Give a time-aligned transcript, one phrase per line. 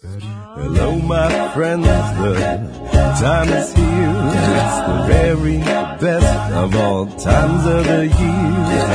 [0.00, 2.34] Hello, my friends, the
[3.18, 4.12] time is here.
[4.54, 8.86] It's the very best of all times of the year.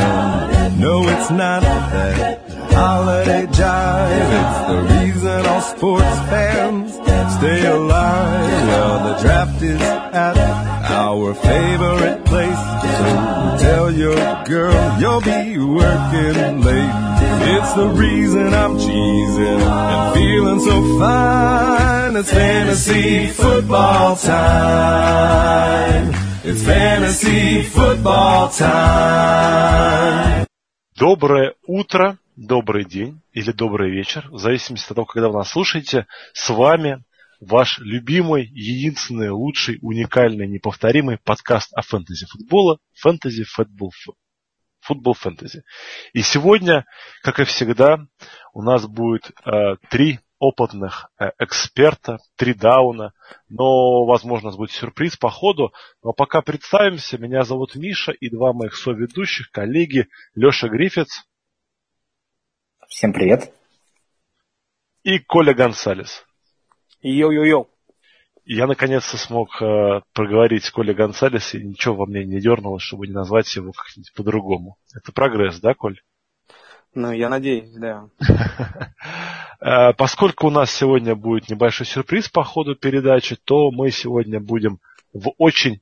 [0.64, 2.40] And no, it's not that
[2.72, 4.32] holiday jive.
[4.40, 6.93] It's the reason all sports fans
[7.39, 8.69] stay alive.
[8.69, 10.37] Well, the draft is at
[10.91, 12.59] our favorite place.
[12.99, 16.93] So tell your girl you'll be working late.
[17.55, 22.17] It's the reason I'm cheesing and feeling so fine.
[22.17, 26.13] It's fantasy football time.
[26.45, 30.47] It's fantasy football time.
[30.97, 36.08] Доброе утро, Добрый день или добрый вечер, в зависимости от того, когда вы нас слушаете.
[36.34, 37.04] С вами
[37.40, 43.92] ваш любимый, единственный, лучший, уникальный, неповторимый подкаст о фэнтези футбола «Фэнтези Футбол
[44.82, 45.64] Футбол Фэнтези.
[46.14, 46.86] И сегодня,
[47.22, 48.06] как и всегда,
[48.54, 53.14] у нас будет э, три опытных э, эксперта, три дауна,
[53.48, 55.72] но, возможно, у нас будет сюрприз по ходу.
[56.04, 61.24] Но пока представимся, меня зовут Миша и два моих соведущих, коллеги Леша Грифиц.
[62.96, 63.52] Всем привет.
[65.02, 66.24] И Коля Гонсалес.
[67.02, 67.66] Йо-йо-йо
[68.46, 73.14] я наконец-то смог э, проговорить Коля Гонсалес, и ничего во мне не дернуло, чтобы не
[73.14, 74.78] назвать его как-нибудь по-другому.
[74.96, 76.02] Это прогресс, да, Коль?
[76.94, 78.10] Ну, я надеюсь, да.
[79.60, 84.80] Э, поскольку у нас сегодня будет небольшой сюрприз по ходу передачи, то мы сегодня будем
[85.14, 85.82] в очень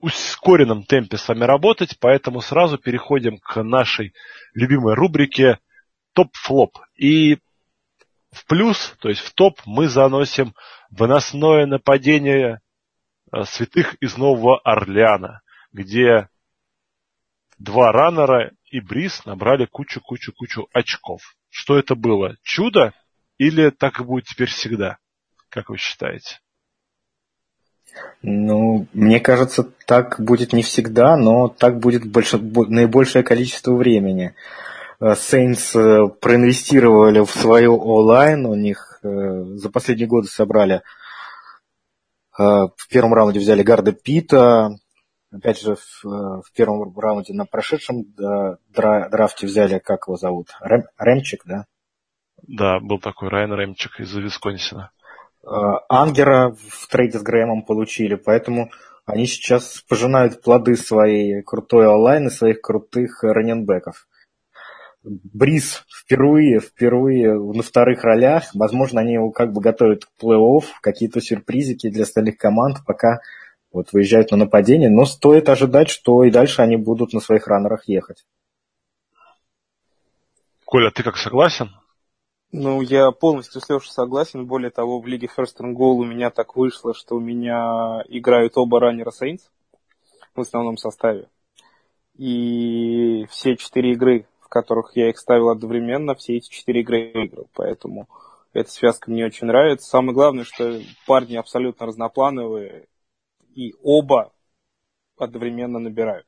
[0.00, 4.12] ускоренном темпе с вами работать, поэтому сразу переходим к нашей
[4.54, 5.60] любимой рубрике
[6.12, 6.78] топ-флоп.
[6.96, 7.38] И
[8.30, 10.54] в плюс, то есть в топ, мы заносим
[10.90, 12.60] выносное нападение
[13.32, 16.28] э, святых из Нового Орлеана, где
[17.58, 21.36] два раннера и Брис набрали кучу-кучу-кучу очков.
[21.48, 22.36] Что это было?
[22.42, 22.92] Чудо?
[23.38, 24.98] Или так и будет теперь всегда?
[25.48, 26.40] Как вы считаете?
[28.22, 34.34] Ну, мне кажется, так будет не всегда, но так будет больше, наибольшее количество времени.
[35.00, 39.08] Сейнс э, проинвестировали в свою онлайн, у них э,
[39.54, 40.82] за последние годы собрали
[42.38, 44.76] э, в первом раунде взяли Гарда Пита,
[45.32, 48.04] опять же в, в первом раунде на прошедшем
[48.68, 51.64] драфте взяли, как его зовут, Рэм, Рэмчик, да?
[52.42, 54.90] Да, был такой Райан Рэмчик из Висконсина.
[55.88, 58.70] Ангера в трейде с Грэмом получили, поэтому
[59.06, 64.06] они сейчас пожинают плоды своей крутой онлайн и своих крутых раненбеков.
[65.02, 68.50] Бриз впервые, впервые на вторых ролях.
[68.54, 73.20] Возможно, они его как бы готовят к плей-офф, какие-то сюрпризики для остальных команд, пока
[73.72, 74.90] вот выезжают на нападение.
[74.90, 78.26] Но стоит ожидать, что и дальше они будут на своих раннерах ехать.
[80.66, 81.70] Коля, ты как согласен?
[82.52, 84.46] Ну, я полностью с Лешей согласен.
[84.46, 88.58] Более того, в Лиге First and Goal у меня так вышло, что у меня играют
[88.58, 89.42] оба раннера Saints
[90.34, 91.28] в основном составе.
[92.16, 97.48] И все четыре игры которых я их ставил одновременно, все эти четыре игры выиграл.
[97.54, 98.08] Поэтому
[98.52, 99.88] эта связка мне очень нравится.
[99.88, 102.88] Самое главное, что парни абсолютно разноплановые,
[103.54, 104.32] и оба
[105.16, 106.26] одновременно набирают.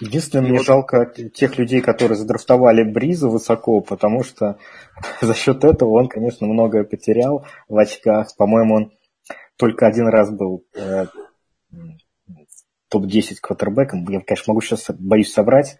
[0.00, 0.66] Единственное, и мне вот...
[0.66, 4.58] жалко тех людей, которые задрафтовали Бриза высоко, потому что
[5.22, 8.28] за счет этого он, конечно, многое потерял в очках.
[8.36, 8.92] По-моему, он
[9.56, 11.06] только один раз был э,
[12.88, 14.06] топ-10 квотербеком.
[14.08, 15.78] Я, конечно, могу сейчас, боюсь соврать,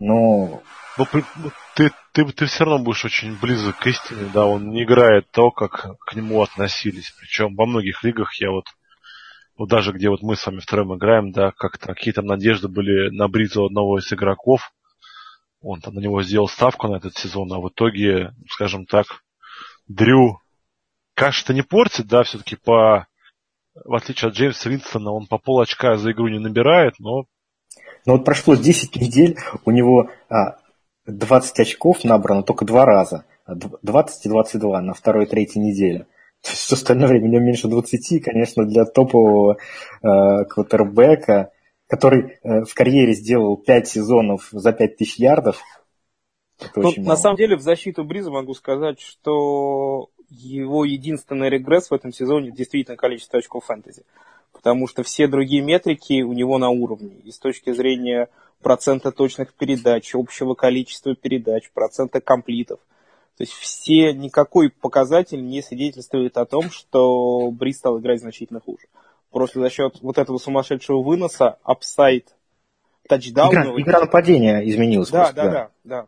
[0.00, 0.62] но...
[0.98, 1.06] Ну,
[1.76, 5.50] ты, ты, ты все равно будешь очень близок к истине, да, он не играет то,
[5.50, 7.14] как к нему относились.
[7.20, 8.64] Причем во многих лигах я вот,
[9.56, 13.10] вот даже где вот мы с вами втроем играем, да, как-то какие то надежды были
[13.10, 14.72] на Бризу одного из игроков.
[15.62, 19.06] Он там на него сделал ставку на этот сезон, а в итоге, скажем так,
[19.86, 20.38] Дрю,
[21.14, 23.06] конечно, не портит, да, все-таки по,
[23.74, 27.24] в отличие от Джеймса Винстона, он по пол очка за игру не набирает, но
[28.06, 30.56] но вот прошло 10 недель, у него а,
[31.06, 33.24] 20 очков набрано только два раза.
[33.46, 36.06] 20 и 22 на второй и третьей неделе.
[36.42, 39.56] То есть все остальное время у него меньше 20, конечно, для топового
[40.02, 41.52] э, квотербека,
[41.86, 45.60] который э, в карьере сделал 5 сезонов за 5 тысяч ярдов.
[46.76, 52.12] Ну, на самом деле, в защиту Бриза могу сказать, что его единственный регресс в этом
[52.12, 54.04] сезоне действительно количество очков фэнтези
[54.52, 57.16] потому что все другие метрики у него на уровне.
[57.24, 58.28] И с точки зрения
[58.62, 62.80] процента точных передач, общего количества передач, процента комплитов.
[63.36, 68.86] То есть все, никакой показатель не свидетельствует о том, что Бри стал играть значительно хуже.
[69.30, 72.34] Просто за счет вот этого сумасшедшего выноса, апсайд,
[73.08, 73.60] тачдауна...
[73.60, 75.10] Игра, игра нападения изменилась.
[75.10, 76.06] Да, просто, да, да, да, да.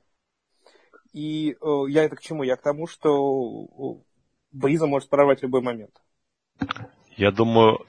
[1.13, 2.43] И э, я это к чему?
[2.43, 3.99] Я к тому, что
[4.51, 5.95] Бриза может прорвать в любой момент.
[7.17, 7.87] Я думаю,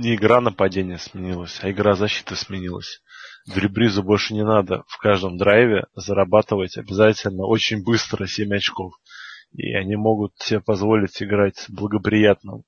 [0.00, 3.00] не игра нападения сменилась, а игра защиты сменилась.
[3.46, 8.94] Дрюбризу больше не надо в каждом драйве зарабатывать обязательно очень быстро 7 очков.
[9.52, 12.64] И они могут себе позволить играть с благоприятным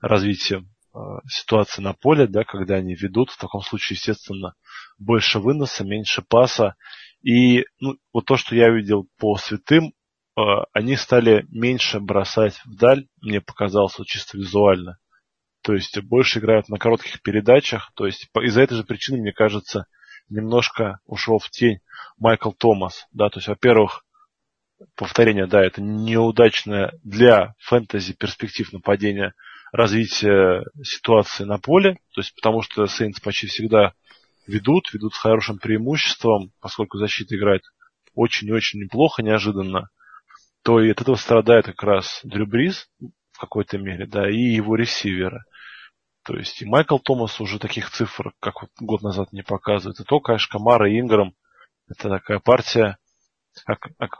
[0.00, 3.30] развитием э, ситуации на поле, да, когда они ведут.
[3.30, 4.54] В таком случае, естественно,
[4.98, 6.74] больше выноса, меньше паса.
[7.22, 9.92] И ну, вот то, что я видел по святым,
[10.36, 10.40] э,
[10.72, 14.98] они стали меньше бросать вдаль, мне показалось вот чисто визуально.
[15.66, 17.90] То есть больше играют на коротких передачах.
[17.96, 19.86] То есть из-за этой же причины, мне кажется,
[20.28, 21.80] немножко ушел в тень
[22.18, 23.08] Майкл Томас.
[23.10, 24.04] Да, то есть, во-первых,
[24.94, 29.34] повторение, да, это неудачное для фэнтези перспектив нападения
[29.72, 33.92] развитие ситуации на поле, то есть потому что Saints почти всегда
[34.46, 37.62] ведут, ведут с хорошим преимуществом, поскольку защита играет
[38.14, 39.88] очень-очень неплохо, неожиданно,
[40.62, 42.88] то и от этого страдает как раз Дрю Бриз
[43.36, 45.40] в какой-то мере, да, и его ресиверы.
[46.26, 50.00] То есть и Майкл Томас уже таких цифр, как вот год назад не показывает.
[50.00, 51.34] И то, конечно, Камара и Инграм,
[51.88, 52.98] это такая партия,
[53.64, 54.18] как, как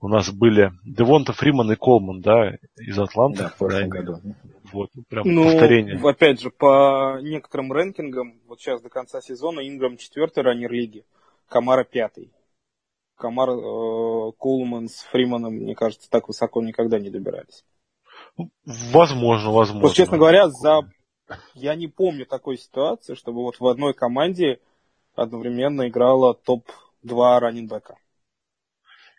[0.00, 3.44] у нас были Девонта Фриман и Колман, да, из Атланты.
[3.44, 4.20] Да, в прошлом да, году.
[4.72, 6.00] Вот, ну, прям ну, повторение.
[6.02, 11.04] Опять же, по некоторым рэнкингам, вот сейчас до конца сезона Инграм четвертый раннер лиги,
[11.48, 12.32] Камара пятый.
[13.16, 17.64] Камар, э, Колман с Фриманом, мне кажется, так высоко никогда не добирались.
[18.66, 19.88] Возможно, возможно.
[19.88, 20.80] Вот, честно говоря, за
[21.54, 24.60] я не помню такой ситуации, чтобы вот в одной команде
[25.14, 27.96] одновременно играла топ-2 раннинбека.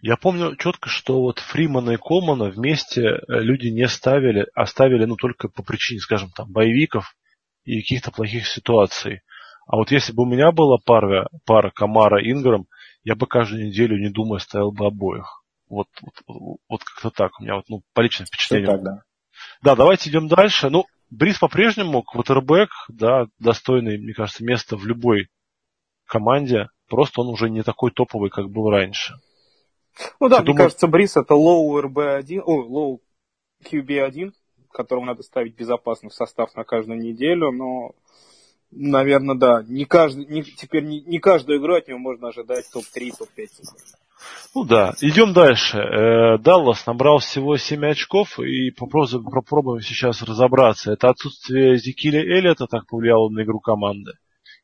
[0.01, 5.05] Я помню четко, что вот Фримана и Колмана вместе э, люди не ставили, а ставили,
[5.05, 7.15] ну, только по причине, скажем, там, боевиков
[7.63, 9.21] и каких-то плохих ситуаций.
[9.65, 12.67] А вот если бы у меня была пара, пара Камара Инграм,
[13.03, 15.43] я бы каждую неделю, не думая, ставил бы обоих.
[15.69, 17.39] Вот, вот, вот как-то так.
[17.39, 18.73] У меня вот, ну, по личным впечатлениям.
[18.73, 19.03] Так, да.
[19.63, 20.69] да, давайте идем дальше.
[20.69, 20.85] Ну,
[21.15, 25.29] Брис по-прежнему квотербек, да, достойный, мне кажется, место в любой
[26.05, 26.67] команде.
[26.89, 29.15] Просто он уже не такой топовый, как был раньше.
[30.19, 30.63] Ну да, Ты мне думаешь...
[30.63, 32.99] кажется, Брис это low RB1, о, low
[33.63, 34.33] QB1,
[34.71, 37.91] которому надо ставить безопасный состав на каждую неделю, но,
[38.71, 43.13] наверное, да, не каждый, не, теперь не, не каждую игру от него можно ожидать топ-3,
[43.17, 43.49] топ-5.
[44.53, 45.77] Ну да, идем дальше.
[45.77, 50.93] Э, Даллас набрал всего 7 очков, и попробуем, попробуем сейчас разобраться.
[50.93, 54.13] Это отсутствие Зикиля Эллиота так повлияло на игру команды?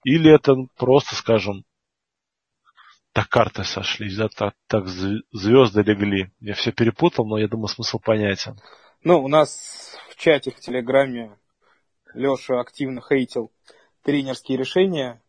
[0.03, 1.63] Или это просто, скажем,
[3.13, 6.31] так карты сошлись, да, так, так звезды легли.
[6.39, 8.57] Я все перепутал, но я думаю, смысл понятен.
[9.03, 11.37] Ну, у нас в чате в Телеграме
[12.13, 13.51] Леша активно хейтил
[14.03, 15.21] тренерские решения,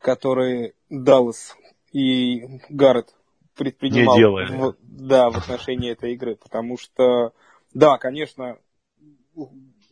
[0.00, 1.54] которые Даллас
[1.92, 3.14] и Гаррет
[3.56, 4.56] предпринимал не делали.
[4.56, 6.36] В, да, в отношении этой игры.
[6.36, 7.32] Потому что,
[7.74, 8.58] да, конечно,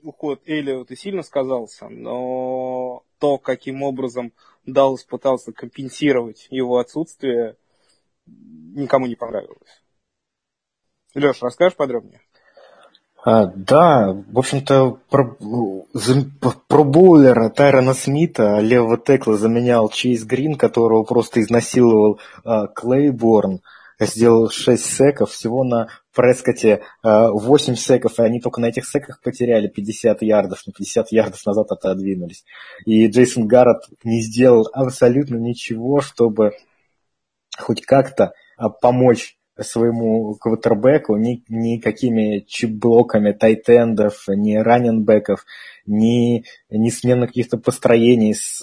[0.03, 4.33] уход Эллиота сильно сказался, но то, каким образом
[4.67, 7.57] Даллас пытался компенсировать его отсутствие,
[8.27, 9.83] никому не понравилось.
[11.15, 12.21] Леш, расскажешь подробнее?
[13.27, 15.37] А, да, в общем-то, про,
[16.69, 23.63] про боулера Тайрона Смита, левого текла, заменял Чейз Грин, которого просто изнасиловал а, Клейборн,
[23.99, 29.23] сделал 6 секов, всего на Прескоте а, 8 секов, и они только на этих секах
[29.23, 32.45] потеряли 50 ярдов, на 50 ярдов назад отодвинулись.
[32.85, 36.53] И Джейсон Гаррет не сделал абсолютно ничего, чтобы
[37.57, 38.35] хоть как-то
[38.83, 45.45] помочь своему квотербеку ни, никакими чип-блоками тайтендов, ни раненбеков,
[45.87, 48.61] ни, ни смены каких-то построений с,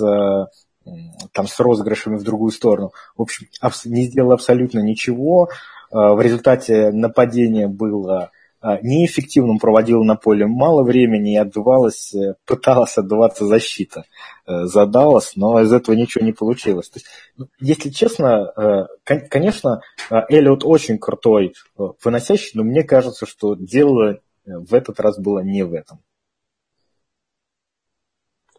[1.31, 2.91] там, с розыгрышами в другую сторону.
[3.15, 3.47] В общем,
[3.85, 5.49] не сделал абсолютно ничего.
[5.91, 8.31] В результате нападение было
[8.61, 14.05] неэффективным проводила на поле мало времени и отдувалась, э, пыталась отдуваться защита.
[14.45, 16.89] Э, Задалась, но из этого ничего не получилось.
[16.89, 23.55] То есть, ну, если честно, э, конечно, Эллиот очень крутой выносящий, но мне кажется, что
[23.55, 25.99] дело в этот раз было не в этом.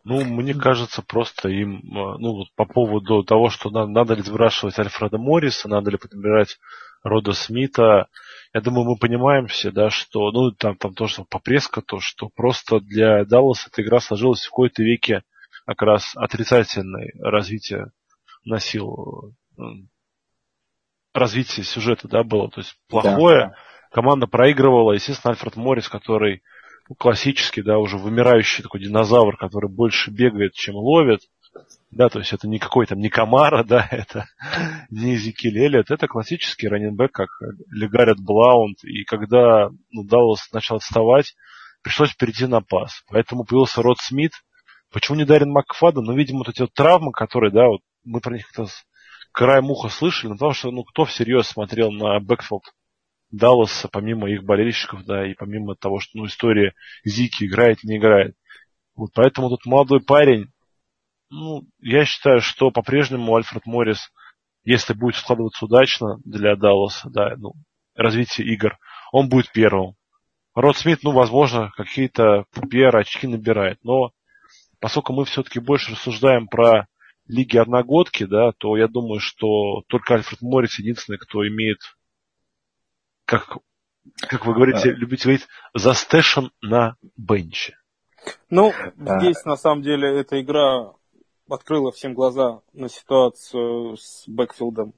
[0.05, 4.77] Ну, мне кажется, просто им, ну, вот по поводу того, что надо, надо ли сбрасывать
[4.77, 6.59] Альфреда Морриса, надо ли подбирать
[7.05, 8.09] Рода Смита,
[8.55, 12.81] я думаю, мы понимаем все, да, что, ну, там, там тоже попреска, то, что просто
[12.81, 15.23] для Далласа эта игра сложилась в какой-то веке
[15.67, 17.93] как раз отрицательное развитие
[18.45, 19.35] носил
[21.15, 23.55] развитие сюжета, да, было, то есть плохое, да.
[23.91, 26.43] команда проигрывала, естественно, Альфред Моррис, который
[26.89, 31.21] ну, классический, да, уже вымирающий такой динозавр, который больше бегает, чем ловит,
[31.93, 34.27] Да, то есть это не какой-то не Камара, да, это
[34.91, 37.29] не Изикиль Эллиот, это классический running back, как
[37.71, 38.83] Легарет Блаунд.
[38.83, 41.35] И когда ну, Даллас начал отставать,
[41.83, 43.05] пришлось перейти на пас.
[43.09, 44.33] Поэтому появился Род Смит.
[44.91, 46.03] Почему не Даррен Макфадден?
[46.03, 48.73] Ну, видимо, вот эти вот травмы, которые, да, вот мы про них как-то
[49.33, 52.63] краем уха слышали, но потому что, ну, кто всерьез смотрел на backfield
[53.31, 58.35] Далласа, помимо их болельщиков, да, и помимо того, что, ну, история Зики играет, не играет.
[58.95, 60.52] Вот поэтому тут молодой парень,
[61.33, 64.13] ну, я считаю, что по-прежнему Альфред Моррис,
[64.65, 67.55] если будет складываться удачно для Далласа, да, ну,
[67.95, 68.77] развитие игр,
[69.13, 69.95] он будет первым.
[70.55, 74.13] Род Смит, ну, возможно, какие-то PR очки набирает, но
[74.79, 76.87] поскольку мы все-таки больше рассуждаем про
[77.27, 81.79] лиги одногодки, да, то я думаю, что только Альфред Моррис единственный, кто имеет,
[83.25, 83.57] как,
[84.19, 84.93] как вы говорите, а.
[84.93, 87.79] любите говорить, застэшен на бенче.
[88.51, 88.73] Ну,
[89.07, 89.19] а.
[89.19, 90.93] здесь на самом деле эта игра
[91.53, 94.95] открыла всем глаза на ситуацию с бэкфилдом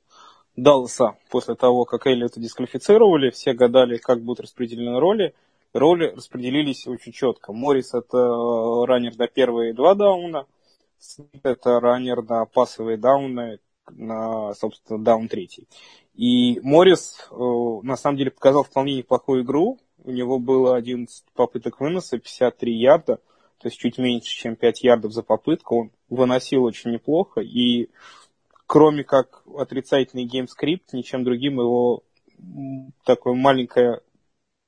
[0.57, 3.31] Далласа после того, как Эллиота дисквалифицировали.
[3.31, 5.35] Все гадали, как будут распределены роли.
[5.73, 7.53] Роли распределились очень четко.
[7.53, 8.19] Моррис это
[8.87, 10.47] раннер на первые два дауна,
[10.99, 13.59] Смит это раннер на пасовые дауны,
[13.91, 15.67] на, собственно, даун третий.
[16.15, 17.35] И Моррис э,
[17.83, 19.79] на самом деле показал вполне неплохую игру.
[20.05, 23.19] У него было 11 попыток выноса, 53 ярда
[23.65, 25.75] то есть чуть меньше, чем 5 ярдов за попытку.
[25.79, 27.89] Он выносил очень неплохо, и
[28.67, 32.03] кроме как отрицательный game script, ничем другим его
[33.07, 34.03] такое маленькое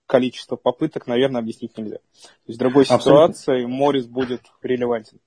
[0.07, 1.97] количество попыток, наверное, объяснить нельзя.
[1.97, 3.35] То есть в другой Абсолютно.
[3.35, 5.19] ситуации Моррис будет релевантен.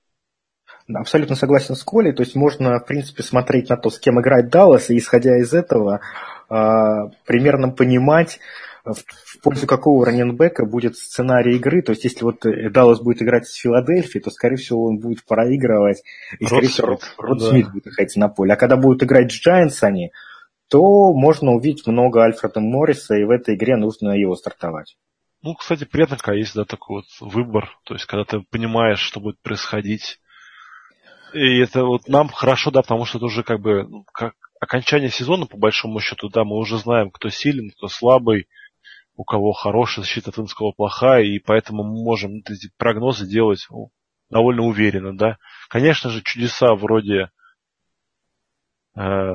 [0.92, 2.12] Абсолютно согласен с Колей.
[2.12, 5.54] То есть можно, в принципе, смотреть на то, с кем играет Даллас, и исходя из
[5.54, 6.00] этого,
[6.48, 6.54] э,
[7.24, 8.40] примерно понимать,
[8.84, 11.82] в пользу какого раненбека будет сценарий игры.
[11.82, 15.24] То есть, если вот э, Даллас будет играть с Филадельфией, то, скорее всего, он будет
[15.24, 16.02] проигрывать.
[16.38, 17.50] И, скорее всего, Род, Род да.
[17.50, 18.54] Смит будет находиться на поле.
[18.54, 20.12] А когда будут играть с Giants они,
[20.68, 24.96] то можно увидеть много Альфреда Морриса, и в этой игре нужно его стартовать.
[25.42, 27.70] Ну, кстати, приятно, когда есть да, такой вот выбор.
[27.84, 30.20] То есть, когда ты понимаешь, что будет происходить.
[31.32, 35.10] И это вот нам хорошо, да, потому что это уже как бы ну, как окончание
[35.10, 38.46] сезона, по большому счету, да, мы уже знаем, кто силен, кто слабый,
[39.20, 43.90] у кого хорошая защита, от плохая, и поэтому мы можем эти прогнозы делать ну,
[44.30, 45.36] довольно уверенно, да.
[45.68, 47.30] Конечно же, чудеса вроде
[48.96, 49.32] э,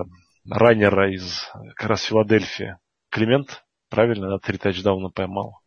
[0.50, 2.80] раннера из как раз Филадельфии.
[3.12, 5.60] Климент, правильно, на три тачдауна поймал.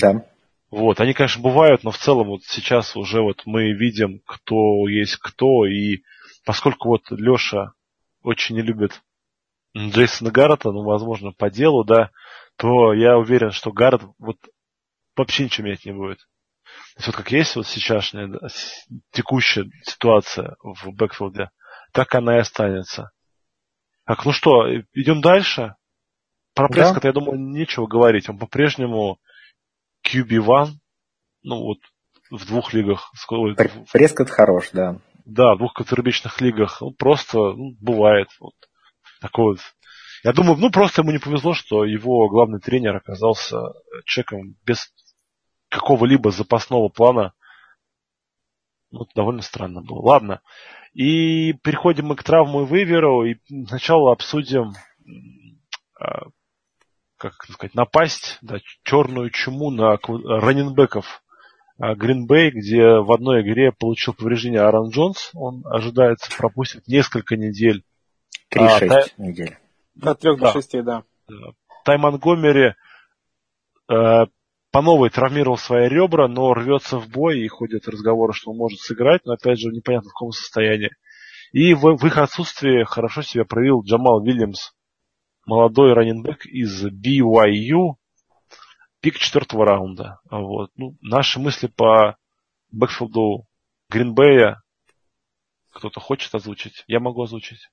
[0.00, 0.24] Да.
[0.70, 5.16] Вот, они, конечно, бывают, но в целом вот сейчас уже вот мы видим, кто есть
[5.16, 6.04] кто, и
[6.44, 7.72] поскольку вот Леша
[8.22, 9.02] очень не любит
[9.76, 12.10] Джейсона Гаррета, ну, возможно, по делу, да,
[12.56, 14.36] то я уверен, что Гаррет вот
[15.16, 16.18] вообще ничего менять не будет.
[16.18, 18.48] То есть вот как есть вот сейчасшняя да,
[19.12, 21.50] текущая ситуация в бэкфилде,
[21.92, 23.10] так она и останется.
[24.04, 25.74] Так, ну что, идем дальше.
[26.54, 26.74] Про да.
[26.74, 28.28] Прескота, я думаю, нечего говорить.
[28.28, 29.18] Он по-прежнему
[30.06, 30.72] QB1,
[31.44, 31.78] ну вот
[32.30, 33.10] в двух лигах.
[33.92, 34.98] Прескот хорош, да.
[35.24, 36.80] Да, в двух контрибичных лигах.
[36.80, 38.28] Ну, просто ну, бывает.
[38.40, 38.54] Вот.
[39.22, 39.60] Такой вот
[40.24, 43.72] я думаю, ну просто ему не повезло, что его главный тренер оказался
[44.04, 44.92] человеком без
[45.68, 47.32] какого-либо запасного плана.
[48.90, 50.00] Ну, это довольно странно было.
[50.00, 50.40] Ладно.
[50.92, 53.24] И переходим мы к травму и выверу.
[53.24, 53.36] И
[53.66, 54.74] сначала обсудим,
[55.98, 56.26] а,
[57.16, 61.22] как сказать, напасть, да, черную чуму на раненбеков
[61.78, 65.30] Гринбей, где в одной игре получил повреждение Аарон Джонс.
[65.34, 67.82] Он ожидается пропустит несколько недель.
[68.52, 69.56] Три-шесть а, недель.
[70.02, 71.04] От трех до шести, да.
[71.84, 72.74] Тай Монгомери
[73.90, 74.26] э,
[74.70, 78.78] по новой травмировал свои ребра, но рвется в бой и ходят разговоры, что он может
[78.80, 80.90] сыграть, но опять же непонятно в каком состоянии.
[81.52, 84.72] И в, в их отсутствии хорошо себя проявил Джамал Вильямс,
[85.46, 87.94] молодой раненбэк из BYU,
[89.00, 90.20] пик четвертого раунда.
[90.30, 90.70] Вот.
[90.76, 92.16] Ну, наши мысли по
[92.70, 93.46] бэкфилду
[93.88, 94.62] Гринбея
[95.70, 96.84] кто-то хочет озвучить?
[96.86, 97.70] Я могу озвучить.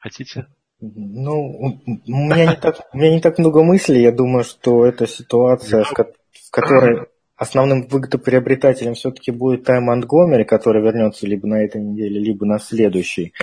[0.00, 0.46] Хотите?
[0.80, 4.02] Ну, у меня, не так, у меня не так много мыслей.
[4.02, 10.82] Я думаю, что это ситуация, в, в которой основным выгодоприобретателем все-таки будет Тай Монтгомери, который
[10.82, 13.34] вернется либо на этой неделе, либо на следующей.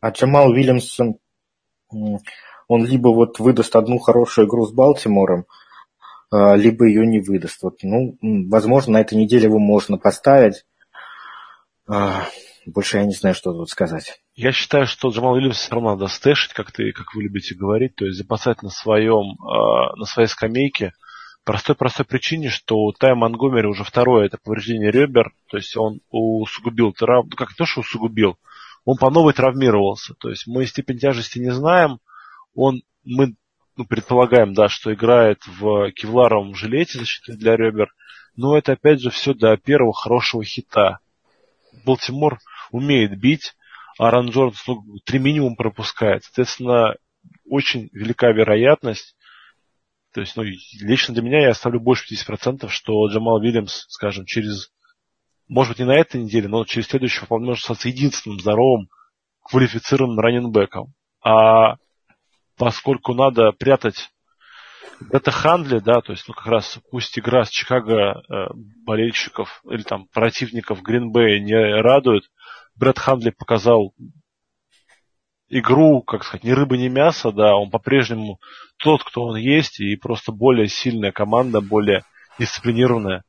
[0.00, 1.18] А Джамал Уильямсон,
[1.90, 5.46] он либо вот выдаст одну хорошую игру с Балтимором,
[6.30, 7.62] а, либо ее не выдаст.
[7.62, 8.16] Вот, ну,
[8.48, 10.64] возможно, на этой неделе его можно поставить.
[11.88, 12.26] А,
[12.66, 14.20] больше я не знаю, что тут сказать.
[14.42, 17.94] Я считаю, что Джамал Уильямс все равно надо стэшить, как, ты, как вы любите говорить,
[17.96, 20.94] то есть запасать на, своем, э, на своей скамейке,
[21.44, 26.92] Простой-простой причине, что у Тай Монгомери уже второе это повреждение ребер, то есть он усугубил
[26.92, 28.38] травму, ну как не то, что усугубил,
[28.84, 30.14] он по новой травмировался.
[30.14, 31.98] То есть мы степень тяжести не знаем,
[32.54, 33.34] он, мы
[33.76, 37.88] ну, предполагаем, да, что играет в кевларовом жилете защиты для ребер,
[38.36, 41.00] но это опять же все до первого хорошего хита.
[41.84, 42.38] Балтимор
[42.70, 43.54] умеет бить,
[44.00, 46.24] а Ран Джорнс ну, три минимум пропускает.
[46.24, 46.94] Соответственно,
[47.46, 49.14] очень велика вероятность,
[50.14, 54.72] то есть, ну, лично для меня я оставлю больше 50%, что Джамал Вильямс, скажем, через,
[55.48, 58.88] может быть, не на этой неделе, но через следующую вполне может стать единственным здоровым
[59.42, 60.94] квалифицированным раненбеком.
[61.22, 61.76] А
[62.56, 64.08] поскольку надо прятать
[65.12, 68.46] это Хандли, да, то есть, ну, как раз пусть игра с Чикаго э,
[68.86, 72.24] болельщиков или там противников Гринбея не радует,
[72.80, 73.94] Брэд Хандли показал
[75.50, 78.40] игру, как сказать, ни рыба, ни мясо, да, он по-прежнему
[78.78, 82.04] тот, кто он есть, и просто более сильная команда, более
[82.38, 83.24] дисциплинированная,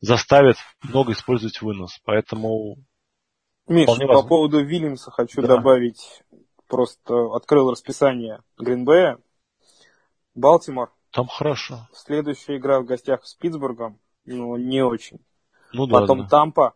[0.00, 1.98] заставит много использовать вынос.
[2.04, 2.76] Поэтому...
[3.66, 5.56] Миш, по поводу Вильямса хочу да.
[5.56, 6.22] добавить,
[6.68, 9.18] просто открыл расписание Гринбея.
[10.36, 10.92] Балтимор.
[11.10, 11.88] Там хорошо.
[11.92, 15.18] Следующая игра в гостях с Питтсбургом, ну, не очень.
[15.72, 16.28] Ну, да, Потом да.
[16.28, 16.74] Тампа,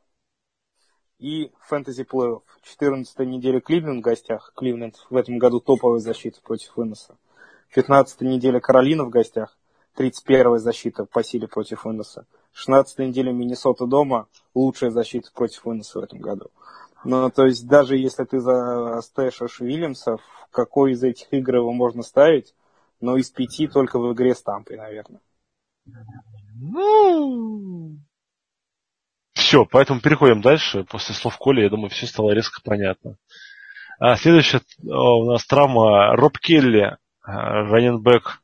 [1.19, 2.43] и фэнтези плей-офф.
[2.63, 4.53] 14 неделя Кливленд в гостях.
[4.55, 7.17] Кливленд в этом году топовая защита против выноса.
[7.75, 9.57] 15 неделя Каролина в гостях.
[9.95, 12.27] 31 защита по силе против выноса.
[12.53, 14.29] 16 неделя Миннесота дома.
[14.55, 16.51] Лучшая защита против выноса в этом году.
[17.05, 22.03] Ну, то есть, даже если ты застэшишь Вильямса, в какой из этих игр его можно
[22.03, 22.55] ставить?
[23.01, 25.21] Но из пяти только в игре с Тампой, наверное.
[26.61, 27.99] Ну,
[29.49, 30.85] все, поэтому переходим дальше.
[30.85, 33.17] После слов Коли, я думаю, все стало резко понятно.
[33.99, 38.43] А следующая у нас травма Роб Келли, а, раненбэк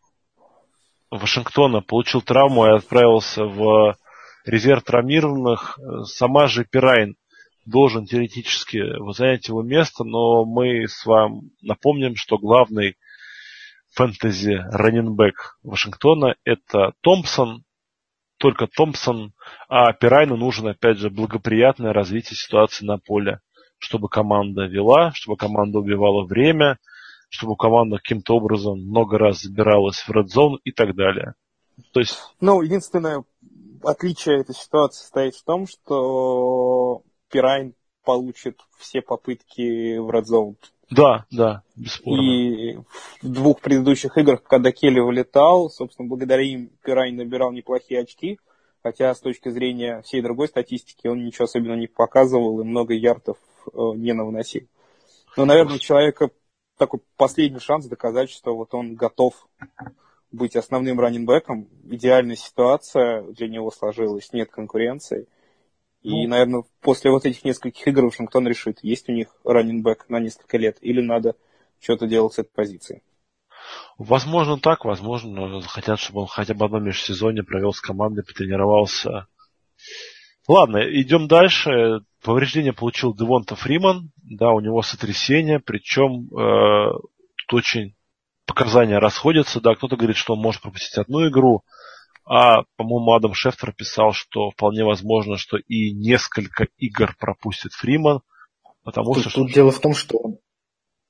[1.10, 3.98] Вашингтона, получил травму и отправился в
[4.46, 5.78] резерв травмированных.
[6.04, 7.16] Сама же Пирайн
[7.66, 8.82] должен теоретически
[9.12, 12.96] занять его место, но мы с вами напомним, что главный
[13.92, 17.62] фэнтези раненбэк Вашингтона это Томпсон,
[18.44, 19.32] только Томпсон,
[19.70, 23.40] а Пирайну нужно, опять же, благоприятное развитие ситуации на поле,
[23.78, 26.78] чтобы команда вела, чтобы команда убивала время,
[27.30, 31.36] чтобы команда каким-то образом много раз забиралась в red и так далее.
[31.92, 32.18] То есть...
[32.42, 33.24] Ну, единственное
[33.82, 37.72] отличие этой ситуации состоит в том, что Пирайн
[38.04, 40.54] получит все попытки в red.
[40.94, 42.22] Да, да, бесспорно.
[42.22, 42.76] И
[43.22, 48.38] в двух предыдущих играх, когда Келли вылетал, собственно, благодаря им Пирайн набирал неплохие очки,
[48.82, 53.38] хотя с точки зрения всей другой статистики он ничего особенного не показывал и много ярдов
[53.66, 54.68] э, не навыносил.
[55.36, 56.30] Но, наверное, у человека
[56.78, 59.34] такой последний шанс доказать, что вот он готов
[60.30, 61.68] быть основным раненбеком.
[61.84, 65.26] Идеальная ситуация для него сложилась, нет конкуренции.
[66.04, 70.20] И, ну, наверное, после вот этих нескольких игр Вашингтон решит, есть у них раннинг на
[70.20, 71.34] несколько лет, или надо
[71.80, 73.02] что-то делать с этой позиции.
[73.96, 79.28] Возможно так, возможно, хотят, чтобы он хотя бы одно межсезонье провел с командой, потренировался.
[80.46, 82.00] Ладно, идем дальше.
[82.22, 84.10] Повреждение получил Девонта Фриман.
[84.22, 86.90] Да, у него сотрясение, причем э,
[87.48, 87.94] тут очень
[88.44, 89.62] показания расходятся.
[89.62, 91.62] Да, кто-то говорит, что он может пропустить одну игру,
[92.26, 98.20] а, по-моему, Адам Шефтер писал, что вполне возможно, что и несколько игр пропустит Фриман,
[98.82, 99.42] потому тут, что...
[99.42, 100.38] Тут дело в том, что он,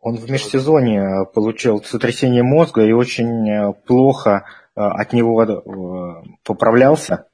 [0.01, 7.29] он в межсезонье получил сотрясение мозга и очень э, плохо э, от него э, поправлялся.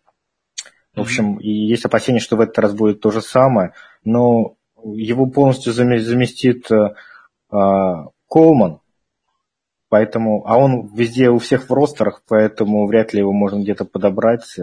[0.94, 3.72] В общем, и есть опасения, что в этот раз будет то же самое,
[4.04, 6.68] но его полностью заместит
[8.28, 8.79] Колман,
[9.90, 14.56] Поэтому, а он везде у всех в ростерах, поэтому вряд ли его можно где-то подобрать
[14.56, 14.62] э,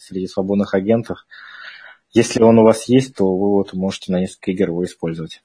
[0.00, 1.26] среди свободных агентов.
[2.12, 5.42] Если он у вас есть, то вы вот можете на несколько игр его использовать.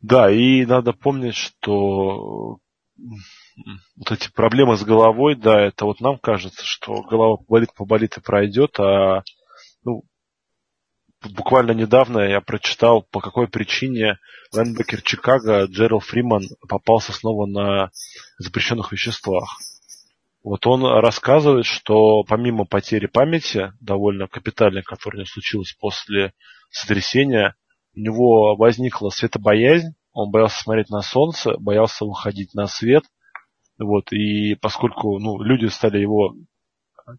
[0.00, 2.58] Да, и надо помнить, что
[2.96, 8.20] вот эти проблемы с головой, да, это вот нам кажется, что голова поболит, поболит и
[8.20, 9.24] пройдет, а
[11.28, 14.18] буквально недавно я прочитал, по какой причине
[14.52, 17.90] лайнбекер Чикаго Джерал Фриман попался снова на
[18.38, 19.58] запрещенных веществах.
[20.42, 26.32] Вот он рассказывает, что помимо потери памяти, довольно капитальной, которая случилась после
[26.70, 27.54] сотрясения,
[27.94, 33.04] у него возникла светобоязнь, он боялся смотреть на солнце, боялся выходить на свет.
[33.78, 36.34] Вот, и поскольку ну, люди стали его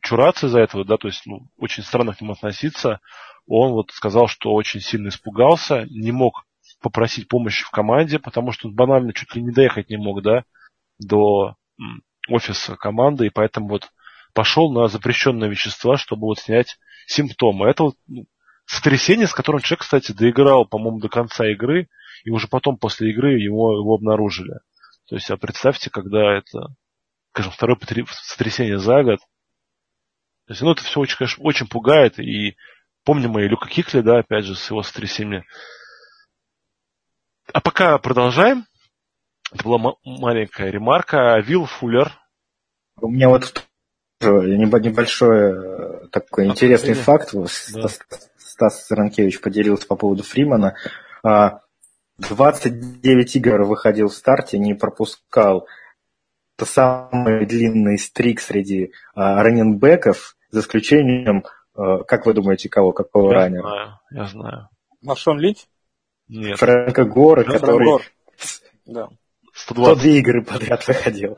[0.01, 2.99] чураться из-за этого, да, то есть ну, очень странно к нему относиться,
[3.47, 6.45] он вот сказал, что очень сильно испугался, не мог
[6.81, 10.43] попросить помощи в команде, потому что он банально чуть ли не доехать не мог, да,
[10.99, 11.55] до
[12.29, 13.91] офиса команды, и поэтому вот
[14.33, 17.67] пошел на запрещенные вещества, чтобы вот снять симптомы.
[17.67, 18.25] Это вот ну,
[18.65, 21.89] сотрясение, с которым человек, кстати, доиграл, по-моему, до конца игры,
[22.23, 24.59] и уже потом после игры его, его обнаружили.
[25.07, 26.67] То есть, а представьте, когда это,
[27.33, 27.77] скажем, второе
[28.09, 29.19] сотрясение за год.
[30.51, 32.57] То есть, ну, это все очень, конечно, очень пугает, и
[33.05, 35.45] помним мы и Люка Кикли, да, опять же, с его сотрясением.
[37.53, 38.65] А пока продолжаем.
[39.53, 41.39] Это была маленькая ремарка.
[41.39, 42.11] Вилл Фуллер.
[42.99, 43.65] У меня вот
[44.19, 47.33] небольшой э, такой интересный факт.
[47.33, 47.87] Да.
[48.37, 50.75] Стас Ранкевич поделился по поводу Фримана.
[51.23, 55.65] 29 а, игр выходил в старте, не пропускал.
[56.57, 63.31] Это самый длинный стрик среди а, раненбеков, за исключением, а, как вы думаете, кого, какого
[63.31, 63.61] я раннера?
[63.61, 64.69] Знаю, я знаю.
[65.01, 65.67] Машон Лич?
[66.27, 66.57] Нет.
[66.59, 67.85] Фрэнка Гора, который...
[67.85, 68.01] Гор.
[68.85, 69.09] Да.
[69.53, 71.37] 102 игры подряд выходил.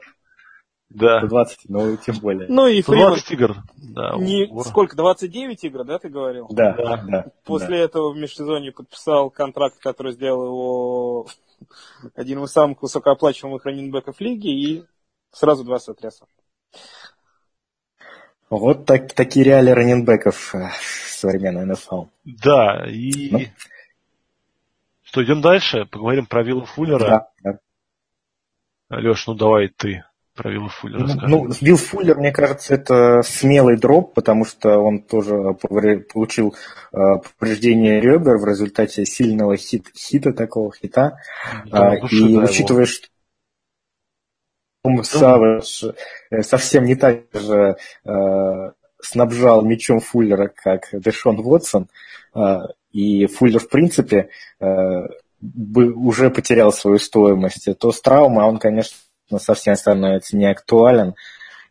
[0.89, 1.19] Да.
[1.19, 2.47] 120, ну тем более.
[2.47, 3.17] Ну и Фриман...
[3.29, 3.55] игр.
[3.75, 6.47] Да, не, сколько, 29 игр, да, ты говорил?
[6.51, 7.03] Да, да.
[7.07, 7.83] да После да.
[7.83, 11.27] этого в межсезонье подписал контракт, который сделал его
[12.15, 14.85] один из самых высокооплачиваемых раненбеков лиги и
[15.31, 16.27] сразу два сотряса.
[18.59, 20.69] Вот так, такие реалии раненбеков э,
[21.07, 22.05] современной НФЛ.
[22.23, 23.31] Да, и...
[23.31, 23.39] Ну?
[25.01, 25.85] Что, идем дальше?
[25.85, 26.99] Поговорим про Вилла Фуллера?
[26.99, 27.27] Да,
[28.89, 28.97] да.
[28.97, 30.03] Леш, ну давай ты
[30.35, 35.01] про Вилла Фуллера ну, Ну, Вилл Фуллер, мне кажется, это смелый дроп, потому что он
[35.01, 35.35] тоже
[36.13, 36.55] получил
[36.91, 36.97] э,
[37.39, 41.17] повреждение ребер в результате сильного хит, хита, такого хита.
[41.65, 42.85] Да, а, и учитывая, его.
[42.85, 43.07] что
[45.03, 45.85] Савыч
[46.29, 51.87] э, совсем не так же э, снабжал мячом Фуллера, как Дэшон Вотсон,
[52.35, 52.57] э,
[52.91, 54.65] и Фуллер, в принципе, э,
[55.39, 58.97] бы уже потерял свою стоимость, то с травмой он, конечно,
[59.37, 61.15] совсем становится не актуален,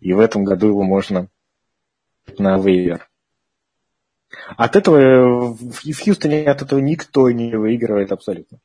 [0.01, 1.29] и в этом году его можно
[2.39, 3.09] на вейвер.
[4.57, 8.59] От этого в Хьюстоне от этого никто не выигрывает абсолютно.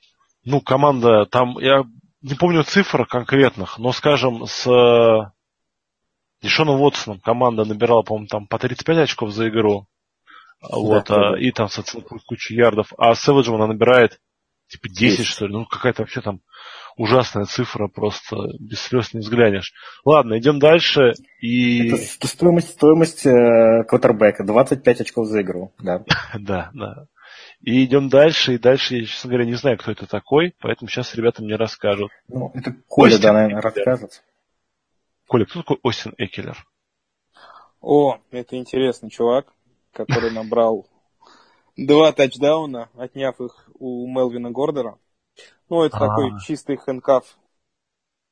[0.46, 1.84] Ну, команда там, я
[2.22, 5.32] не помню цифр конкретных, но, скажем, с э,
[6.42, 9.88] Дешоном Уотсоном команда набирала, по-моему, там по 35 очков за игру.
[10.62, 11.34] Да, вот, да.
[11.34, 11.80] А, и там с
[12.26, 12.94] кучу ярдов.
[12.98, 14.20] А с Сэвиджем она набирает
[14.68, 15.54] типа 10, 10, что ли.
[15.54, 16.42] Ну, какая-то вообще там
[16.98, 19.74] ужасная цифра, просто без слез не взглянешь.
[20.04, 21.14] Ладно, идем дальше.
[21.40, 21.90] И...
[21.90, 26.04] Это стоимость, стоимость э, квотербека, 25 очков за игру, да.
[26.40, 27.06] да, да.
[27.62, 31.16] И идем дальше, и дальше я, честно говоря, не знаю, кто это такой, поэтому сейчас
[31.16, 32.12] ребята мне расскажут.
[32.28, 33.76] Ну, это Коля, Остин да, наверное, Экелер.
[33.86, 34.24] расскажет.
[35.28, 36.66] Коля, кто такой Остин Экелер?
[37.82, 39.52] О, это интересный чувак,
[39.92, 40.88] который набрал
[41.76, 44.98] два тачдауна, отняв их у Мелвина Гордера.
[45.70, 46.08] Ну, это А-а-а.
[46.10, 47.38] такой чистый хэнкаф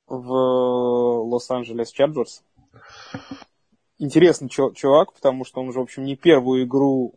[0.08, 0.32] в
[1.24, 2.44] Лос-Анджелес Чарджерс.
[3.98, 7.16] Интересный чувак, потому что он уже, в общем, не первую игру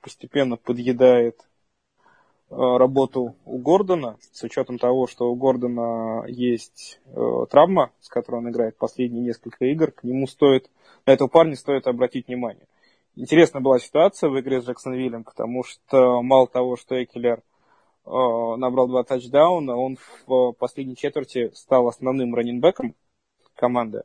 [0.00, 7.92] постепенно подъедает э, работу у Гордона, с учетом того, что у Гордона есть э, травма,
[8.00, 10.70] с которой он играет последние несколько игр, к нему стоит,
[11.06, 12.66] на этого парня стоит обратить внимание.
[13.14, 18.88] Интересная была ситуация в игре с Джексонвиллем, потому что мало того, что Экелер э, набрал
[18.88, 22.94] два тачдауна, он в последней четверти стал основным раненбеком
[23.54, 24.04] команды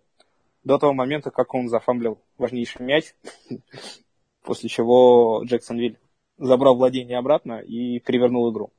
[0.67, 3.15] до того момента, как он зафамблил важнейший мяч,
[4.47, 5.99] после чего Джексонвиль
[6.37, 8.71] забрал владение обратно и перевернул игру.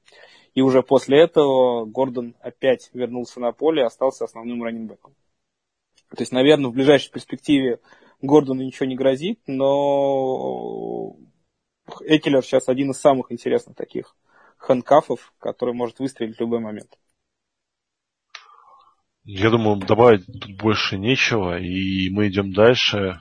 [0.55, 5.15] И уже после этого Гордон опять вернулся на поле и остался основным раненбеком.
[6.09, 7.81] То есть, наверное, в ближайшей перспективе
[8.23, 11.17] Гордону ничего не грозит, но
[12.01, 14.17] Экелер сейчас один из самых интересных таких
[14.57, 16.99] хэнкафов, который может выстрелить в любой момент.
[19.25, 23.21] Я думаю, добавить тут больше нечего, и мы идем дальше.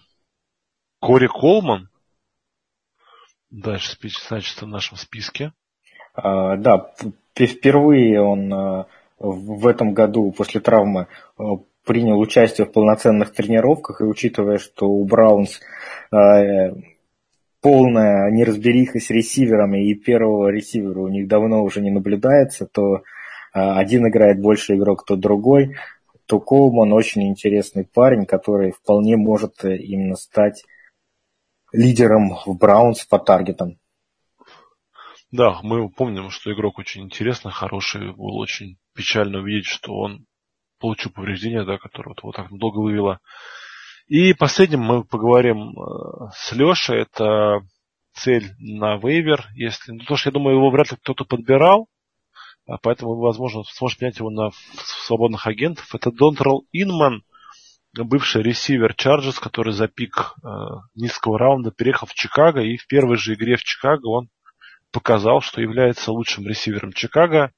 [1.02, 1.90] Кори Колман
[3.50, 5.54] дальше значится в нашем списке.
[6.14, 6.92] А, да,
[7.36, 8.88] впервые он а,
[9.20, 11.08] в этом году после травмы
[11.38, 15.62] а, принял участие в полноценных тренировках, и учитывая, что у Браунс
[16.12, 16.74] э,
[17.62, 23.00] полная неразбериха с ресиверами, и первого ресивера у них давно уже не наблюдается, то э,
[23.54, 25.78] один играет больше игрок, то другой,
[26.26, 30.66] то Колман очень интересный парень, который вполне может именно стать
[31.78, 33.78] лидером в Браунс по таргетам.
[35.32, 38.14] Да, мы помним, что игрок очень интересный, хороший.
[38.14, 40.26] Было очень печально увидеть, что он
[40.80, 43.20] получил повреждение, да, которое вот, вот так долго вывело.
[44.08, 47.02] И последним мы поговорим э, с Лешей.
[47.02, 47.60] Это
[48.14, 49.46] цель на вейвер.
[49.54, 51.88] Если, ну, потому что я думаю, его вряд ли кто-то подбирал,
[52.66, 54.52] а поэтому, возможно, сможет принять его на
[55.06, 55.94] свободных агентов.
[55.94, 57.24] Это Донтрал Инман,
[58.04, 60.48] бывший ресивер Чарджес, который за пик э,
[60.96, 64.30] низкого раунда переехал в Чикаго, и в первой же игре в Чикаго он
[64.92, 67.52] показал, что является лучшим ресивером Чикаго,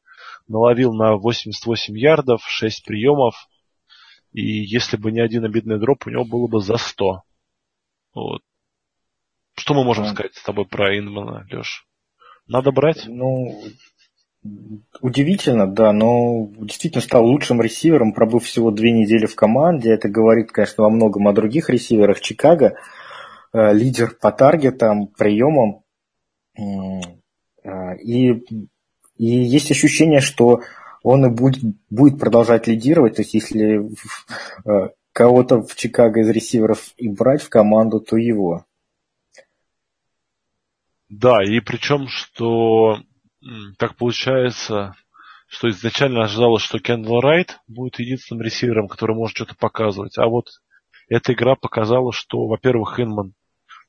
[0.47, 3.35] наловил на 88 ярдов, 6 приемов,
[4.31, 7.21] и если бы не один обидный дроп, у него было бы за 100.
[8.13, 8.41] Вот.
[9.55, 11.85] Что мы можем сказать с тобой про Инмана, Леш?
[12.47, 13.05] Надо брать?
[13.07, 13.63] Ну,
[15.01, 19.91] удивительно, да, но действительно стал лучшим ресивером, пробыв всего две недели в команде.
[19.91, 22.75] Это говорит, конечно, во многом о других ресиверах Чикаго.
[23.51, 25.83] Э, лидер по таргетам, приемам.
[26.57, 28.31] Э, и,
[29.17, 30.61] и есть ощущение, что
[31.03, 33.15] он и будет, будет продолжать лидировать.
[33.15, 33.89] То есть, если
[34.65, 38.65] э, кого-то в Чикаго из ресиверов и брать в команду, то его.
[41.09, 42.99] Да, и причем, что
[43.77, 44.95] так получается,
[45.47, 50.17] что изначально ожидалось, что Кендалл Райт будет единственным ресивером, который может что-то показывать.
[50.17, 50.47] А вот
[51.07, 53.33] эта игра показала, что, во-первых, Инман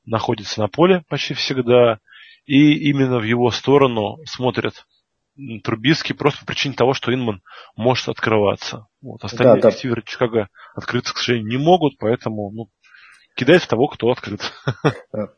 [0.04, 1.98] находится на поле почти всегда,
[2.46, 4.86] и именно в его сторону смотрят
[5.62, 7.42] Трубиски просто по причине того, что Инман
[7.76, 8.86] может открываться.
[9.00, 9.24] Вот.
[9.24, 10.10] Остальные да, ресиверы да.
[10.10, 12.68] Чикаго открыться, к сожалению, не могут, поэтому ну,
[13.40, 14.40] кидает в того, кто открыт.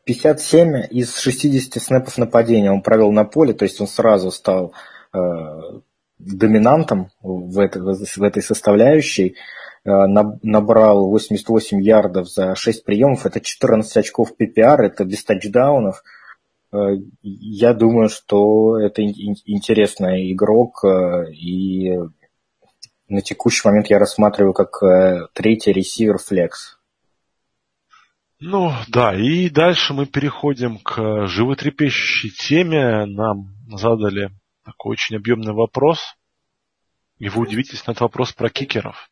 [0.03, 4.73] 57 из 60 снэпов нападения он провел на поле, то есть он сразу стал
[5.13, 5.19] э,
[6.19, 9.37] доминантом в, это, в этой составляющей.
[9.85, 10.05] Э,
[10.43, 16.03] набрал 88 ярдов за 6 приемов, это 14 очков PPR, это без тачдаунов.
[16.73, 21.97] Э, я думаю, что это интересный игрок, э, и
[23.07, 26.79] на текущий момент я рассматриваю как э, третий ресивер флекс.
[28.45, 33.05] Ну да, и дальше мы переходим к животрепещущей теме.
[33.05, 34.31] Нам задали
[34.65, 36.17] такой очень объемный вопрос.
[37.19, 39.09] И вы удивитесь на этот вопрос про кикеров.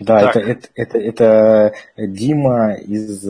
[0.00, 3.24] Да, это, это, это, это Дима из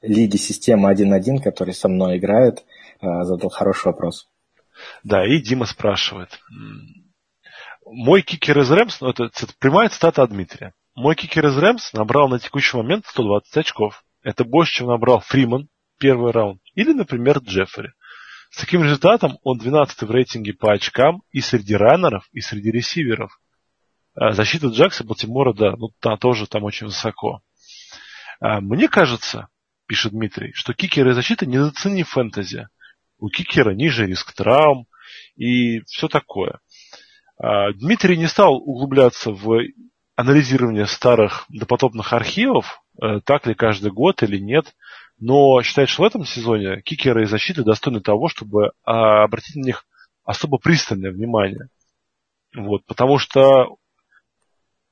[0.00, 2.64] лиги системы 1.1, который со мной играет,
[3.00, 4.28] э, задал хороший вопрос.
[5.02, 6.38] Да, и Дима спрашивает.
[7.84, 10.72] Мой кикер из Рэмс, ну это, это прямая цитата от Дмитрия.
[10.94, 14.04] Мой кикер из Рэмс набрал на текущий момент 120 очков.
[14.26, 15.68] Это больше, чем набрал Фриман
[16.00, 16.60] первый раунд.
[16.74, 17.92] Или, например, Джеффри.
[18.50, 23.40] С таким результатом он 12 в рейтинге по очкам и среди раннеров, и среди ресиверов.
[24.16, 27.40] А защита Джакса Балтимора, да, ну та, тоже там очень высоко.
[28.40, 29.46] А мне кажется,
[29.86, 32.66] пишет Дмитрий, что кикеры защиты недооценили фэнтези.
[33.18, 34.88] У кикера ниже риск травм
[35.36, 36.58] и все такое.
[37.38, 39.62] А, Дмитрий не стал углубляться в
[40.16, 44.74] анализирование старых допотопных архивов, э, так ли каждый год или нет,
[45.18, 49.64] но считает, что в этом сезоне кикеры и защиты достойны того, чтобы а, обратить на
[49.64, 49.84] них
[50.24, 51.68] особо пристальное внимание.
[52.54, 53.76] Вот, потому что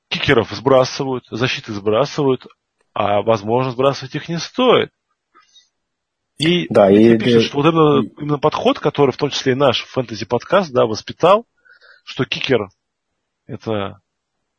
[0.09, 2.47] кикеров сбрасывают, защиты сбрасывают,
[2.93, 4.91] а возможно сбрасывать их не стоит.
[6.37, 9.83] И да, и пишет, что вот это именно подход, который в том числе и наш
[9.85, 11.45] фэнтези-подкаст, да, воспитал,
[12.03, 12.69] что кикер
[13.47, 14.01] это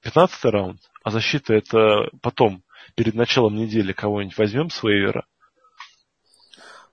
[0.02, 2.62] 15 раунд, а защита это потом,
[2.94, 5.26] перед началом недели кого-нибудь возьмем с вейвера.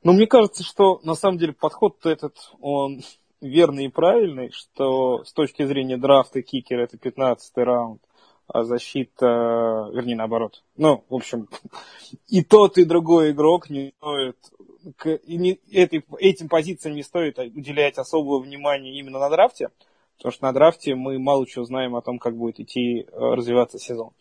[0.04, 3.02] Ну, мне кажется, что на самом деле подход этот, он
[3.40, 8.02] верный и правильный, что с точки зрения драфта кикер это 15 раунд,
[8.48, 10.64] а защита, вернее, наоборот.
[10.76, 11.48] Ну, в общем,
[12.28, 14.38] и тот, и другой игрок не стоит,
[14.98, 19.70] к, и не, этой, этим позициям не стоит уделять особого внимания именно на драфте,
[20.18, 23.80] потому что на драфте мы мало чего знаем о том, как будет идти э, развиваться
[23.80, 24.12] сезон.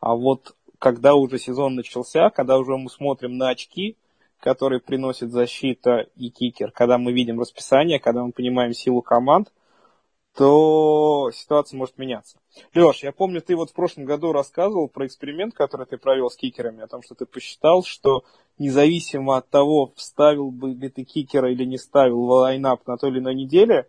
[0.00, 3.96] А вот когда уже сезон начался, когда уже мы смотрим на очки,
[4.40, 9.52] которые приносит защита и кикер, когда мы видим расписание, когда мы понимаем силу команд,
[10.36, 12.38] то ситуация может меняться.
[12.72, 16.36] Леш, я помню, ты вот в прошлом году рассказывал про эксперимент, который ты провел с
[16.36, 18.22] кикерами, о том, что ты посчитал, что
[18.56, 23.10] независимо от того, вставил бы ли ты кикера или не ставил в лайнап на той
[23.10, 23.88] или иной неделе,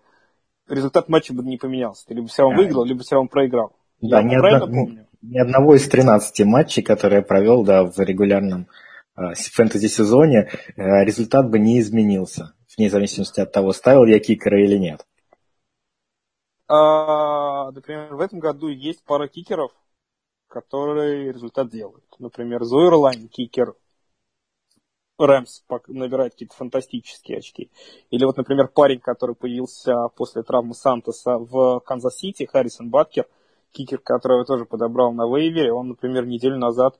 [0.69, 2.05] результат матча бы не поменялся.
[2.05, 3.73] Ты либо все равно выиграл, либо все равно проиграл.
[4.01, 5.08] Да, я ни, одно, помню?
[5.21, 8.67] ни одного из 13 матчей, которые я провел да, в регулярном
[9.17, 14.77] э, фэнтези-сезоне, э, результат бы не изменился, вне зависимости от того, ставил я кикера или
[14.77, 15.05] нет.
[16.67, 19.71] А, например, в этом году есть пара кикеров,
[20.47, 22.05] которые результат делают.
[22.19, 23.73] Например, Зойерлайн, кикер
[25.25, 27.69] Rams набирает какие-то фантастические очки.
[28.10, 33.27] Или вот, например, парень, который появился после травмы Сантоса в Канзас-Сити, Харрисон Баткер,
[33.71, 36.99] кикер, которого я тоже подобрал на вейвере, он, например, неделю назад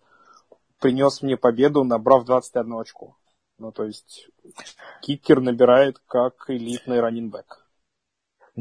[0.80, 3.16] принес мне победу, набрав 21 очко.
[3.58, 4.30] Ну, то есть,
[5.02, 7.69] кикер набирает как элитный раннинбэк.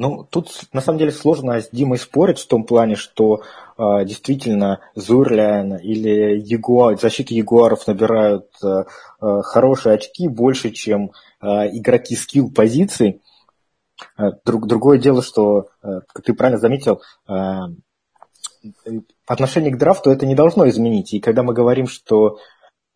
[0.01, 3.43] Ну, тут на самом деле сложно с Димой спорить в том плане, что
[3.77, 8.85] э, действительно Зурлян или Ягуар, защита Ягуаров набирают э,
[9.43, 13.23] хорошие очки больше, чем э, игроки скилл позиций.
[14.17, 17.33] Э, друг, другое дело, что, э, как ты правильно заметил, э,
[19.27, 21.13] отношение к драфту это не должно изменить.
[21.13, 22.39] И когда мы говорим, что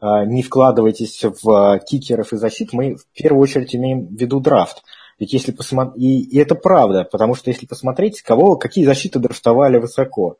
[0.01, 4.85] э, не вкладывайтесь в кикеров и защит, мы в первую очередь имеем в виду драфт.
[5.23, 9.79] Ведь если посмотреть, и, и это правда, потому что если посмотреть, кого, какие защиты драфтовали
[9.79, 10.39] высоко.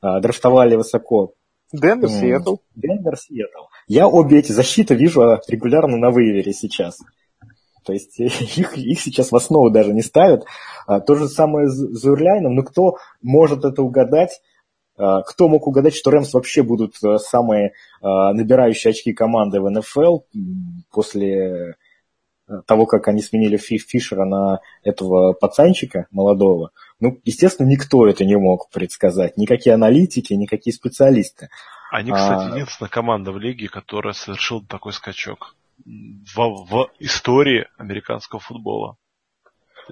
[0.00, 1.32] А, драфтовали высоко.
[1.72, 2.58] Денвер, Сиэтл.
[2.76, 3.64] Денвер, Сиэтл.
[3.88, 7.00] Я обе эти защиты вижу регулярно на вывере сейчас.
[7.84, 10.44] То есть их, их сейчас в основу даже не ставят.
[10.86, 12.54] А, то же самое с Зурляйном.
[12.54, 14.40] Но кто может это угадать?
[14.96, 19.68] А, кто мог угадать, что Рэмс вообще будут а, самые а, набирающие очки команды в
[19.68, 20.20] НФЛ
[20.92, 21.74] после
[22.66, 28.70] того, как они сменили Фишера на этого пацанчика молодого, ну, естественно, никто это не мог
[28.70, 29.36] предсказать.
[29.36, 31.48] Никакие аналитики, никакие специалисты.
[31.90, 32.54] Они, кстати, а...
[32.54, 38.96] единственная команда в лиге, которая совершила такой скачок в, в истории американского футбола.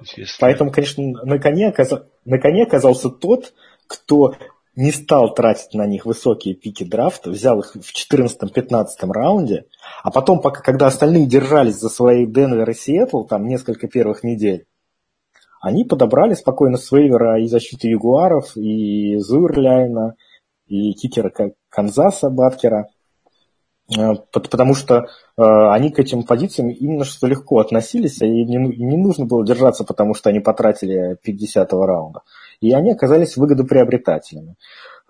[0.00, 0.40] Есть, если...
[0.40, 1.92] Поэтому, конечно, на коне, оказ...
[2.24, 3.54] на коне оказался тот,
[3.86, 4.34] кто
[4.76, 9.64] не стал тратить на них высокие пики драфта, взял их в 14-15 раунде,
[10.02, 14.66] а потом, пока, когда остальные держались за свои Денвер и Сиэтл, там несколько первых недель,
[15.62, 20.14] они подобрали спокойно с и защиту Ягуаров, и Зуэрляйна,
[20.66, 21.32] и кикера
[21.70, 22.90] Канзаса Баткера,
[23.96, 29.24] э, потому что э, они к этим позициям именно что легко относились, и не нужно
[29.24, 32.20] было держаться, потому что они потратили 50-го раунда
[32.60, 34.56] и они оказались выгодоприобретателями.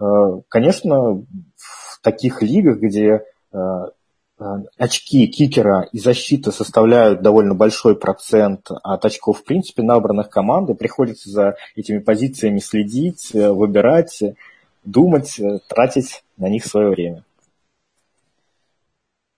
[0.01, 0.05] Э,
[0.49, 1.25] конечно,
[1.57, 3.59] в таких лигах, где э,
[4.39, 4.45] э,
[4.77, 11.31] очки кикера и защиты составляют довольно большой процент от очков, в принципе, набранных команды, приходится
[11.31, 14.23] за этими позициями следить, выбирать,
[14.85, 17.25] думать, тратить на них свое время.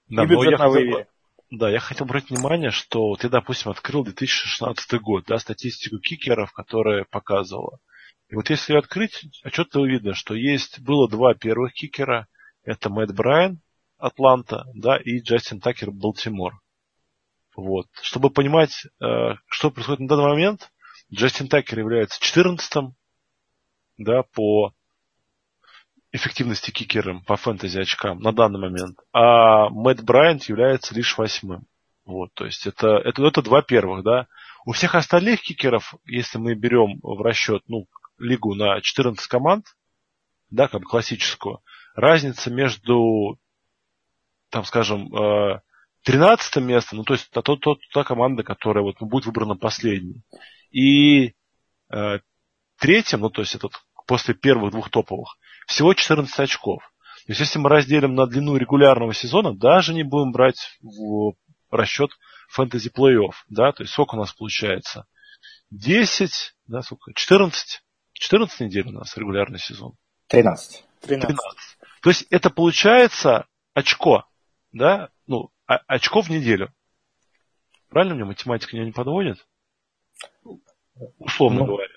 [0.09, 1.07] Да, и бюджет на вывере.
[1.51, 7.07] Да, я хотел обратить внимание, что ты, допустим, открыл 2016 год, да, статистику кикеров, которая
[7.09, 7.79] показывала.
[8.29, 12.27] И вот если открыть, отчетливо видно, что есть было два первых кикера.
[12.63, 13.61] Это Мэтт Брайан,
[13.97, 16.61] Атланта, да, и Джастин Такер, Балтимор.
[17.57, 17.87] Вот.
[18.03, 20.71] Чтобы понимать, э, что происходит на данный момент,
[21.13, 22.95] Джастин Такер является 14
[23.97, 24.73] да, по
[26.13, 31.67] эффективности кикером по фэнтези очкам на данный момент, а Мэтт Брайант является лишь восьмым.
[32.05, 34.29] Вот, то есть это, это, это два первых, да.
[34.65, 37.87] У всех остальных кикеров, если мы берем в расчет, ну,
[38.19, 39.67] лигу на 14 команд,
[40.51, 41.61] да, как бы классическую,
[41.95, 43.39] разница между,
[44.51, 45.11] там, скажем,
[46.05, 49.57] 13 э, местом, ну, то есть та, та, та, та команда, которая вот будет выбрана
[49.57, 50.23] последней,
[50.71, 51.35] и
[51.93, 52.19] э,
[52.79, 53.73] третьим, ну, то есть этот
[54.07, 56.83] после первых двух топовых, всего 14 очков.
[57.27, 61.35] То есть, если мы разделим на длину регулярного сезона, даже не будем брать в
[61.71, 62.11] расчет
[62.49, 65.07] фэнтези плей-офф, да, то есть сколько у нас получается?
[65.71, 67.13] 10, да, сколько?
[67.13, 67.83] 14
[68.19, 69.95] 14 недель у нас регулярный сезон?
[70.29, 70.85] 13.
[71.03, 71.27] 13.
[71.27, 71.39] 13.
[72.03, 74.25] То есть это получается очко,
[74.73, 75.11] да?
[75.27, 76.73] Ну, а, очко в неделю.
[77.89, 79.47] Правильно мне математика меня не подводит?
[81.19, 81.89] Условно ну, говоря.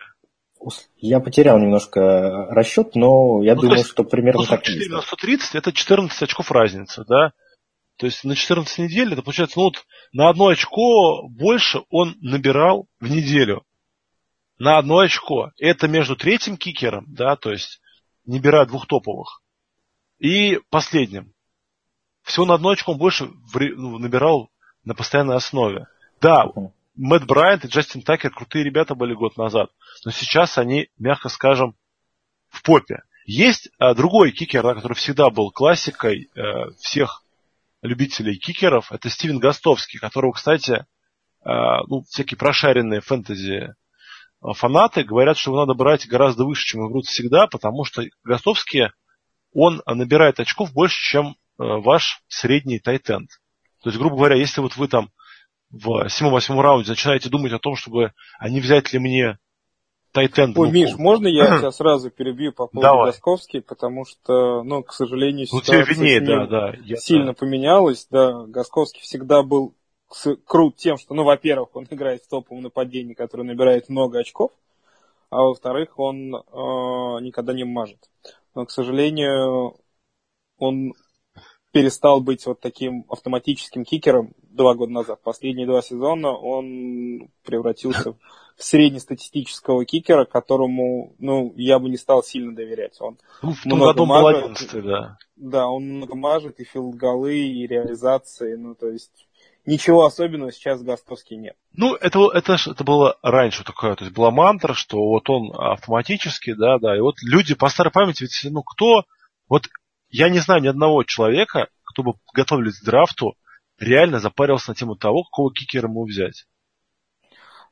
[0.97, 5.01] Я потерял немножко расчет, но я ну, думаю, есть, что примерно ну, так 4 на
[5.01, 7.33] 130 это 14 очков разница, да?
[7.97, 12.87] То есть на 14 недель это получается, ну вот на одно очко больше он набирал
[12.99, 13.63] в неделю
[14.61, 15.51] на одно очко.
[15.57, 17.81] Это между третьим кикером, да, то есть
[18.25, 19.41] не беря двух топовых,
[20.19, 21.33] и последним.
[22.21, 24.51] Всего на одно очко он больше ну, набирал
[24.83, 25.87] на постоянной основе.
[26.21, 26.45] Да,
[26.95, 29.71] Мэтт Брайант и Джастин Такер крутые ребята были год назад,
[30.05, 31.75] но сейчас они, мягко скажем,
[32.49, 33.01] в попе.
[33.25, 37.23] Есть а, другой кикер, да, который всегда был классикой э, всех
[37.81, 41.49] любителей кикеров, это Стивен Гостовский, которого, кстати, э,
[41.87, 43.73] ну, всякие прошаренные фэнтези
[44.41, 48.89] фанаты говорят, что его надо брать гораздо выше, чем берут всегда, потому что Гостовский,
[49.53, 53.29] он набирает очков больше, чем э, ваш средний тайтенд.
[53.83, 55.09] То есть, грубо говоря, если вот вы там
[55.69, 59.37] в 7-8 раунде начинаете думать о том, чтобы, а не взять ли мне
[60.11, 60.57] тайтенд.
[60.57, 63.11] Ой, Миш, можно я тебя сразу перебью по поводу Давай.
[63.11, 67.33] Госковский, потому что, ну, к сожалению, ситуация ну, винее, да, да, я, сильно да.
[67.33, 68.07] поменялась.
[68.09, 69.75] Да, Госковский всегда был
[70.45, 74.51] крут тем, что, ну, во-первых, он играет в топовом нападении, который набирает много очков,
[75.29, 76.39] а во-вторых, он э,
[77.21, 78.09] никогда не мажет.
[78.53, 79.77] Но, к сожалению,
[80.57, 80.93] он
[81.71, 85.21] перестал быть вот таким автоматическим кикером два года назад.
[85.23, 88.11] Последние два сезона он превратился
[88.57, 92.99] в среднестатистического кикера, которому, ну, я бы не стал сильно доверять.
[92.99, 95.17] Он ну, в том году мажет, был 11 да.
[95.37, 99.27] Да, он много мажет и филд-голы, и реализации, ну, то есть
[99.65, 101.55] ничего особенного сейчас Гастовский нет.
[101.73, 106.53] Ну, это, это, это было раньше такое, то есть была мантра, что вот он автоматически,
[106.53, 109.03] да, да, и вот люди по старой памяти, ведь, ну, кто,
[109.47, 109.67] вот
[110.09, 113.35] я не знаю ни одного человека, кто бы готовились к драфту,
[113.79, 116.45] реально запарился на тему того, какого кикера ему взять.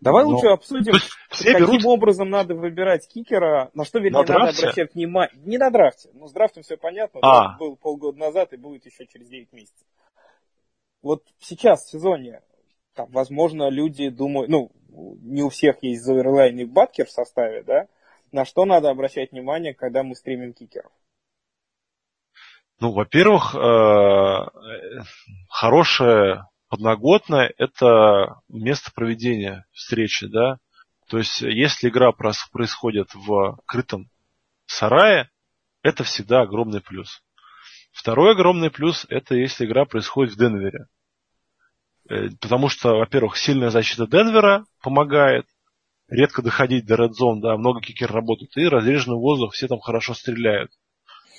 [0.02, 0.32] Давай Но...
[0.32, 0.94] лучше обсудим,
[1.30, 1.86] все каким берут...
[1.86, 5.38] образом надо выбирать кикера, на что, вернее, на надо обращать внимание.
[5.44, 7.58] Не на драфте, ну с драфтом все понятно, а.
[7.58, 9.86] был полгода назад и будет еще через 9 месяцев.
[11.02, 12.42] Вот сейчас в сезоне,
[12.94, 17.88] там, возможно, люди думают, ну, не у всех есть Зоверлайн и Баткер в составе, да,
[18.32, 20.92] на что надо обращать внимание, когда мы стримим кикеров?
[22.80, 24.46] Ну, во-первых, э,
[25.50, 30.60] хорошая подноготная– это место проведения встречи, да.
[31.08, 34.10] То есть, если игра происходит в крытом
[34.66, 35.30] сарае,
[35.82, 37.24] это всегда огромный плюс.
[37.92, 40.88] Второй огромный плюс– это если игра происходит в Денвере.
[42.10, 45.46] Э, потому что, во-первых, сильная защита Денвера помогает,
[46.08, 50.14] редко доходить до Red Zone, да, много кикер работают, и разреженный воздух, все там хорошо
[50.14, 50.72] стреляют.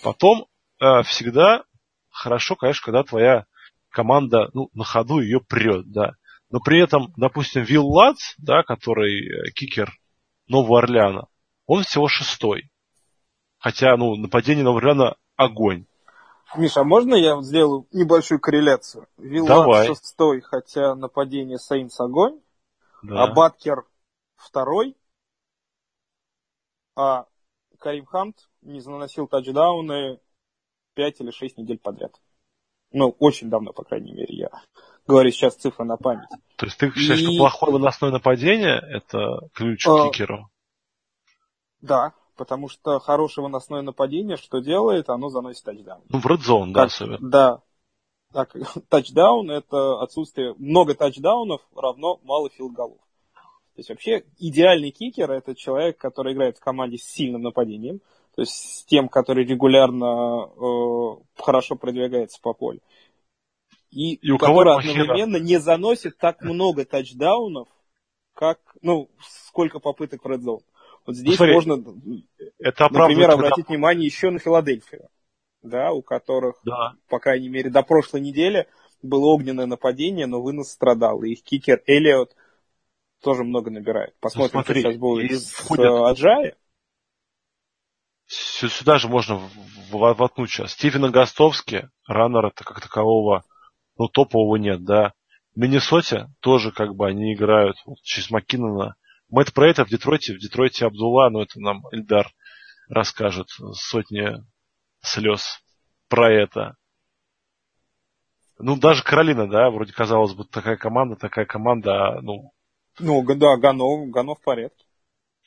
[0.02, 0.46] Потом
[0.80, 1.64] э, всегда
[2.08, 3.46] хорошо, конечно, когда твоя
[3.90, 6.12] команда ну, на ходу ее прет, да.
[6.50, 9.92] Но при этом, допустим, Вилл Ладс, да, который э, кикер
[10.48, 11.26] Нового Орлеана,
[11.66, 12.70] он всего шестой.
[13.58, 15.86] Хотя, ну, нападение Нового Орлеана огонь.
[16.56, 19.06] Миша, а можно я сделаю небольшую корреляцию?
[19.18, 22.40] Вилла шестой, хотя нападение Сейнс огонь,
[23.02, 23.24] да.
[23.24, 23.84] а Баткер
[24.36, 24.96] второй,
[26.96, 27.26] а
[27.78, 30.18] Карим Хант не наносил тачдауны
[30.94, 32.20] 5 или 6 недель подряд.
[32.92, 34.50] Ну, очень давно, по крайней мере, я
[35.06, 36.28] говорю сейчас цифры на память.
[36.56, 37.24] То есть ты считаешь, И...
[37.24, 40.08] что плохое выносное нападение– это ключ а...
[40.08, 40.50] к кикеру?
[41.80, 46.00] Да, потому что хорошее выносное нападение, что делает, оно заносит тачдаун.
[46.08, 47.18] Ну, в zone, да, особенно.
[47.20, 47.62] Да.
[48.32, 48.56] Так,
[48.88, 52.96] тачдаун– это отсутствие, много тачдаунов равно мало филд-голов.
[52.96, 58.00] То есть вообще идеальный кикер– это человек, который играет в команде с сильным нападением,
[58.34, 62.80] то есть с тем, который регулярно э, хорошо продвигается по полю.
[63.90, 67.68] И, и у который одновременно не заносит так много тачдаунов,
[68.32, 70.62] как, ну, сколько попыток в Zone.
[71.10, 71.72] Вот здесь Смотри, можно,
[72.60, 73.74] это например, обратить когда...
[73.74, 75.08] внимание еще на Филадельфию,
[75.60, 76.94] да, у которых, да.
[77.08, 78.68] по крайней мере, до прошлой недели
[79.02, 81.24] было огненное нападение, но вынос страдал.
[81.24, 82.36] И их кикер Эллиот
[83.20, 84.14] тоже много набирает.
[84.20, 85.86] Посмотрим, ну, смотри, что сейчас будет с входят...
[85.86, 86.54] Аджаи
[88.28, 89.40] сюда же можно
[89.90, 90.72] воткнуть сейчас.
[90.72, 93.42] Стивена Гостовски, раннера-то как такового,
[93.98, 95.12] ну, топового нет, да.
[95.56, 98.94] В Миннесоте тоже как бы они играют вот, через Маккинона.
[99.30, 102.28] Мэтт Прейта в Детройте, в Детройте Абдулла, ну, это нам Эльдар
[102.88, 104.44] расскажет сотни
[105.00, 105.60] слез
[106.08, 106.76] про это.
[108.58, 112.52] Ну, даже Каролина, да, вроде казалось бы, такая команда, такая команда, а, ну...
[112.98, 114.84] Ну, да, Ганов, Ганов в порядке.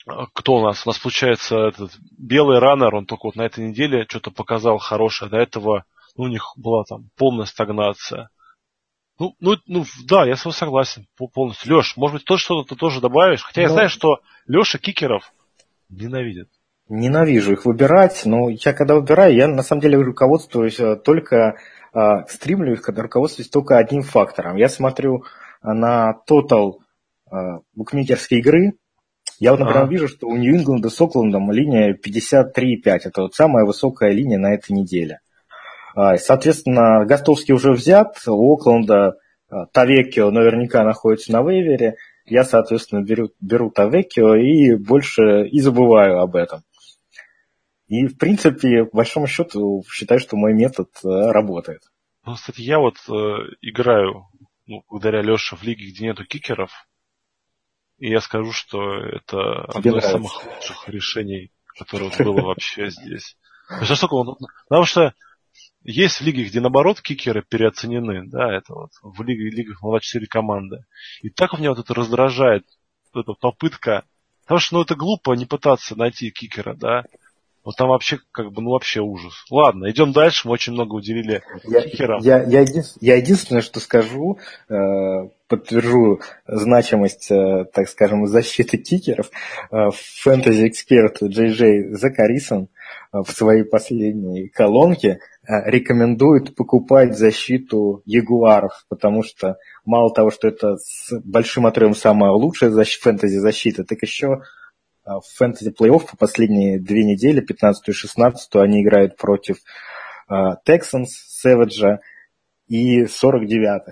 [0.07, 0.85] А кто у нас?
[0.85, 5.29] У нас получается этот белый раннер, он только вот на этой неделе что-то показал хорошее.
[5.29, 8.29] До этого ну, у них была там полная стагнация.
[9.23, 11.77] Ну, ну, ну да, я с вами согласен полностью.
[11.77, 13.41] Леш, может быть, то что-то ты тоже добавишь?
[13.41, 15.31] Хотя я ну, знаю, что Леша кикеров
[15.87, 16.49] ненавидит.
[16.89, 21.55] Ненавижу их выбирать, но я когда выбираю, я на самом деле руководствуюсь э, только,
[21.93, 24.57] э, стримлю их, когда руководствуюсь только одним фактором.
[24.57, 25.23] Я смотрю
[25.61, 26.81] на тотал
[27.31, 27.35] э,
[27.73, 28.73] букмекерской игры,
[29.39, 29.87] я вот, например, а.
[29.87, 32.81] вижу, что у Нью-Ингланда с Оклендом линия 53,5.
[32.85, 35.19] Это вот самая высокая линия на этой неделе.
[35.95, 39.15] А, соответственно, Гостовский уже взят, у Окленда
[39.49, 41.95] а, Тавекио наверняка находится на вейвере.
[42.25, 46.61] Я, соответственно, беру, беру Тавекио и больше и забываю об этом.
[47.87, 51.81] И, в принципе, по большому счету, считаю, что мой метод э, работает.
[52.25, 53.13] Ну, кстати, я вот э,
[53.61, 54.27] играю,
[54.65, 56.71] ну, благодаря Леше, в лиге, где нету кикеров,
[57.99, 63.37] и я скажу, что это Тебе одно из самых лучших решений, которое было вообще здесь.
[64.67, 65.13] Потому что
[65.83, 70.85] есть лиги, где наоборот кикеры переоценены, да, это вот в лиге, лигах на 4 команды.
[71.21, 72.65] И так у меня вот это раздражает,
[73.13, 74.03] вот эта попытка,
[74.43, 77.03] потому что, ну, это глупо не пытаться найти кикера, да,
[77.63, 79.33] вот там вообще, как бы, ну вообще ужас.
[79.49, 80.47] Ладно, идем дальше.
[80.47, 82.21] Мы очень много уделили я, кикерам.
[82.21, 84.73] Я, я, един, я единственное, что скажу, э,
[85.47, 89.31] подтвержу значимость, э, так скажем, защиты кикеров.
[89.71, 92.67] Э, фэнтези-эксперт Джей Джей Закарисон
[93.13, 100.77] э, в своей последней колонке рекомендует покупать защиту Ягуаров, потому что мало того, что это
[100.77, 104.41] с большим отрывом самая лучшая защита, фэнтези-защита, так еще
[105.05, 109.57] в фэнтези плей-офф по последние две недели, 15 и 16 они играют против
[110.31, 111.07] Texans,
[111.45, 111.97] Savage
[112.69, 113.91] и 49-х.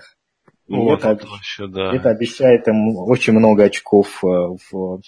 [0.68, 1.94] Вот это, это, вообще, да.
[1.94, 5.00] это обещает им очень много очков в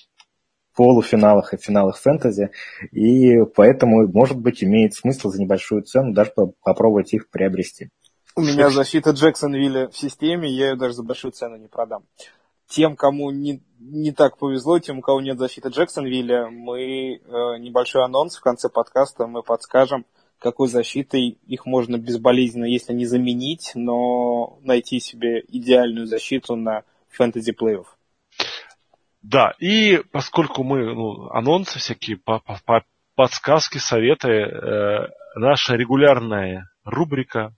[0.75, 2.51] полуфиналах и финалах фэнтези,
[2.93, 7.91] и поэтому, может быть, имеет смысл за небольшую цену даже попробовать их приобрести.
[8.37, 12.05] У меня защита Джексонвилля в системе, я ее даже за большую цену не продам.
[12.67, 17.19] Тем, кому не, не так повезло, тем, у кого нет защиты Джексонвилля, мы э,
[17.59, 20.05] небольшой анонс в конце подкаста, мы подскажем,
[20.39, 27.53] какой защитой их можно безболезненно, если не заменить, но найти себе идеальную защиту на фэнтези
[27.53, 27.87] плей-офф.
[29.25, 36.69] Да, и поскольку мы, ну, анонсы всякие, по, по, по, подсказки, советы, э, наша регулярная
[36.85, 37.55] рубрика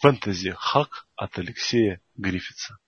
[0.00, 2.78] «Фэнтези Хак» от Алексея Гриффитса.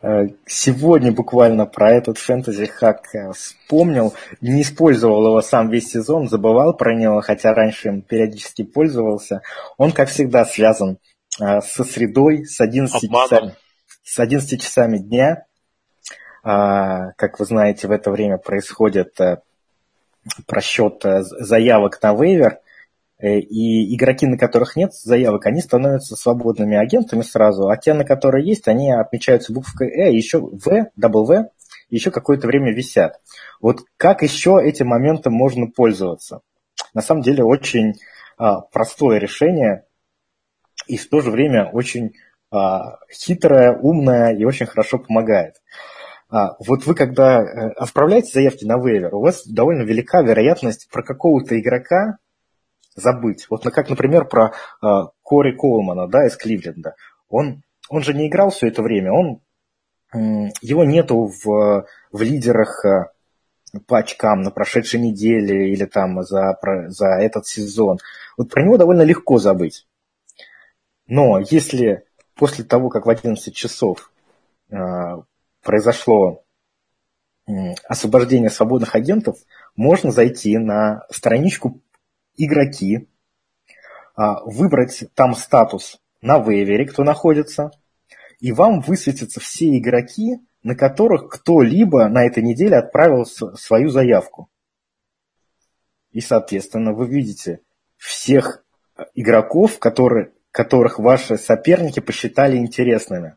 [0.00, 3.04] Э, сегодня буквально про этот фэнтези хак
[3.34, 4.14] вспомнил.
[4.40, 9.42] Не использовал его сам весь сезон, забывал про него, хотя раньше им периодически пользовался.
[9.76, 10.98] Он, как всегда, связан
[11.40, 13.54] э, со средой, с 11 часами,
[14.02, 15.44] с 11 часами дня.
[16.42, 19.38] А, как вы знаете, в это время происходит э,
[20.46, 22.60] просчет э, заявок на вейвер,
[23.18, 28.04] э, и игроки, на которых нет заявок, они становятся свободными агентами сразу, а те, на
[28.04, 31.50] которые есть, они отмечаются буквой «э», еще «в», «w»,
[31.90, 33.20] еще какое-то время висят.
[33.60, 36.40] Вот как еще этим моментом можно пользоваться?
[36.94, 37.94] На самом деле очень
[38.36, 39.84] а, простое решение
[40.86, 42.14] и в то же время очень
[42.50, 45.56] а, хитрое, умное и очень хорошо помогает.
[46.30, 51.58] Вот вы, когда э, отправляете заявки на вейвер, у вас довольно велика вероятность про какого-то
[51.58, 52.18] игрока
[52.94, 53.46] забыть.
[53.48, 54.52] Вот как, например, про
[54.82, 56.96] а, Кори Колмана да, из Кливленда.
[57.28, 59.40] Он, он же не играл все это время, он,
[60.12, 63.12] его нету в, в лидерах а,
[63.86, 67.98] по очкам на прошедшей неделе или там за, про, за этот сезон.
[68.36, 69.86] Вот про него довольно легко забыть.
[71.06, 72.04] Но если
[72.34, 74.10] после того, как в 11 часов
[75.62, 76.44] произошло
[77.86, 79.38] освобождение свободных агентов,
[79.74, 81.80] можно зайти на страничку
[82.36, 83.08] игроки,
[84.14, 87.70] а, выбрать там статус на вейвере, кто находится,
[88.40, 94.50] и вам высветятся все игроки, на которых кто-либо на этой неделе отправил свою заявку.
[96.10, 97.60] И, соответственно, вы видите
[97.96, 98.64] всех
[99.14, 103.36] игроков, которые, которых ваши соперники посчитали интересными.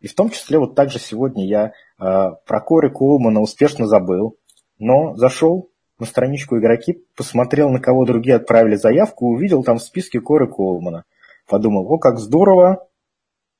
[0.00, 4.36] И в том числе вот также сегодня я э, про Кори Коулмана успешно забыл,
[4.78, 10.20] но зашел на страничку игроки, посмотрел, на кого другие отправили заявку, увидел там в списке
[10.20, 11.04] Кори Коулмана.
[11.46, 12.86] Подумал, о, как здорово,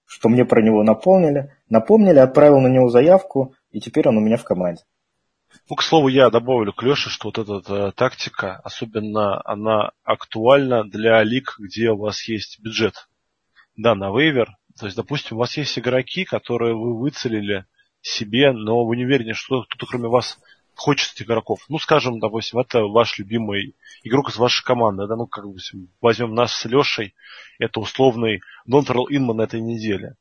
[0.07, 1.55] что мне про него напомнили.
[1.69, 4.83] Напомнили, отправил на него заявку, и теперь он у меня в команде.
[5.69, 10.85] Ну, к слову, я добавлю к Леше, что вот эта э, тактика, особенно она актуальна
[10.85, 13.09] для лиг, где у вас есть бюджет.
[13.77, 17.67] Да, на вейвер, то есть, допустим, у вас есть игроки, которые вы выцелили
[18.01, 20.39] себе, но вы не уверены, что кто-то кроме вас
[20.75, 21.61] хочет этих игроков.
[21.69, 25.07] Ну, скажем, допустим, это ваш любимый игрок из вашей команды.
[25.07, 25.17] Да?
[25.17, 25.57] Ну, как бы
[26.01, 27.15] возьмем нас с Лешей,
[27.59, 30.15] это условный Донтерл Инман этой неделе.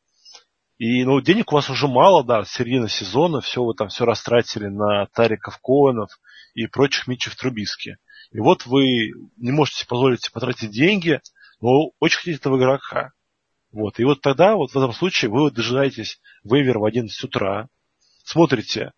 [0.77, 4.67] И ну, денег у вас уже мало, да, середина сезона, все вы там все растратили
[4.67, 6.09] на Тариков Коэнов
[6.53, 7.97] и прочих Митчев Трубиски.
[8.31, 11.21] И вот вы не можете позволить потратить деньги,
[11.61, 13.13] но очень хотите этого игрока.
[13.71, 13.99] Вот.
[13.99, 17.67] И вот тогда, вот в этом случае, вы дожидаетесь вейвер в 11 утра,
[18.23, 18.91] смотрите,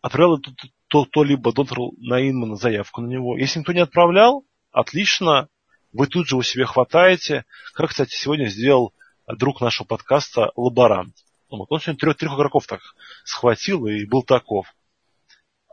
[0.00, 0.40] отправил
[0.88, 3.36] кто-либо доктор на Инмана заявку на него.
[3.36, 5.48] Если никто не отправлял, отлично,
[5.92, 7.44] вы тут же у себя хватаете.
[7.74, 8.92] Как, кстати, сегодня сделал
[9.26, 11.14] друг нашего подкаста Лаборант.
[11.50, 11.66] Вот.
[11.70, 12.80] Он сегодня трех, трех игроков так
[13.24, 14.66] схватил и был таков.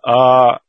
[0.04, 0.60] А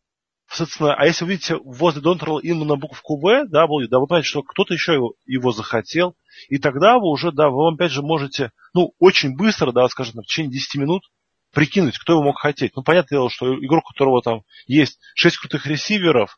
[0.52, 4.28] Соответственно, а если вы видите возле Донтерла именно буковку В, да, будет, да, вы понимаете,
[4.28, 6.16] что кто-то еще его, его захотел,
[6.48, 10.26] и тогда вы уже, да, вы опять же можете, ну, очень быстро, да, скажем, в
[10.26, 11.04] течение 10 минут
[11.52, 12.74] прикинуть, кто его мог хотеть.
[12.74, 16.36] Ну, понятное дело, что игрок, у которого там есть 6 крутых ресиверов,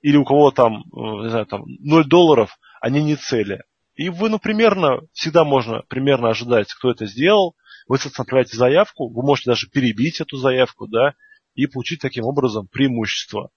[0.00, 3.62] или у кого там, э, не знаю, там 0 долларов, они не цели.
[3.94, 7.54] И вы, ну, примерно, всегда можно примерно ожидать, кто это сделал.
[7.86, 11.14] Вы, соответственно, отправляете заявку, вы можете даже перебить эту заявку, да,
[11.56, 13.50] и получить таким образом преимущество.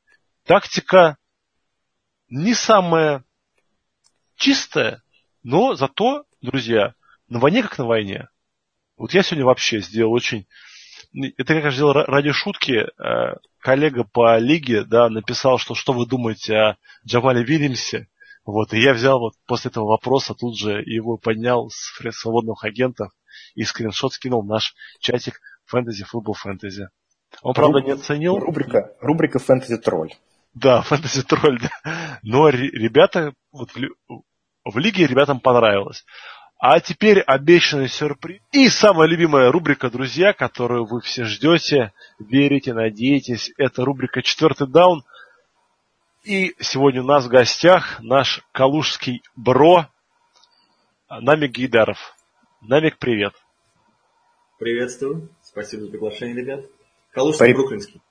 [0.45, 1.18] Тактика
[2.30, 3.24] не самая
[4.36, 5.04] чистая,
[5.43, 6.95] но зато, друзья,
[7.28, 8.30] на войне как на войне.
[8.97, 10.47] Вот я сегодня вообще сделал очень...
[11.14, 12.88] Это как я сделал ради шутки.
[13.02, 18.08] Э, коллега по лиге да, написал, что что вы думаете о Джавале Вильямсе.
[18.45, 23.12] Вот, и я взял вот после этого вопроса, тут же его поднял с свободных агентов
[23.56, 25.39] и скриншот скинул в наш чатик
[25.72, 26.88] Fantasy Football Fantasy.
[27.42, 28.38] Он, правда, не оценил.
[28.38, 30.10] Рубрика, рубрика Fantasy Troll.
[30.54, 32.20] Да, Troll, да.
[32.24, 34.22] Но ребята, вот в,
[34.66, 36.06] в лиге ребятам понравилось.
[36.62, 38.42] А теперь обещанный сюрприз.
[38.52, 45.06] И самая любимая рубрика, друзья, которую вы все ждете, верите, надеетесь, это рубрика «Четвертый даун».
[46.26, 49.88] И сегодня у нас в гостях наш калужский бро
[51.10, 51.98] Намик Гейдаров.
[52.62, 53.34] Намик, привет.
[54.60, 55.30] Приветствую.
[55.42, 56.66] Спасибо за приглашение, ребят.
[57.12, 58.01] Калужский, Бруклинский.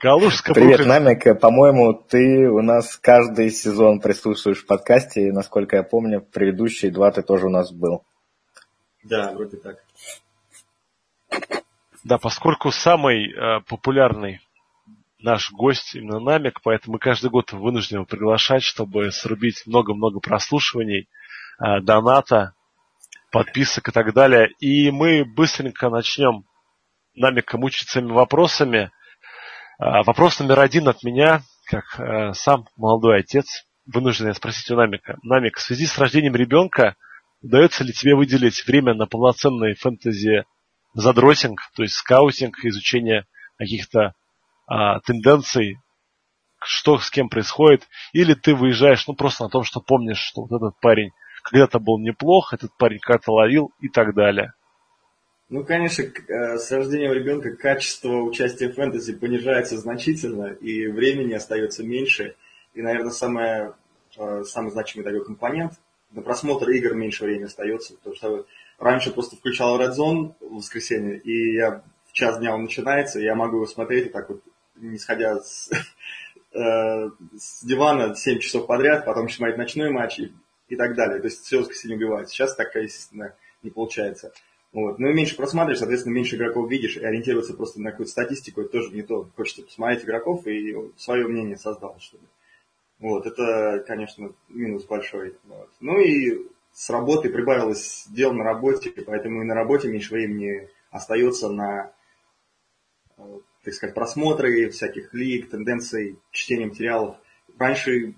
[0.00, 1.40] Калужско Привет, Намик.
[1.40, 7.10] По-моему, ты у нас каждый сезон присутствуешь в подкасте, и, насколько я помню, предыдущие два
[7.10, 8.04] ты тоже у нас был.
[9.02, 9.76] Да, вроде так.
[12.04, 14.40] Да, поскольку самый э, популярный
[15.20, 21.08] наш гость именно Намик, поэтому мы каждый год вынуждены его приглашать, чтобы срубить много-много прослушиваний,
[21.60, 22.54] э, доната,
[23.30, 24.50] подписок и так далее.
[24.58, 26.44] И мы быстренько начнем
[27.14, 28.90] Намика мучить своими вопросами.
[29.78, 35.18] А, вопрос номер один от меня, как э, сам молодой отец, вынужден спросить у Намика.
[35.22, 36.96] Намик, в связи с рождением ребенка,
[37.42, 40.44] удается ли тебе выделить время на полноценный фэнтези
[40.94, 43.26] задротинг, то есть скаутинг, изучение
[43.58, 44.14] каких-то
[44.66, 45.78] а, тенденций,
[46.64, 50.52] что с кем происходит, или ты выезжаешь, ну, просто на том, что помнишь, что вот
[50.52, 51.10] этот парень
[51.42, 54.52] когда-то был неплох, этот парень как-то ловил и так далее.
[55.52, 61.84] Ну, конечно, э, с рождением ребенка качество участия в фэнтези понижается значительно, и времени остается
[61.84, 62.36] меньше.
[62.72, 63.74] И, наверное, самое,
[64.16, 65.74] э, самый значимый такой компонент
[66.12, 68.46] на просмотр игр меньше времени остается, потому что
[68.78, 73.24] раньше просто включал Red Zone в воскресенье, и я в час дня он начинается, и
[73.24, 74.42] я могу его смотреть и так вот,
[74.76, 75.70] не сходя с,
[76.54, 80.32] э, с дивана 7 часов подряд, потом еще смотреть ночной матч и,
[80.68, 81.20] и так далее.
[81.20, 82.30] То есть все воскресенье убивает.
[82.30, 84.32] Сейчас такая, естественно, не получается.
[84.72, 84.98] Вот.
[84.98, 88.70] Ну и меньше просматриваешь, соответственно, меньше игроков видишь, и ориентироваться просто на какую-то статистику, это
[88.70, 89.28] тоже не то.
[89.36, 92.24] Хочется посмотреть игроков и свое мнение создал, чтобы.
[92.98, 95.36] Вот, это, конечно, минус большой.
[95.44, 95.68] Вот.
[95.80, 101.50] Ну и с работы прибавилось дел на работе, поэтому и на работе меньше времени остается
[101.50, 101.92] на,
[103.18, 103.22] э,
[103.64, 107.16] так сказать, просмотры всяких лиг, тенденций, чтение материалов.
[107.58, 108.14] Раньше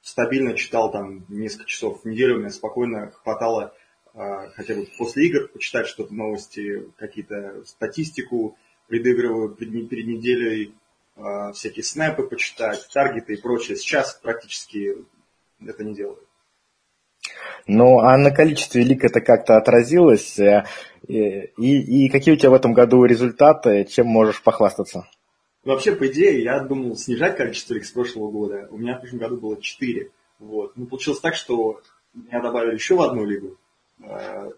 [0.00, 3.74] стабильно читал там несколько часов в неделю, у меня спокойно хватало
[4.14, 8.56] хотя бы после игр почитать что-то, новости, какие-то статистику,
[8.88, 10.74] предыгрываю перед, перед неделей,
[11.16, 13.76] а, всякие снэпы почитать, таргеты и прочее.
[13.76, 14.96] Сейчас практически
[15.66, 16.18] это не делаю.
[17.66, 20.38] Ну, а на количестве лик это как-то отразилось?
[20.38, 20.64] Э,
[21.06, 23.84] и, и, и какие у тебя в этом году результаты?
[23.84, 25.06] Чем можешь похвастаться?
[25.64, 28.66] Вообще, по идее, я думал снижать количество лик с прошлого года.
[28.70, 30.10] У меня в прошлом году было 4.
[30.40, 30.72] Вот.
[30.76, 31.80] Ну, получилось так, что
[32.14, 33.56] меня добавили еще в одну лигу.
[34.02, 34.50] Э,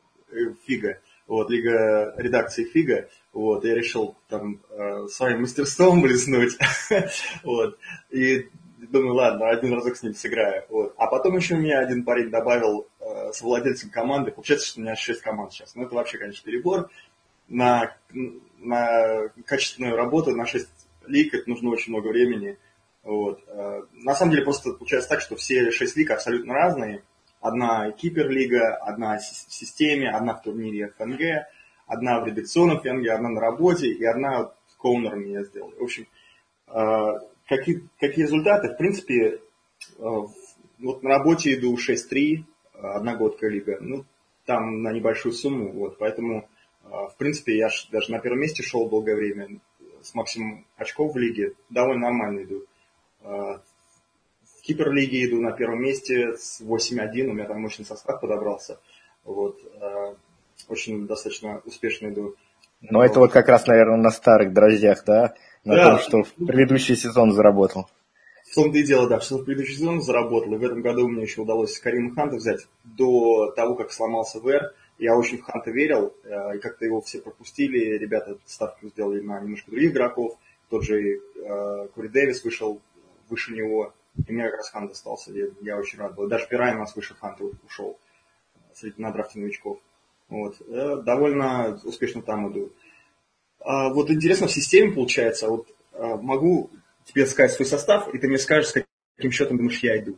[0.66, 6.58] Фига, вот, лига редакции Фига, вот, я решил там э, своим мастерством блеснуть,
[7.44, 7.78] вот,
[8.10, 10.94] и думаю, ладно, один разок с ним сыграю, вот.
[10.96, 14.96] А потом еще меня один парень добавил э, с владельцем команды, получается, что у меня
[14.96, 16.90] 6 команд сейчас, ну, это вообще, конечно, перебор,
[17.48, 17.96] на,
[18.58, 20.68] на качественную работу, на 6
[21.06, 22.58] лиг, это нужно очень много времени,
[23.04, 23.40] вот.
[23.92, 27.04] На самом деле, просто получается так, что все 6 лиг абсолютно разные,
[27.44, 31.46] Одна киперлига, одна в системе, одна в турнире ФНГ,
[31.86, 34.50] одна в редакционном ФНГ, одна на работе и одна
[34.84, 35.72] коунером я сделал.
[35.78, 36.06] В общем,
[36.68, 37.12] э,
[37.46, 38.68] какие, какие результаты?
[38.68, 39.38] В принципе, э,
[39.98, 44.04] вот на работе иду 6-3, одногодка лига, ну,
[44.46, 46.48] там на небольшую сумму, вот, поэтому,
[46.84, 49.48] э, в принципе, я даже на первом месте шел долгое время,
[50.02, 52.64] с максимум очков в лиге, довольно нормально иду.
[54.64, 58.78] Киперлиге иду на первом месте с 8-1, у меня там мощный состав подобрался.
[59.24, 60.14] Вот, э,
[60.68, 62.34] очень достаточно успешно иду.
[62.80, 63.04] Но вот.
[63.04, 65.34] это вот как раз, наверное, на старых дрожжах, да?
[65.64, 65.90] На да.
[65.90, 67.88] том, что в предыдущий сезон заработал.
[68.50, 70.54] В том-то и дело, да, что в предыдущий сезон заработал.
[70.54, 72.66] И в этом году мне еще удалось Карима Ханта взять.
[72.84, 77.20] До того, как сломался ВР, я очень в Ханта верил, э, и как-то его все
[77.20, 77.98] пропустили.
[77.98, 80.38] Ребята ставку сделали на немножко других игроков.
[80.70, 82.80] Тот же э, Кури Дэвис вышел
[83.28, 83.92] выше него.
[84.26, 86.28] И мне как раз Хан достался, я, я очень рад был.
[86.28, 87.36] Даже Пирай у нас выше Хан
[87.66, 87.98] ушел
[88.72, 89.78] среди на драфте новичков.
[90.28, 90.56] Вот.
[90.68, 92.72] Я довольно успешно там иду.
[93.60, 96.70] А, вот интересно в системе получается, вот а, могу
[97.04, 98.84] тебе сказать свой состав, и ты мне скажешь, с
[99.16, 100.16] каким счетом думаешь, я иду.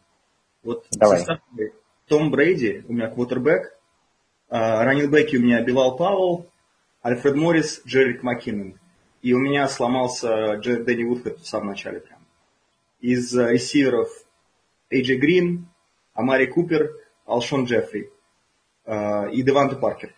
[0.62, 1.18] Вот Давай.
[1.18, 1.40] состав
[2.06, 3.76] Том Брейди, у меня квотербек,
[4.48, 6.46] а, раннинбеки у меня Билал Пауэлл,
[7.02, 8.78] Альфред Моррис, Джеррик Маккинон.
[9.22, 12.15] И у меня сломался Дэнни Вудхед в самом начале прям
[13.00, 14.10] из ресиверов
[14.90, 15.64] AJ Green,
[16.14, 16.92] Амари Купер,
[17.24, 18.10] Алшон Джеффри
[18.84, 20.14] э, и Деванте Паркер.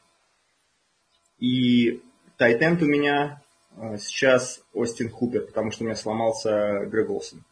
[1.39, 2.03] И
[2.37, 3.43] тайтенд у меня
[3.77, 7.45] э, сейчас Остин Хупер, потому что у меня сломался Грег Олсен.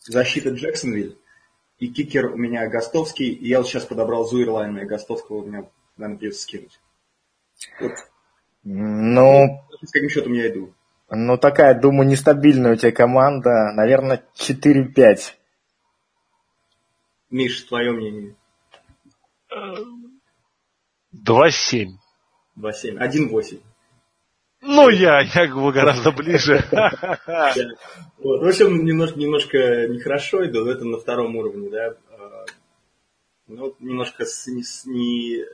[0.00, 1.16] Защита Джексонвиль
[1.80, 3.30] и кикер у меня Гостовский.
[3.30, 5.66] И я вот сейчас подобрал Зуэрлайна и Гостовского у меня,
[5.96, 6.80] наверное, придется скинуть.
[7.80, 7.92] Вот.
[8.62, 10.72] Ну, с каким счетом я иду?
[11.10, 13.72] Ну, такая, думаю, нестабильная у тебя команда.
[13.74, 15.34] Наверное, 4-5.
[17.30, 18.36] Миш, твое мнение?
[21.12, 21.88] 2-7.
[22.56, 22.98] 2-7.
[22.98, 23.60] 1-8.
[24.62, 26.62] Ну, я, я гораздо ближе.
[28.18, 31.94] В общем, немножко, нехорошо иду, но это на втором уровне, да.
[32.10, 32.44] А,
[33.48, 35.44] ну, немножко с, не,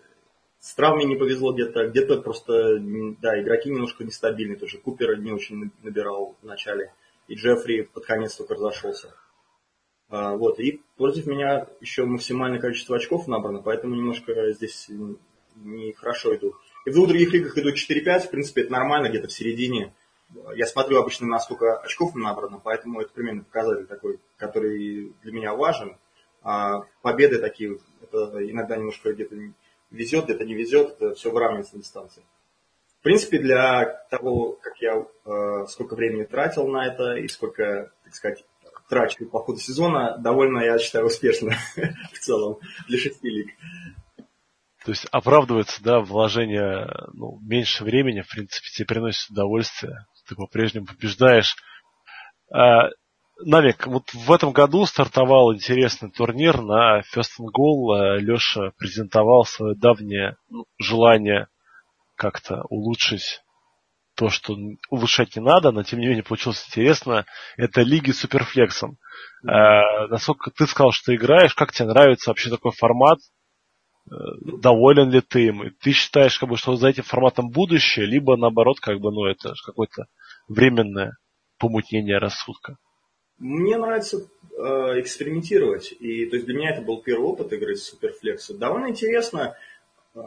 [0.66, 2.80] с травмой не повезло где-то, где-то просто,
[3.20, 4.78] да, игроки немножко нестабильные тоже.
[4.78, 6.92] Купер не очень набирал в начале,
[7.28, 9.14] и Джеффри под конец только разошелся.
[10.08, 14.90] А, вот, и против меня еще максимальное количество очков набрано, поэтому немножко здесь
[15.54, 16.56] нехорошо иду.
[16.84, 19.94] И в двух других лигах идут 4-5, в принципе, это нормально, где-то в середине.
[20.56, 25.54] Я смотрю обычно на сколько очков набрано, поэтому это примерно показатель такой, который для меня
[25.54, 25.96] важен.
[26.42, 29.36] А победы такие, это иногда немножко где-то
[29.90, 32.22] везет, где-то не везет, это все выравнивается на дистанции.
[33.00, 38.14] В принципе, для того, как я э, сколько времени тратил на это и сколько, так
[38.14, 38.44] сказать,
[38.88, 41.54] трачу по ходу сезона, довольно, я считаю, успешно
[42.12, 42.58] в целом
[42.88, 43.48] для шести лиг.
[44.84, 50.86] То есть оправдывается, да, вложение ну, меньше времени, в принципе, тебе приносит удовольствие, ты по-прежнему
[50.86, 51.56] побеждаешь.
[52.52, 52.90] А,
[53.44, 58.18] Навик, вот в этом году стартовал интересный турнир на First and Goal.
[58.18, 61.48] Леша презентовал свое давнее ну, желание
[62.14, 63.42] как-то улучшить
[64.16, 64.56] то, что
[64.88, 67.26] улучшать не надо, но тем не менее получилось интересно.
[67.58, 68.92] Это лиги с суперфлексом.
[69.44, 69.50] Mm-hmm.
[69.50, 73.18] А, насколько ты сказал, что ты играешь, как тебе нравится вообще такой формат?
[74.10, 74.14] Э,
[74.62, 75.74] доволен ли ты им?
[75.82, 79.52] Ты считаешь, как бы, что за этим форматом будущее, либо наоборот, как бы, ну, это
[79.66, 80.06] какое-то
[80.48, 81.18] временное
[81.58, 82.76] помутнение рассудка?
[83.38, 85.92] Мне нравится э, экспериментировать.
[85.92, 88.54] И то есть для меня это был первый опыт игры с Суперфлекса.
[88.54, 89.56] Довольно интересно.
[90.14, 90.20] Э,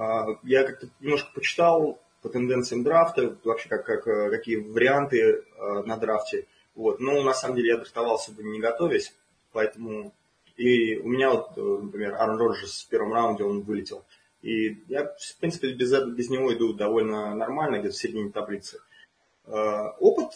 [0.43, 5.97] я как-то немножко почитал по тенденциям драфта, вообще как, как, э, какие варианты э, на
[5.97, 6.45] драфте.
[6.75, 6.99] Вот.
[6.99, 9.15] Но на самом деле я драфтовался бы не готовясь,
[9.51, 10.13] поэтому
[10.59, 14.03] и у меня вот, э, например, Аарон Роджерс в первом раунде он вылетел.
[14.41, 18.81] И я, в принципе, без, без него иду довольно нормально, где-то в середине таблицы.
[19.45, 20.31] Э, опыт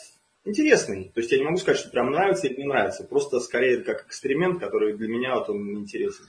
[0.45, 1.11] интересный.
[1.13, 3.03] То есть я не могу сказать, что прям нравится или не нравится.
[3.03, 6.25] Просто скорее как эксперимент, который для меня вот он интересен.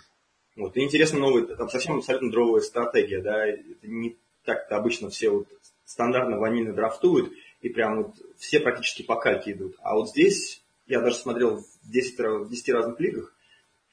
[0.56, 0.76] Вот.
[0.76, 5.30] И интересно новый, там совсем абсолютно дровая стратегия, да, это не так -то обычно все
[5.30, 5.48] вот
[5.84, 9.76] стандартно ванильно драфтуют, и прям вот все практически по кальке идут.
[9.80, 13.34] А вот здесь, я даже смотрел в 10, в 10 разных лигах,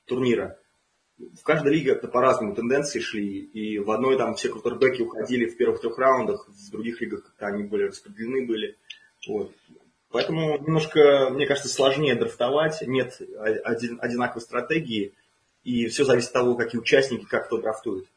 [0.06, 0.58] турнира.
[1.18, 5.58] В каждой лиге это по-разному тенденции шли, и в одной там все крутербеки уходили в
[5.58, 8.78] первых трех раундах, в других лигах как-то они более распределены были.
[9.28, 9.54] Вот.
[10.12, 13.22] Поэтому немножко, мне кажется, сложнее драфтовать, нет
[13.64, 15.14] один, одинаковой стратегии,
[15.64, 18.08] и все зависит от того, какие участники, как кто драфтует.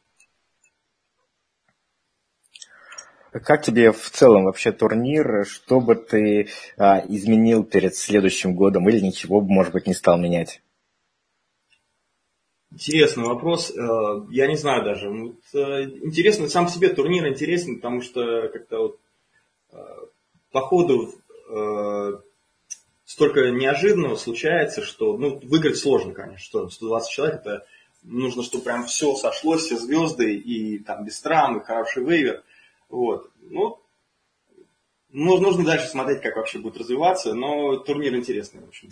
[3.31, 5.45] Как тебе в целом вообще турнир?
[5.45, 10.19] Что бы ты а, изменил перед следующим годом или ничего бы, может быть, не стал
[10.19, 10.63] менять?
[12.71, 13.71] Интересный вопрос.
[13.71, 15.09] Э, я не знаю даже.
[15.09, 18.99] Ну, интересно, сам себе турнир интересен, потому что как-то вот
[19.73, 19.77] э,
[20.51, 21.13] по ходу
[23.05, 26.45] столько неожиданного случается, что ну, выиграть сложно, конечно.
[26.45, 27.67] Что 120 человек, это
[28.03, 32.43] нужно, чтобы прям все сошлось, все звезды, и там без травм, и хороший вейвер.
[32.89, 33.31] Вот.
[33.41, 33.79] Ну,
[35.17, 38.89] ну, нужно дальше смотреть, как вообще будет развиваться, но турнир интересный, в общем.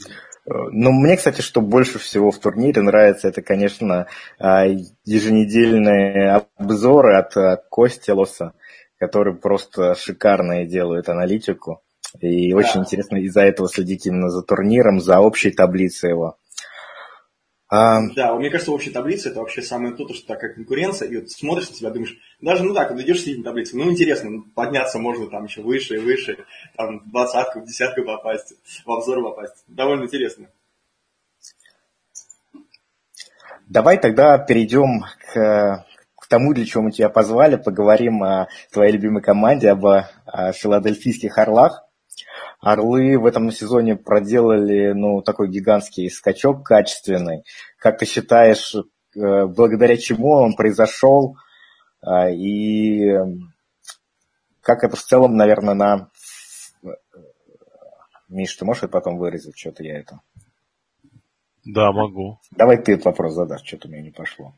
[0.47, 4.07] Ну, мне, кстати, что больше всего в турнире нравится, это, конечно,
[4.39, 4.67] а,
[5.05, 8.55] еженедельные обзоры от Кости Лоса,
[8.99, 11.83] который просто шикарные делают аналитику.
[12.21, 12.57] И да.
[12.57, 16.37] очень интересно из-за этого следить именно за турниром, за общей таблицей его.
[17.69, 18.03] А...
[18.15, 21.71] Да, мне кажется, общая таблица это вообще самое то, что такая конкуренция, и вот смотришь
[21.71, 24.99] на себя, думаешь, даже, ну так, когда идешь в средней таблице, ну интересно, ну, подняться
[24.99, 26.45] можно там еще выше и выше,
[26.77, 28.53] там в двадцатку, в десятку попасть,
[28.85, 29.65] в обзор попасть.
[29.69, 30.49] Довольно интересно.
[33.69, 35.87] Давай тогда перейдем к,
[36.17, 41.39] к тому, для чего мы тебя позвали, поговорим о твоей любимой команде, об о филадельфийских
[41.39, 41.82] орлах.
[42.63, 47.43] Орлы в этом сезоне проделали ну, такой гигантский скачок качественный.
[47.77, 51.37] Как ты считаешь, э, благодаря чему он произошел?
[52.01, 53.17] А, и
[54.61, 56.11] как это в целом, наверное, на...
[58.29, 59.59] Миш, ты можешь это потом вырезать?
[59.59, 60.21] Что-то я это...
[61.65, 62.39] Да, могу.
[62.53, 64.55] Давай ты этот вопрос задашь, что-то у меня не пошло.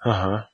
[0.00, 0.50] Ага.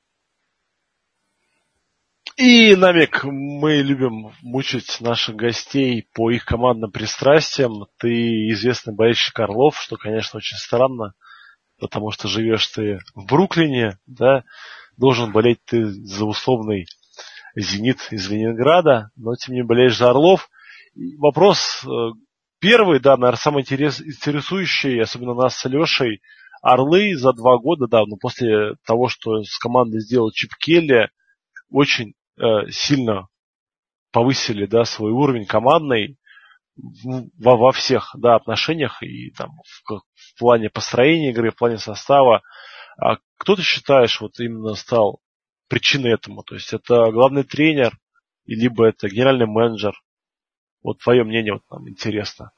[2.35, 7.85] И, Намик, мы любим мучить наших гостей по их командным пристрастиям.
[7.99, 11.13] Ты известный болельщик Орлов, что, конечно, очень странно,
[11.79, 14.43] потому что живешь ты в Бруклине, да,
[14.97, 16.87] должен болеть ты за условный
[17.55, 20.49] «Зенит» из Ленинграда, но тем не болеешь за Орлов.
[21.19, 21.87] Вопрос э,
[22.59, 26.21] первый, да, наверное, самый интерес, интересующий, особенно нас с Лешей,
[26.63, 31.11] Орлы за два года, да, но после того, что с командой сделал Чип Келли,
[31.69, 32.15] очень
[32.69, 33.27] сильно
[34.11, 36.17] повысили, да, свой уровень командный
[36.75, 39.51] во, во всех, да, отношениях и там
[39.85, 42.41] в, в плане построения игры, в плане состава.
[42.97, 45.19] А кто ты считаешь, вот именно стал
[45.67, 46.43] причиной этому?
[46.43, 47.97] То есть это главный тренер,
[48.45, 49.93] либо это генеральный менеджер?
[50.83, 52.51] Вот твое мнение вот нам интересно.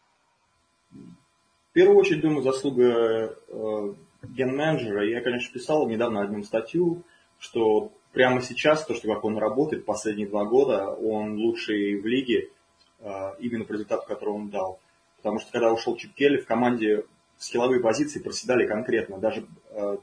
[0.91, 5.05] В первую очередь, думаю, заслуга э, ген-менеджера.
[5.07, 7.03] Я, конечно, писал недавно одну статью,
[7.37, 12.49] что прямо сейчас, то, что как он работает последние два года, он лучший в лиге,
[13.01, 14.79] э, именно по результату, который он дал.
[15.17, 17.05] Потому что когда ушел Чип Келли, в команде
[17.37, 19.17] скилловые позиции проседали конкретно.
[19.17, 19.97] Даже э,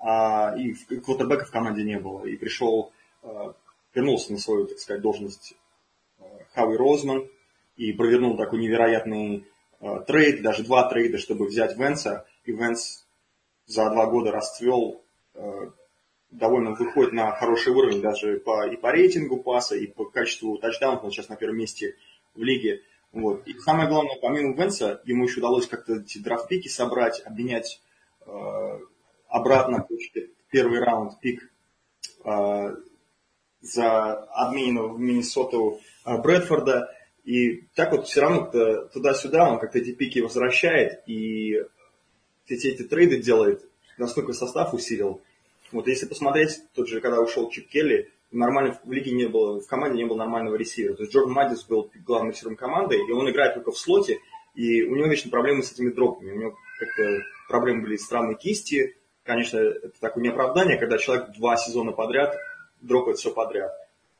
[0.00, 2.24] а, и квотербека в команде не было.
[2.24, 2.92] И пришел,
[3.22, 3.52] э,
[3.94, 5.54] вернулся на свою, так сказать, должность
[6.54, 7.28] Хауи Розман,
[7.76, 9.46] и провернул такой невероятный
[10.06, 13.06] трейд, даже два трейда, чтобы взять Венса, и Венс
[13.66, 15.02] за два года расцвел,
[16.34, 21.04] довольно выходит на хороший уровень даже по, и по рейтингу паса, и по качеству тачдаунов,
[21.04, 21.96] он сейчас на первом месте
[22.34, 22.82] в лиге.
[23.12, 23.46] Вот.
[23.46, 27.80] И самое главное, помимо Венса, ему еще удалось как-то эти драфтпики собрать, обменять
[28.26, 28.30] э,
[29.28, 29.86] обратно
[30.50, 31.48] первый раунд пик
[32.24, 32.76] э,
[33.60, 36.92] за обмененного в Миннесоту э, Брэдфорда.
[37.24, 38.46] И так вот все равно
[38.92, 41.62] туда-сюда он как-то эти пики возвращает и
[42.48, 43.64] эти, эти трейды делает,
[43.96, 45.22] насколько состав усилил.
[45.74, 49.66] Вот если посмотреть, тот же, когда ушел Чип Келли, нормально в лиге не было, в
[49.66, 50.94] команде не было нормального ресивера.
[50.94, 54.20] То есть Джордан Маддис был главным ресивером команды, и он играет только в слоте,
[54.54, 56.30] и у него вечно проблемы с этими дропами.
[56.30, 58.96] У него как-то проблемы были странные кисти.
[59.24, 62.36] Конечно, это такое неоправдание, когда человек два сезона подряд
[62.80, 63.72] дропает все подряд.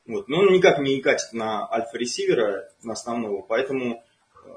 [0.05, 0.27] Вот.
[0.27, 4.03] Но он никак не катит на альфа-ресивера, на основного, поэтому
[4.43, 4.49] э,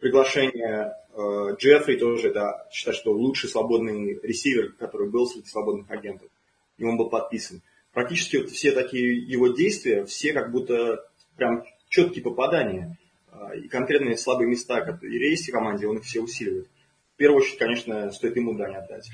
[0.00, 6.28] приглашение Джеффри тоже, да, считаю, что лучший свободный ресивер, который был среди свободных агентов,
[6.76, 7.62] и он был подписан.
[7.92, 11.04] Практически вот все такие его действия, все как будто
[11.36, 12.96] прям четкие попадания.
[13.32, 16.68] Э, и конкретные слабые места, есть в команде, он их все усиливает.
[17.14, 19.08] В первую очередь, конечно, стоит ему дань отдать.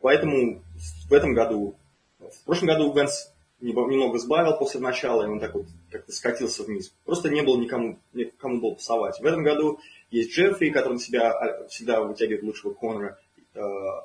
[0.00, 0.62] Поэтому
[1.08, 1.76] в этом году,
[2.20, 6.94] в прошлом году Венс немного сбавил после начала, и он так вот как-то скатился вниз.
[7.04, 9.18] Просто не было никому, никому было пасовать.
[9.18, 9.80] В этом году
[10.10, 13.18] есть Джеффри, который на себя а, всегда вытягивает лучшего корнера.
[13.54, 13.60] Э,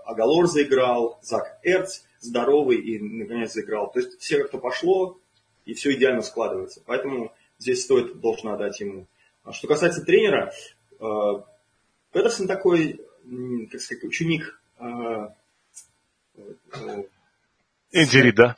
[0.06, 3.92] Агалор заиграл, Зак Эрц здоровый и наконец заиграл.
[3.92, 5.20] То есть все как-то пошло,
[5.66, 6.82] и все идеально складывается.
[6.86, 9.08] Поэтому здесь стоит, должен отдать ему.
[9.44, 10.54] А что касается тренера,
[11.00, 11.34] э,
[12.12, 13.02] Петерсон такой,
[13.72, 15.28] как сказать, ученик э,
[17.92, 18.56] Энди да?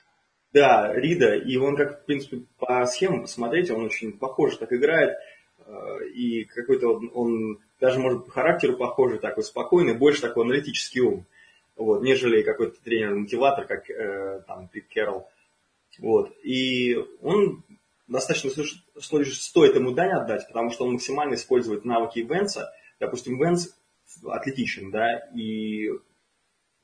[0.54, 5.18] Да, Рида, и он как, в принципе, по схемам посмотреть, он очень похож так играет,
[6.14, 11.26] и какой-то он, он даже, может, по характеру похожий, такой спокойный, больше такой аналитический ум,
[11.76, 15.30] вот, нежели какой-то тренер-мотиватор, как э, там Пит Керролл.
[16.00, 17.64] Вот, и он
[18.08, 22.72] достаточно стоит ему дань отдать, потому что он максимально использует навыки Венса.
[23.00, 23.76] Допустим, Венс
[24.26, 25.90] атлетичен, да, и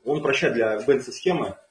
[0.03, 1.70] он упрощает для Венса схемы, Э,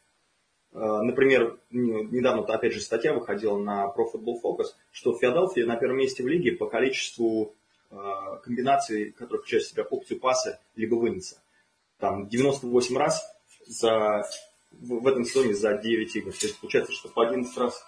[0.72, 6.22] например, недавно, опять же, статья выходила на Pro Football Focus, что Филадельфия на первом месте
[6.22, 7.54] в лиге по количеству
[7.90, 7.96] э,
[8.44, 11.42] комбинаций, которые включают в себя опцию паса либо выноса.
[11.98, 13.22] Там 98 раз
[13.66, 14.22] за,
[14.72, 16.32] в этом сезоне за 9 игр.
[16.32, 17.84] То есть получается, что по 11 раз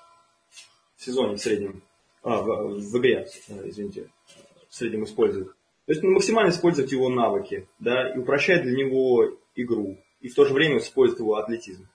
[0.97, 1.83] в сезоне в среднем,
[2.23, 4.11] а, в, в игре, э, извините,
[4.69, 5.55] в среднем используют.
[5.87, 10.45] То есть максимально использовать его навыки, да, и упрощать для него игру, и в то
[10.45, 11.89] же время использовать его атлетизм.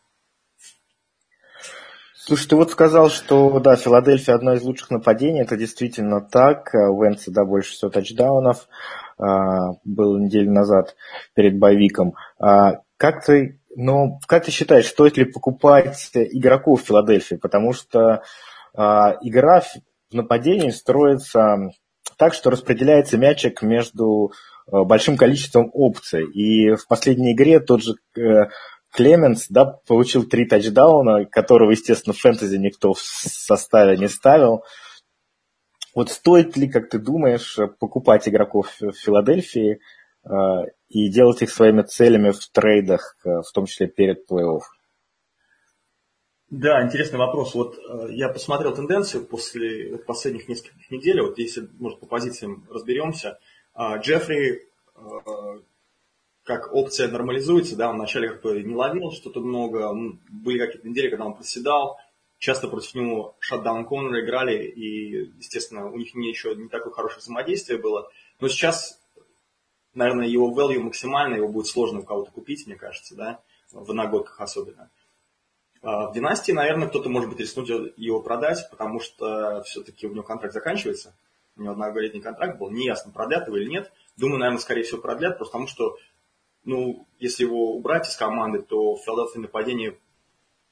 [2.27, 6.73] Слушай, ты вот сказал, что да, Филадельфия одно из лучших нападений, это действительно так.
[6.73, 8.67] У Венца, да, больше всего тачдаунов
[9.17, 10.97] а, было неделю назад
[11.35, 12.15] перед боевиком.
[12.37, 17.35] А, как ты, ну, как ты считаешь, стоит ли покупать игроков Филадельфии?
[17.35, 18.23] Потому что
[18.75, 21.69] а, игра в нападении строится
[22.17, 24.33] так, что распределяется мячик между
[24.69, 26.25] а, большим количеством опций.
[26.25, 28.47] И в последней игре тот же э,
[28.97, 34.63] Клеменс, да, получил три тачдауна, которого, естественно, в фэнтези никто в составе не ставил.
[35.93, 39.79] Вот стоит ли, как ты думаешь, покупать игроков в Филадельфии?
[40.23, 44.61] А, и делать их своими целями в трейдах, э, в том числе перед плей-офф?
[46.49, 47.53] Да, интересный вопрос.
[47.53, 51.21] Вот э, я посмотрел тенденцию после последних нескольких недель.
[51.21, 53.37] Вот если, может, по позициям разберемся.
[53.75, 54.61] Э, Джеффри
[54.95, 54.99] э,
[56.47, 59.93] как опция нормализуется, да, он вначале как-то не ловил что-то много,
[60.29, 61.99] были какие-то недели, когда он проседал,
[62.39, 67.19] часто против него шатдаун Коннора играли, и, естественно, у них не, еще не такое хорошее
[67.19, 68.09] взаимодействие было.
[68.39, 68.97] Но сейчас,
[69.93, 73.41] наверное, его value максимально, его будет сложно у кого-то купить, мне кажется, да,
[73.73, 74.89] в иногодках особенно.
[75.81, 80.23] А в династии, наверное, кто-то, может быть, рискнуть его продать, потому что все-таки у него
[80.23, 81.13] контракт заканчивается.
[81.57, 83.91] У него одноголетний контракт был, неясно, продлят его или нет.
[84.15, 85.97] Думаю, наверное, скорее всего, продлят, просто потому что,
[86.67, 89.97] ну, если его убрать из команды, то в Филадельфии нападение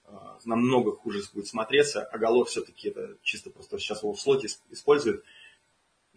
[0.04, 4.50] а, намного хуже будет смотреться, а Галор все-таки это чисто просто сейчас его в слоте
[4.70, 5.24] использует.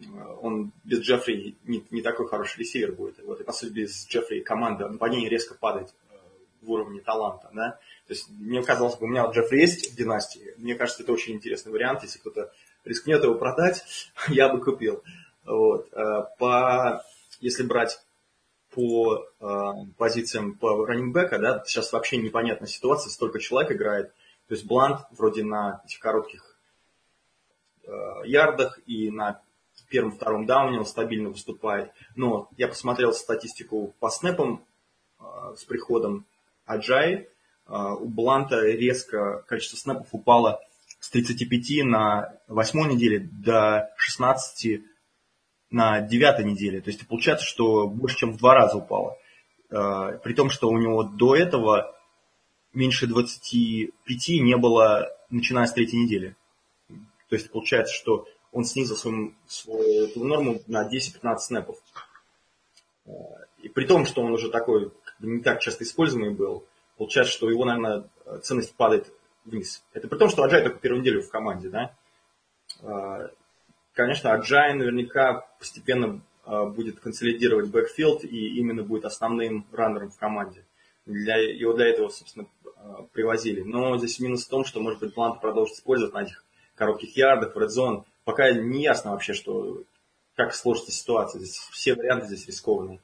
[0.01, 3.23] А, он без Джеффри не, не такой хороший ресивер будет.
[3.23, 5.93] Вот, и по сути без Джеффри команда нападение резко падает
[6.61, 7.49] в уровне таланта.
[7.53, 7.79] Да?
[8.05, 11.13] То есть мне казалось бы, у меня вот Джеффри есть в династии, мне кажется, это
[11.13, 12.51] очень интересный вариант, если кто-то
[12.83, 13.85] рискнет его продать,
[14.27, 15.01] я бы купил.
[15.45, 15.87] Вот.
[15.93, 17.01] Э, по,
[17.39, 18.01] если брать
[18.79, 24.13] по э, позициям по раннингбека, да, сейчас вообще непонятная ситуация, столько человек играет.
[24.47, 26.57] То есть Блант вроде на этих коротких
[27.83, 27.89] э,
[28.23, 29.41] ярдах и на
[29.89, 31.91] первом-втором дауне он стабильно выступает.
[32.15, 34.63] Но я посмотрел статистику по снэпам
[35.19, 35.23] э,
[35.57, 36.25] с приходом
[36.65, 37.27] Аджай,
[37.65, 40.61] а, у Бланта резко количество снэпов упало
[40.99, 44.81] с 35 на 8 неделе до 16
[45.71, 46.81] на 9 неделе.
[46.81, 49.17] То есть получается, что больше, чем в два раза упало.
[49.71, 51.95] А, при том, что у него до этого
[52.73, 56.35] меньше 25 не было, начиная с третьей недели.
[57.29, 61.77] То есть получается, что он снизил свою, свою норму на 10-15 снэпов.
[63.05, 63.11] А,
[63.61, 66.65] и при том, что он уже такой не так часто используемый был,
[66.97, 68.05] получается, что его, наверное,
[68.41, 69.11] ценность падает
[69.45, 69.83] вниз.
[69.93, 71.95] Это при том, что Аджай только первую неделю в команде, да.
[73.99, 80.63] Конечно, Аджай наверняка постепенно а, будет консолидировать бэкфилд и именно будет основным раннером в команде.
[81.05, 82.47] Для, его для этого, собственно,
[82.77, 83.59] а, привозили.
[83.59, 86.45] Но здесь минус в том, что, может быть, Блант продолжит использовать на этих
[86.75, 88.05] коротких ярдах, в редзон.
[88.23, 89.83] Пока не ясно вообще, что,
[90.37, 91.39] как сложится ситуация.
[91.39, 93.01] Здесь все варианты здесь рискованные.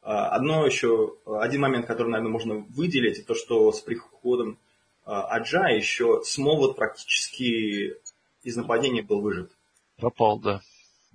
[0.00, 4.56] А, одно еще, один момент, который, наверное, можно выделить, это то, что с приходом
[5.04, 7.96] Аджа еще Смолвуд практически
[8.42, 9.50] из нападения был выжат.
[10.00, 10.60] Пропал, да.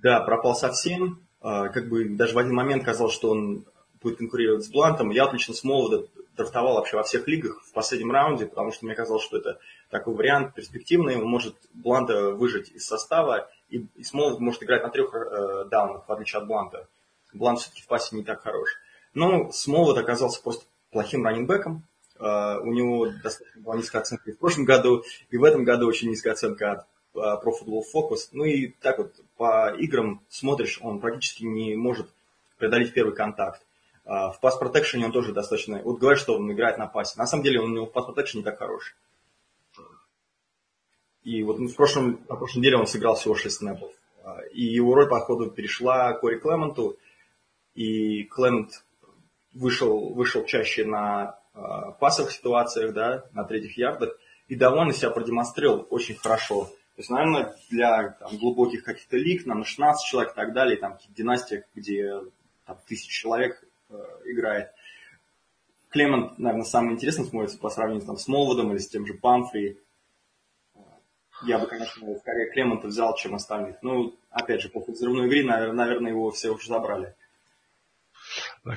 [0.01, 1.19] Да, пропал совсем.
[1.41, 3.65] А, как бы даже в один момент казалось, что он
[4.01, 5.09] будет конкурировать с Блантом.
[5.09, 9.23] Я отлично Смолвуда драфтовал вообще во всех лигах в последнем раунде, потому что мне казалось,
[9.23, 9.59] что это
[9.89, 11.17] такой вариант перспективный.
[11.17, 16.07] Он может Бланта выжить из состава, и, и Смолвуд может играть на трех э, даунах,
[16.07, 16.87] в отличие от Бланта.
[17.33, 18.69] Блант все-таки в пасе не так хорош.
[19.13, 21.83] Но Смолвуд оказался просто плохим раннинбеком.
[22.17, 25.85] Uh, у него достаточно была низкая оценка и в прошлом году, и в этом году
[25.85, 26.85] очень низкая оценка от
[27.15, 28.29] Pro Football Focus.
[28.31, 32.07] Ну и так вот по играм смотришь, он практически не может
[32.57, 33.61] преодолеть первый контакт.
[34.05, 35.81] Uh, в пас протекшене он тоже достаточно...
[35.81, 37.17] Вот говорят, что он играет на пасе.
[37.17, 38.93] На самом деле он у него в пас протекшене не так хороший.
[41.23, 43.91] И вот в прошлом, на прошлой неделе он сыграл всего 6 снэпов.
[44.53, 46.97] И его роль, походу, перешла Кори Клементу.
[47.73, 48.85] И Клемент
[49.53, 51.59] вышел, вышел чаще на э,
[51.99, 54.15] пасовых ситуациях, да, на третьих ярдах,
[54.47, 56.69] и довольно себя продемонстрировал очень хорошо.
[56.95, 60.97] То есть, наверное, для там, глубоких каких-то лиг, на 16 человек и так далее, там,
[61.09, 62.21] династиях, где
[62.65, 64.71] там, тысяч человек э, играет,
[65.89, 69.77] Клемент, наверное, самый интересный смотрится по сравнению там, с Молводом или с тем же Памфри.
[71.43, 73.77] Я бы, конечно, скорее Клемента взял, чем остальных.
[73.81, 77.15] Ну, опять же, после взрывной игры, наверное, его все уже забрали.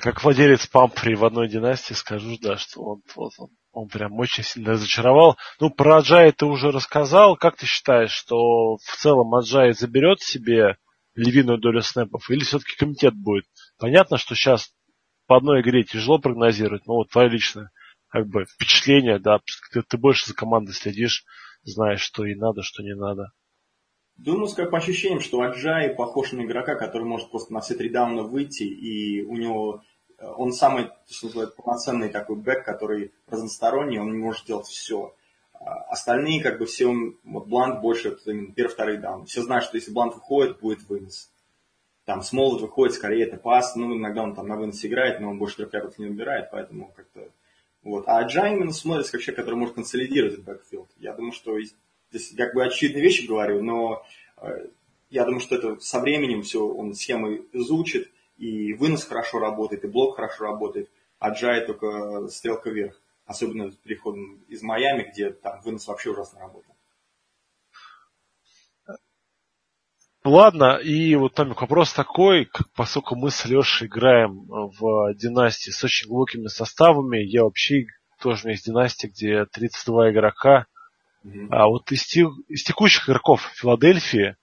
[0.01, 4.43] Как владелец Пампри в одной династии скажу, да, что он, вот, он, он прям очень
[4.43, 5.37] сильно разочаровал.
[5.59, 7.37] Ну, про Аджай ты уже рассказал.
[7.37, 10.77] Как ты считаешь, что в целом Аджай заберет себе
[11.15, 13.45] львиную долю снэпов или все-таки комитет будет?
[13.77, 14.73] Понятно, что сейчас
[15.27, 17.71] по одной игре тяжело прогнозировать, но вот твое личное
[18.09, 19.39] как бы впечатление, да,
[19.71, 21.23] ты, ты больше за командой следишь,
[21.63, 23.31] знаешь, что и надо, что не надо.
[24.17, 27.89] Думаю, как по ощущениям, что Аджай похож на игрока, который может просто на все три
[27.89, 29.83] дауна выйти, и у него
[30.21, 35.15] он самый, что называется, полноценный такой бэк, который разносторонний, он не может делать все.
[35.53, 36.93] А остальные, как бы все,
[37.23, 39.25] вот Блант больше, это именно первый, второй даун.
[39.25, 41.31] Все знают, что если Блант выходит, будет вынос.
[42.05, 45.37] Там Смолвуд выходит, скорее это пас, ну, иногда он там на вынос играет, но он
[45.37, 47.29] больше трех ярдов не набирает, поэтому как-то...
[47.83, 48.07] Вот.
[48.07, 50.89] А Аджай именно смотрится как человек, который может консолидировать этот бэкфилд.
[50.97, 51.57] Я думаю, что
[52.11, 54.03] здесь как бы очевидные вещи говорю, но
[54.41, 54.67] э,
[55.09, 59.87] я думаю, что это со временем все, он схемы изучит, и вынос хорошо работает, и
[59.87, 62.99] блок хорошо работает, а Джай только стрелка вверх.
[63.25, 66.75] Особенно с переходом из Майами, где там вынос вообще ужасно работает.
[70.25, 75.83] Ладно, и вот там вопрос такой, как, поскольку мы с Лешей играем в династии с
[75.83, 77.85] очень глубокими составами, я вообще
[78.19, 80.65] тоже у меня есть династия, где 32 игрока,
[81.23, 81.47] mm-hmm.
[81.51, 84.35] а вот из, тех, из текущих игроков Филадельфии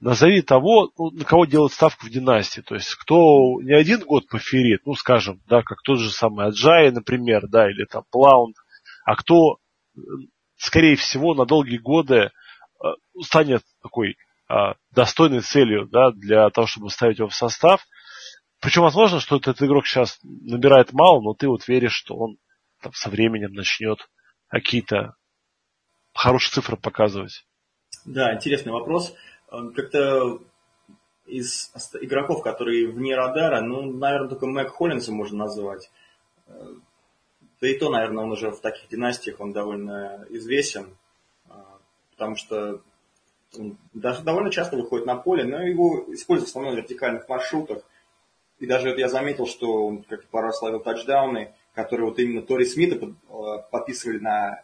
[0.00, 2.60] назови того, ну, на кого делать ставку в династии.
[2.60, 6.90] То есть, кто не один год поферит, ну, скажем, да, как тот же самый Аджай,
[6.92, 8.56] например, да, или там Плаунд,
[9.04, 9.58] а кто,
[10.56, 12.30] скорее всего, на долгие годы э,
[13.22, 14.16] станет такой
[14.48, 17.86] а, достойной целью да, для того, чтобы ставить его в состав.
[18.60, 22.38] Причем возможно, что этот игрок сейчас набирает мало, но ты вот веришь, что он
[22.82, 23.98] там, со временем начнет
[24.48, 25.14] какие-то
[26.14, 27.44] хорошие цифры показывать.
[28.06, 29.14] Да, интересный вопрос.
[29.50, 30.40] Э, как-то
[31.26, 31.70] из
[32.00, 35.90] игроков, которые вне радара, ну, наверное, только Мэг Холлинса можно назвать.
[36.46, 36.74] Э,
[37.60, 40.96] да и то, наверное, он уже в таких династиях, он довольно известен,
[41.48, 41.52] э,
[42.12, 42.80] потому что
[43.56, 47.82] он даже довольно часто выходит на поле, но его используют в основном в вертикальных маршрутах.
[48.58, 52.64] И даже я заметил, что он как пару раз ловил тачдауны, которые вот именно Тори
[52.64, 53.14] Смита
[53.70, 54.62] подписывали на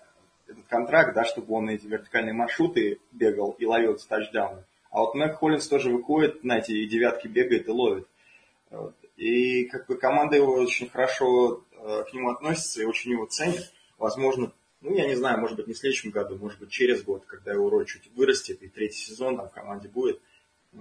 [0.48, 4.64] этот контракт, да, чтобы он эти вертикальные маршруты бегал и ловил эти тачдауны.
[4.94, 8.06] А вот Мэг Холлинс тоже выходит, знаете, и девятки бегает и ловит.
[9.16, 13.72] И как бы команда его очень хорошо э, к нему относится и очень его ценит.
[13.98, 17.24] Возможно, ну, я не знаю, может быть, не в следующем году, может быть, через год,
[17.26, 20.20] когда его роль чуть вырастет, и третий сезон там в команде будет,
[20.74, 20.78] э,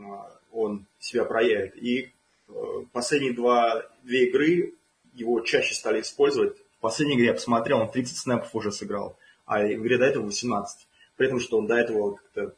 [0.51, 1.75] он себя проявит.
[1.75, 2.11] И
[2.49, 2.53] э,
[2.91, 4.75] последние два, две игры
[5.15, 6.55] его чаще стали использовать.
[6.77, 10.25] В последней игре я посмотрел, он 30 снэпов уже сыграл, а в игре до этого
[10.25, 10.87] 18.
[11.17, 12.53] При этом, что он до этого как-то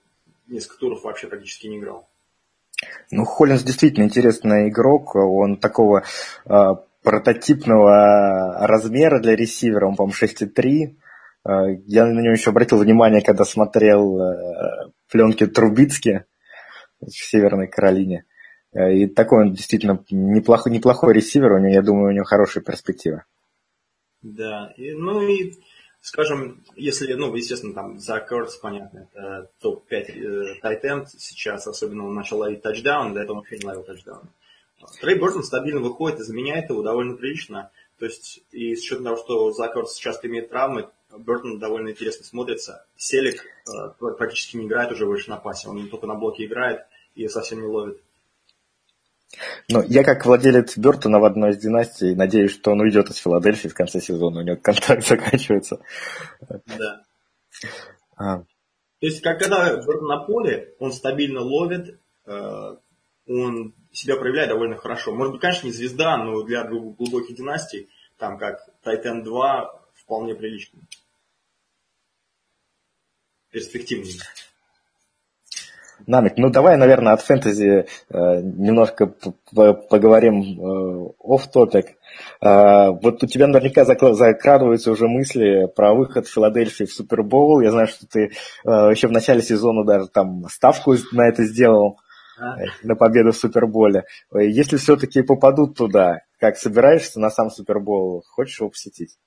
[0.47, 2.07] несколько туров вообще практически не играл.
[3.11, 5.15] Ну, Холлинс действительно интересный игрок.
[5.15, 6.03] Он такого
[6.45, 6.51] э,
[7.03, 10.95] прототипного размера для ресивера, он, по-моему, 6,3.
[11.45, 16.25] Э, я на него еще обратил внимание, когда смотрел э, пленки Трубицки
[16.99, 18.25] в Северной Каролине.
[18.73, 22.63] Э, и такой он действительно неплохой, неплохой ресивер, у него, я думаю, у него хорошая
[22.63, 23.23] перспектива.
[24.21, 25.53] Да, и, ну и,
[26.05, 32.13] скажем, если, ну, естественно, там Зак Кертс, понятно, это топ-5 э, тайтенд сейчас, особенно он
[32.13, 34.29] начал ловить тачдаун, до этого вообще не ловил тачдаун.
[35.01, 37.71] Трей Бортон стабильно выходит и заменяет его довольно прилично.
[37.97, 42.23] То есть, и с учетом того, что Зак Кертс часто имеет травмы, Бертон довольно интересно
[42.23, 42.85] смотрится.
[42.95, 46.81] Селик э, практически не играет уже выше на пасе, он только на блоке играет
[47.15, 47.99] и совсем не ловит.
[49.69, 53.67] Ну, я как владелец Бертона в одной из династий надеюсь, что он уйдет из Филадельфии
[53.67, 55.79] в конце сезона, у него контракт заканчивается.
[56.49, 57.03] Да.
[58.17, 58.37] А.
[58.39, 58.45] То
[59.07, 62.75] есть, как когда Бертон на поле, он стабильно ловит, э,
[63.27, 65.13] он себя проявляет довольно хорошо.
[65.13, 70.79] Может быть, конечно, не звезда, но для глубоких династий, там как Тайтен 2, вполне прилично
[73.55, 74.21] перспективнее.
[76.07, 81.85] Намик, ну давай, наверное, от фэнтези э, немножко поговорим э, off-topic.
[82.41, 87.61] Э, вот у тебя наверняка закрадываются уже мысли про выход Филадельфии в Супербоул.
[87.61, 88.29] Я знаю, что ты э,
[88.65, 91.99] еще в начале сезона даже там ставку на это сделал,
[92.37, 92.61] а?
[92.61, 94.03] э, на победу в Суперболе.
[94.33, 99.17] Если все-таки попадут туда, как собираешься на сам Супербол, хочешь его посетить?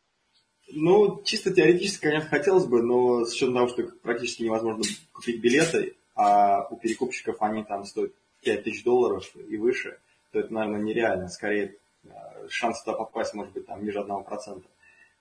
[0.71, 5.95] Ну, чисто теоретически, конечно, хотелось бы, но с учетом того, что практически невозможно купить билеты,
[6.19, 8.13] а у перекупщиков они там стоят
[8.43, 9.99] 5 тысяч долларов и выше,
[10.33, 11.29] то это, наверное, нереально.
[11.29, 12.09] Скорее, э,
[12.49, 14.65] шанс туда попасть может быть там ниже 1%.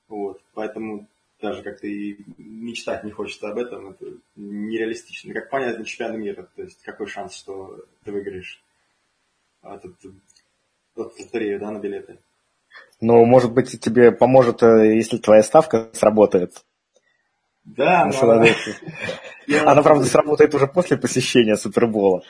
[0.07, 0.41] Вот.
[0.55, 1.07] Поэтому
[1.39, 5.35] даже как-то и мечтать не хочется об этом, это нереалистично.
[5.35, 8.63] Как понять на чемпионат мира, то есть какой шанс, что ты выиграешь
[9.61, 9.93] этот,
[10.95, 12.17] этот лотерею, да, на билеты.
[13.01, 16.65] Ну, может быть, тебе поможет, э, если твоя ставка сработает.
[17.75, 18.31] Да, на но...
[19.47, 22.23] Она, она, правда, сработает уже после посещения Супербола.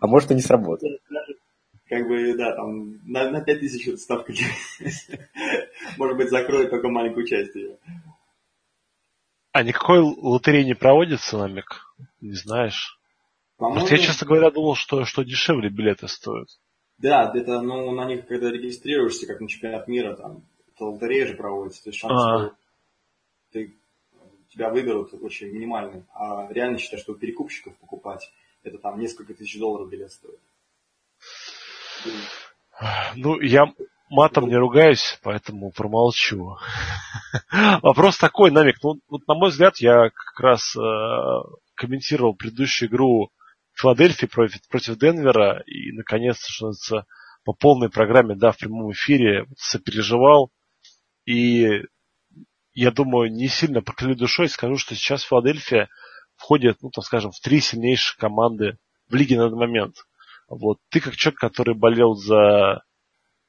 [0.00, 1.00] А может и не сработает.
[1.88, 4.32] Как бы, да, там на, на 5000 эта ставка.
[5.98, 7.78] Может быть, закроет только маленькую часть ее.
[9.52, 11.92] А никакой лотереи не проводится, Намик?
[12.20, 12.96] Не знаешь?
[13.56, 16.48] Просто я, честно говоря, думал, что, что дешевле билеты стоят.
[16.98, 21.34] Да, это, ну, на них, когда регистрируешься, как на чемпионат мира, там, это лотерея же
[21.34, 22.38] проводится, то есть шанс, а.
[22.38, 22.56] что
[23.52, 23.79] ты,
[24.50, 26.04] тебя выберут очень минимальный.
[26.12, 28.30] А реально считаю, что у перекупщиков покупать,
[28.62, 30.40] это там несколько тысяч долларов билет стоит.
[33.14, 33.72] Ну, я
[34.08, 36.56] матом не ругаюсь, поэтому промолчу.
[37.82, 40.80] Вопрос такой, Намик, ну, вот на мой взгляд, я как раз э,
[41.74, 43.30] комментировал предыдущую игру
[43.74, 47.06] Филадельфии против, против Денвера, и наконец-то, что называется,
[47.44, 50.50] по полной программе, да, в прямом эфире сопереживал.
[51.24, 51.82] И
[52.74, 55.88] я думаю, не сильно покрыли душой, скажу, что сейчас Филадельфия
[56.36, 58.78] входит, ну, там, скажем, в три сильнейшие команды
[59.08, 59.96] в лиге на данный момент.
[60.48, 60.78] Вот.
[60.90, 62.82] Ты как человек, который болел за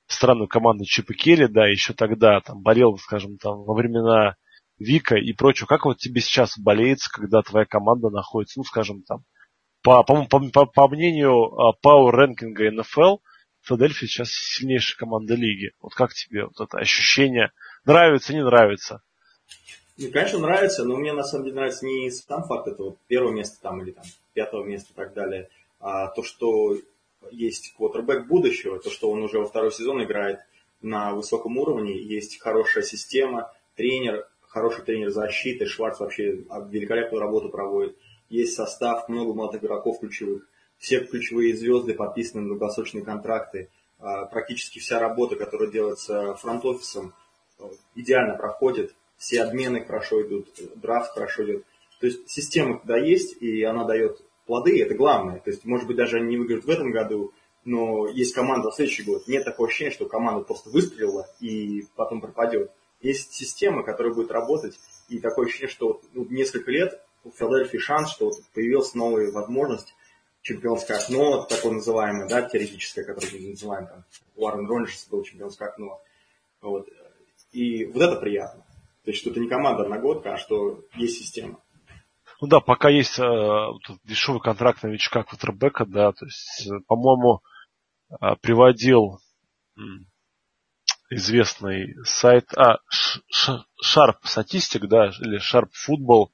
[0.07, 4.35] странную команду Чипа Келли, да, еще тогда там болел, скажем, там во времена
[4.77, 5.67] Вика и прочего.
[5.67, 9.23] Как вот тебе сейчас болеется, когда твоя команда находится, ну, скажем, там,
[9.83, 13.19] по, по, по, по мнению а, Power рэнкинга NFL,
[13.63, 15.71] Филадельфия сейчас сильнейшая команда лиги.
[15.79, 17.51] Вот как тебе вот это ощущение?
[17.85, 19.01] Нравится, не нравится?
[19.97, 23.59] Ну, конечно, нравится, но мне на самом деле нравится не сам факт этого первого места
[23.61, 24.03] там или там
[24.33, 25.49] пятого места и так далее,
[25.79, 26.77] а то, что
[27.29, 30.39] есть квотербек будущего, то, что он уже во второй сезон играет
[30.81, 37.95] на высоком уровне, есть хорошая система, тренер, хороший тренер защиты, Шварц вообще великолепную работу проводит,
[38.29, 40.47] есть состав, много молодых игроков ключевых,
[40.77, 43.69] все ключевые звезды подписаны на долгосрочные контракты,
[43.99, 47.13] а, практически вся работа, которая делается фронт-офисом,
[47.93, 51.63] идеально проходит, все обмены хорошо идут, драфт хорошо идет.
[51.99, 55.39] То есть система когда есть, и она дает плоды, это главное.
[55.39, 57.31] То есть, может быть, даже они не выиграют в этом году,
[57.63, 59.27] но есть команда в следующий год.
[59.27, 62.71] Нет такого ощущения, что команда просто выстрелила и потом пропадет.
[62.99, 68.09] Есть система, которая будет работать, и такое ощущение, что ну, несколько лет у Филадельфии шанс,
[68.09, 69.93] что вот появилась новая возможность,
[70.41, 74.03] чемпионское окно, такое называемое, да, теоретическое, которое мы называем, там,
[74.35, 76.01] Уоррен Роджерс был чемпионское окно.
[76.61, 76.89] Вот.
[77.51, 78.60] И вот это приятно.
[79.03, 81.59] То есть, что это не команда одногодка, а что есть система.
[82.39, 83.67] Ну да, пока есть э,
[84.03, 87.41] дешевый контракт новичка квотербека, да, то есть, э, по-моему,
[88.09, 89.19] э, приводил
[89.77, 89.81] э,
[91.11, 92.79] известный сайт, а,
[93.83, 96.29] Sharp Статистик, да, или Sharp Football,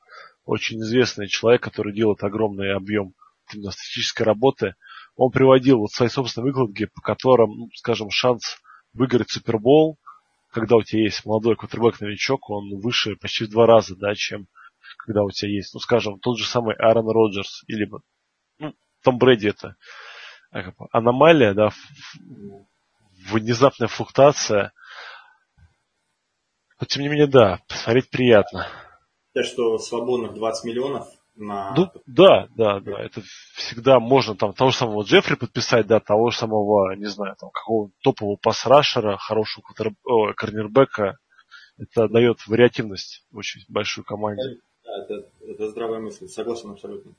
[0.46, 3.14] очень известный человек, который делает огромный объем
[3.48, 4.76] статистической работы,
[5.16, 8.58] он приводил вот свои собственные выкладки, по которым, ну, скажем, шанс
[8.94, 9.98] выиграть Супербол
[10.52, 14.48] когда у тебя есть молодой квотербек-новичок, он выше почти в два раза, да, чем
[14.98, 17.90] когда у тебя есть, ну, скажем, тот же самый Аарон Роджерс, или
[18.60, 19.76] ну, Том Брэди это
[20.52, 21.70] а, аномалия, да,
[23.30, 24.74] внезапная флуктуация.
[26.80, 28.68] Но тем не менее, да, посмотреть приятно.
[29.34, 31.08] То, что свободных 20 миллионов
[31.38, 31.74] на...
[31.76, 33.00] Ну, да, да, да.
[33.02, 33.22] Это
[33.56, 37.50] всегда можно там того же самого Джеффри подписать, да, того же самого, не знаю, там
[37.52, 39.66] какого топового пасрашера, хорошего
[40.04, 41.18] о, корнербека.
[41.78, 44.60] Это дает вариативность очень большой команде.
[44.84, 47.14] Да, это, это здравая мысль, согласен абсолютно.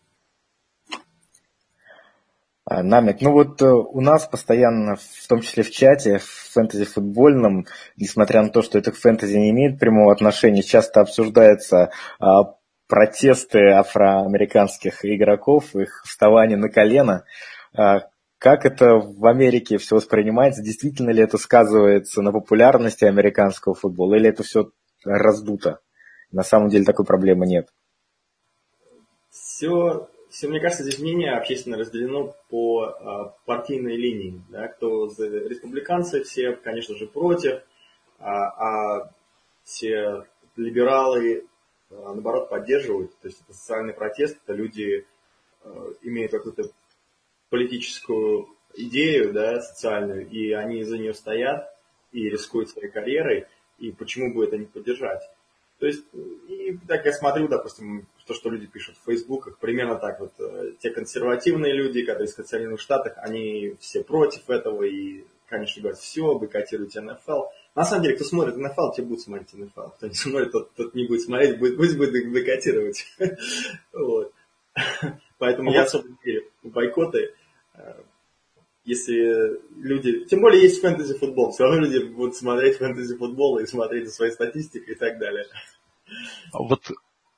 [2.71, 7.67] А, Намик, ну вот э, у нас постоянно, в том числе в чате, в фэнтези-футбольном,
[7.97, 12.58] несмотря на то, что это к фэнтези не имеет прямого отношения, часто обсуждается а,
[12.89, 17.25] протесты афроамериканских игроков, их вставание на колено.
[17.77, 18.09] А,
[18.39, 20.63] как это в Америке все воспринимается?
[20.63, 24.71] Действительно ли это сказывается на популярности американского футбола или это все
[25.05, 25.81] раздуто?
[26.33, 27.69] На самом деле такой проблемы нет.
[29.31, 34.43] Все, все мне кажется, здесь мнение общественно разделено по а, партийной линии.
[34.49, 34.69] Да?
[34.69, 37.63] Кто за республиканцы, все, конечно же, против,
[38.19, 39.11] а, а
[39.65, 40.25] все
[40.57, 41.45] либералы
[41.91, 43.17] а, наоборот, поддерживают.
[43.21, 45.07] То есть это социальный протест, это люди
[45.63, 46.71] э, имеют какую-то
[47.51, 51.75] политическую идею, да, социальную, и они за нее стоят
[52.13, 53.47] и рискуют своей карьерой,
[53.79, 55.23] и почему бы это не поддержать?
[55.79, 56.05] То есть,
[56.49, 60.73] и так я смотрю, допустим, то, что люди пишут в Фейсбуках, примерно так вот, э,
[60.81, 66.35] те консервативные люди, которые из Соединенных Штатах, они все против этого и, конечно, говорят, все,
[66.35, 67.45] бойкотируйте НФЛ.
[67.79, 69.93] На самом деле, кто смотрит NFL, те будут смотреть NFL.
[69.97, 73.07] Кто не смотрит, тот, тот не будет смотреть, будет, будет, будет бойкотировать.
[73.93, 74.33] вот.
[75.39, 77.35] Поэтому я особо не верю в бойкоты.
[77.75, 78.03] Э,
[78.83, 80.25] если люди...
[80.25, 81.53] Тем более есть фэнтези-футбол.
[81.53, 85.47] Все равно люди будут смотреть фэнтези-футбол и смотреть за своей статистикой и так далее.
[86.53, 86.83] А вот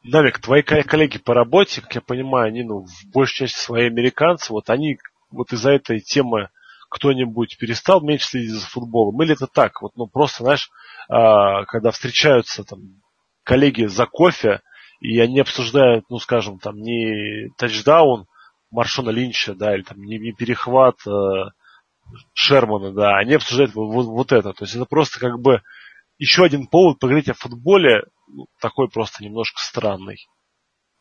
[0.04, 4.54] Навик, твои коллеги по работе, как я понимаю, они ну, в большей части свои американцы,
[4.54, 4.96] вот они
[5.30, 6.48] вот из-за этой темы
[6.90, 9.22] кто-нибудь перестал меньше следить за футболом?
[9.22, 9.80] Или это так?
[9.80, 10.70] Вот, ну, просто, знаешь,
[11.08, 13.00] а, когда встречаются там
[13.44, 14.60] коллеги за кофе,
[15.00, 18.26] и они обсуждают, ну, скажем, там, не тачдаун
[18.70, 21.50] Маршона Линча, да, или там не, не перехват э,
[22.34, 24.52] Шермана, да, они обсуждают вот, вот, вот это.
[24.52, 25.62] То есть это просто как бы
[26.18, 30.26] еще один повод поговорить о футболе, ну, такой просто немножко странный.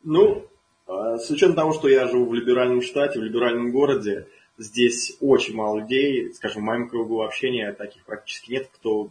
[0.04, 0.48] Ну,
[0.88, 4.28] а, с учетом того, что я живу в либеральном штате, в либеральном городе,
[4.60, 9.10] Здесь очень мало людей, скажем, в моем кругу общения таких практически нет, кто,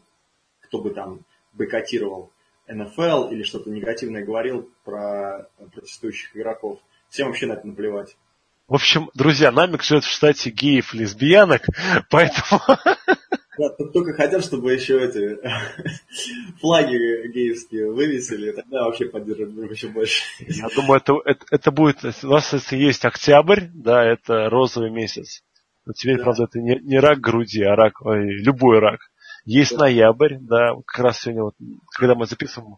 [0.61, 1.20] кто бы там
[1.55, 2.31] бойкотировал
[2.69, 6.81] НФЛ или что-то негативное говорил про протестующих игроков.
[7.09, 8.19] Всем вообще на это наплевать.
[8.69, 11.62] В общем, друзья, Намик живет в штате геев и лесбиянок,
[12.11, 12.61] поэтому...
[13.59, 15.39] Да, только хотят, чтобы еще эти
[16.60, 20.22] флаги геевские вывесили, тогда вообще поддерживают еще больше.
[20.39, 25.43] Я думаю, это, это, это будет, у нас если есть октябрь, да, это розовый месяц.
[25.85, 26.24] Но теперь, да.
[26.24, 29.01] правда, это не, не рак груди, а рак, ой, любой рак.
[29.44, 29.85] Есть да.
[29.85, 31.55] ноябрь, да, как раз сегодня, вот,
[31.97, 32.76] когда мы записываем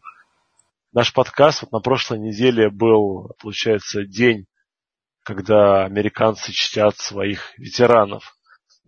[0.93, 4.47] наш подкаст, вот на прошлой неделе был, получается, день,
[5.25, 8.37] когда американцы чтят своих ветеранов.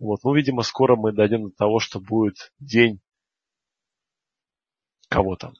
[0.03, 2.99] Вот, ну, видимо, скоро мы дойдем до того, что будет день
[5.07, 5.53] кого там?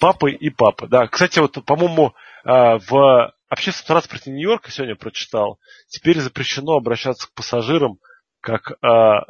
[0.00, 0.88] Папы и папы.
[0.88, 7.34] Да, кстати, вот, по-моему, а, в общественном транспорте Нью-Йорка сегодня прочитал, теперь запрещено обращаться к
[7.34, 8.00] пассажирам
[8.40, 9.20] как uh,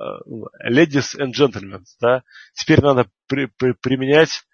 [0.71, 1.83] ladies and gentlemen.
[2.01, 2.23] Да?
[2.55, 4.45] Теперь надо при, при, применять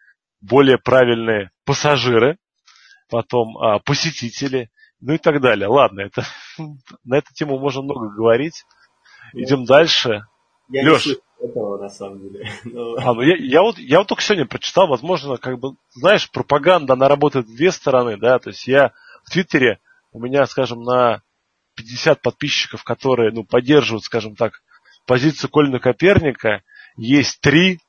[0.40, 2.38] более правильные пассажиры,
[3.10, 4.70] потом uh, посетители,
[5.00, 5.68] ну и так далее.
[5.68, 6.24] Ладно, это,
[7.04, 8.64] на эту тему можно много говорить.
[9.32, 10.26] Идем дальше.
[10.68, 11.06] Я Леш.
[11.06, 12.50] не этого, на самом деле.
[12.64, 12.94] Но...
[12.96, 16.94] А, ну я, я, вот, я вот только сегодня прочитал, возможно, как бы, знаешь, пропаганда,
[16.94, 18.92] она работает в две стороны, да, то есть я
[19.24, 19.80] в Твиттере,
[20.12, 21.22] у меня, скажем, на
[21.76, 24.62] 50 подписчиков, которые, ну, поддерживают, скажем так,
[25.06, 26.62] позицию Колина Коперника,
[26.96, 27.80] есть три,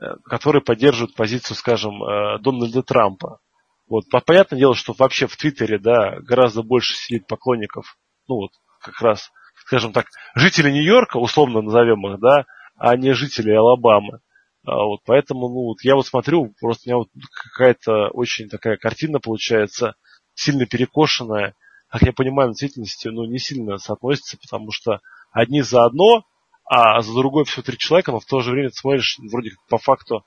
[0.00, 3.40] э, которые поддерживают позицию, скажем, э, Дональда Трампа.
[3.88, 9.00] Вот, понятное дело, что вообще в Твиттере, да, гораздо больше сидит поклонников, ну вот, как
[9.00, 9.32] раз
[9.70, 12.44] скажем так, жители Нью-Йорка, условно назовем их, да,
[12.76, 14.18] а не жители Алабамы.
[14.66, 17.08] А вот, поэтому, ну, вот я вот смотрю, просто у меня вот
[17.54, 19.94] какая-то очень такая картина получается,
[20.34, 21.54] сильно перекошенная.
[21.88, 24.98] Как я понимаю, в действительности, ну, не сильно соотносится, потому что
[25.30, 26.24] одни за одно,
[26.64, 29.60] а за другой всего три человека, но в то же время ты смотришь, вроде как
[29.68, 30.24] по факту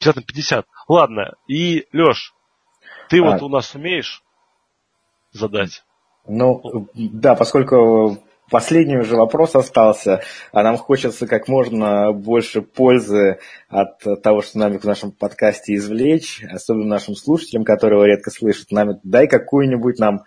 [0.00, 0.66] 50 на 50.
[0.88, 2.34] Ладно, и, Леш,
[3.08, 3.22] ты а.
[3.22, 4.22] вот у нас умеешь
[5.32, 5.82] задать?
[6.28, 8.18] Ну, да, поскольку
[8.50, 14.78] Последний уже вопрос остался, а нам хочется как можно больше пользы от того, что нами
[14.78, 18.70] в нашем подкасте извлечь, особенно нашим слушателям, которые его редко слышат.
[18.70, 20.20] Нам дай какую-нибудь нам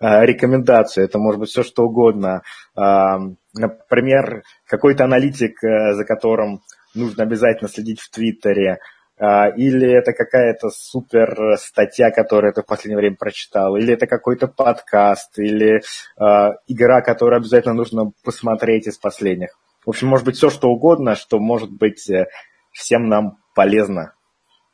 [0.00, 2.40] э, рекомендацию, это может быть все что угодно.
[2.74, 3.18] Э,
[3.52, 6.62] например, какой-то аналитик, э, за которым
[6.94, 8.78] нужно обязательно следить в Твиттере, а,
[9.18, 15.38] или это какая-то супер статья, которую ты в последнее время прочитал, или это какой-то подкаст,
[15.38, 19.58] или э, игра, которую обязательно нужно посмотреть из последних.
[19.86, 22.26] В общем, может быть, все что угодно, что может быть э,
[22.72, 24.12] всем нам полезно.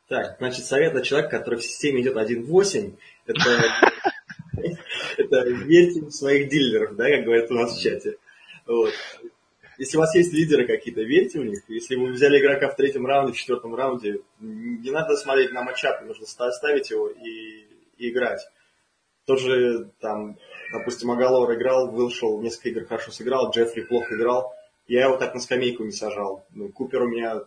[0.09, 2.95] Так, значит, совет от человека, который в системе идет 1.8,
[3.27, 3.39] это,
[5.17, 8.17] это верьте в своих дилеров, да, как говорят у нас в чате.
[8.67, 8.93] Вот.
[9.77, 11.63] Если у вас есть лидеры какие-то, верьте в них.
[11.67, 16.01] Если вы взяли игрока в третьем раунде, в четвертом раунде, не надо смотреть на матчап,
[16.03, 17.65] нужно ставить его и,
[17.97, 18.41] и играть.
[19.25, 20.37] Тоже там,
[20.71, 24.53] допустим, Агалор играл, вышел, несколько игр хорошо сыграл, Джеффри плохо играл.
[24.87, 26.45] Я его так на скамейку не сажал.
[26.51, 27.41] Ну, Купер у меня,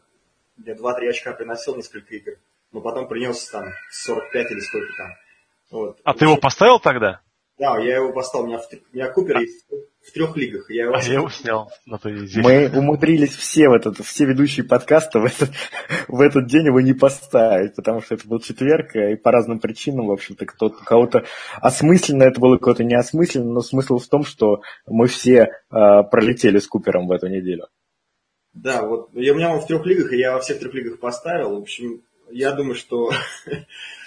[0.56, 2.32] мне 2-3 очка приносил несколько игр,
[2.72, 5.10] но потом принес там 45 или сколько там.
[5.70, 6.00] Вот.
[6.02, 7.20] А ты его поставил тогда?
[7.58, 8.44] Да, я его поставил.
[8.44, 9.66] У меня, в, у меня Купер есть
[10.06, 10.70] в трех лигах.
[10.70, 12.42] Я его, а я его снял на той неделе.
[12.42, 15.50] Мы умудрились все в этот, все ведущие подкаста в этот,
[16.06, 20.06] в этот день его не поставить, потому что это был четверг, и по разным причинам,
[20.06, 21.24] в общем-то, кто-то, кого-то
[21.60, 26.66] осмысленно это было, кого-то неосмысленно, но смысл в том, что мы все э, пролетели с
[26.66, 27.66] Купером в эту неделю.
[28.52, 30.98] Да, вот я, у меня он в трех лигах, и я во всех трех лигах
[30.98, 31.56] поставил.
[31.56, 33.10] В общем, я думаю, что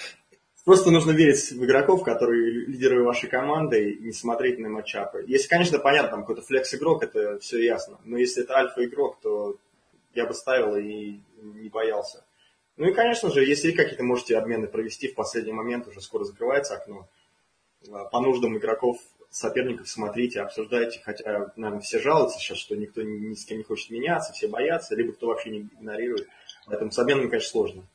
[0.69, 5.25] Просто нужно верить в игроков, которые лидеры вашей команды, и не смотреть на матчапы.
[5.25, 7.99] Если, конечно, понятно, там какой-то флекс-игрок, это все ясно.
[8.03, 9.57] Но если это альфа-игрок, то
[10.13, 12.23] я бы ставил и не боялся.
[12.77, 16.75] Ну и, конечно же, если какие-то можете обмены провести в последний момент, уже скоро закрывается
[16.75, 17.09] окно,
[17.91, 18.99] а, по нуждам игроков,
[19.31, 23.89] соперников смотрите, обсуждайте, хотя, наверное, все жалуются сейчас, что никто ни с кем не хочет
[23.89, 26.27] меняться, все боятся, либо кто вообще не игнорирует.
[26.67, 27.87] Поэтому с обменами, конечно, сложно.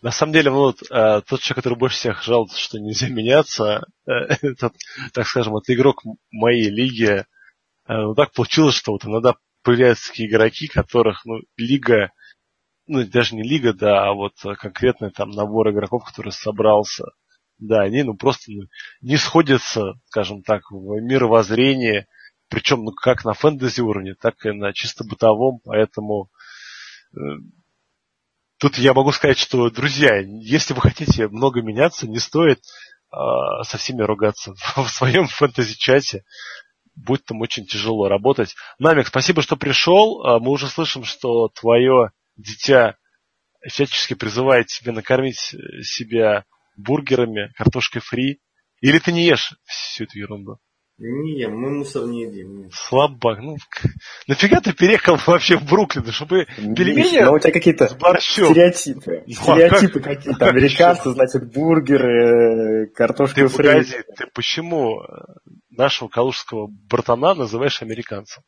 [0.00, 4.10] На самом деле, вот э, тот человек, который больше всех жалуется, что нельзя меняться, э,
[4.42, 4.74] этот,
[5.12, 7.08] так скажем, это игрок моей лиги.
[7.08, 7.24] Э,
[7.86, 12.12] ну, так получилось, что вот иногда появляются такие игроки, которых, ну, лига,
[12.86, 17.04] ну, даже не лига, да, а вот конкретный там набор игроков, который собрался,
[17.58, 18.62] да, они, ну, просто ну,
[19.02, 22.06] не сходятся, скажем так, в мировоззрении,
[22.48, 26.30] причем, ну, как на фэнтези уровне, так и на чисто бытовом, поэтому
[28.62, 32.60] Тут я могу сказать, что, друзья, если вы хотите много меняться, не стоит
[33.10, 33.16] э,
[33.64, 36.22] со всеми ругаться в своем фэнтези-чате.
[36.94, 38.54] Будет там очень тяжело работать.
[38.78, 40.24] Намик, спасибо, что пришел.
[40.24, 42.94] А, мы уже слышим, что твое дитя
[43.66, 46.44] всячески призывает тебе накормить себя
[46.76, 48.38] бургерами, картошкой фри.
[48.80, 50.58] Или ты не ешь всю эту ерунду?
[51.04, 52.62] Не ем, мы мусор не едим.
[52.62, 52.72] Нет.
[52.72, 53.40] Слабак.
[53.40, 53.56] Ну,
[54.28, 59.24] нафига ты переехал вообще в Бруклин, чтобы пельмени Но у тебя какие-то стереотипы.
[59.26, 60.46] Ну, а Стереотипы какие-то.
[60.48, 63.66] Американцы, значит, бургеры, картошка Ты фри.
[63.66, 65.02] погоди, ты почему
[65.70, 68.44] нашего калужского братана называешь американцем?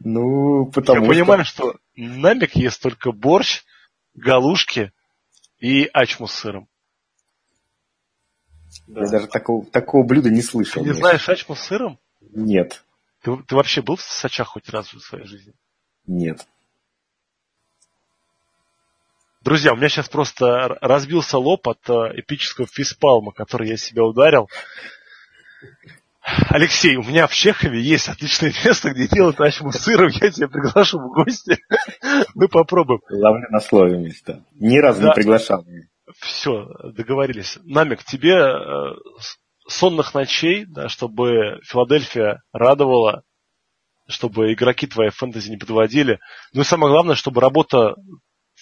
[0.00, 1.12] Ну, потому Я что...
[1.12, 3.64] понимаю, что намек ест только борщ,
[4.14, 4.92] галушки
[5.58, 6.68] и ачму с сыром.
[8.86, 10.82] Я даже такого, такого блюда не слышал.
[10.82, 11.98] Ты не знаешь ачму с сыром?
[12.32, 12.82] Нет,
[13.22, 15.52] Ты, ты вообще был в Сочах хоть раз в своей жизни?
[16.06, 16.46] нет.
[19.42, 24.50] Друзья, у меня сейчас просто разбился лоб от э, эпического фейспалма, который я себя ударил.
[26.48, 30.08] Алексей, у меня в Чехове есть отличное место, где делают ачму с сыром.
[30.08, 31.58] Я тебя приглашу в гости.
[32.34, 33.00] Мы попробуем.
[33.08, 34.42] Ловлю на слове места.
[34.54, 35.08] Ни разу Да.
[35.08, 35.64] не приглашал.
[36.20, 37.58] Все, договорились.
[37.64, 38.94] Намек, тебе э,
[39.68, 43.22] сонных ночей, да, чтобы Филадельфия радовала,
[44.08, 46.20] чтобы игроки твои фэнтези не подводили.
[46.52, 47.96] Ну и самое главное, чтобы работа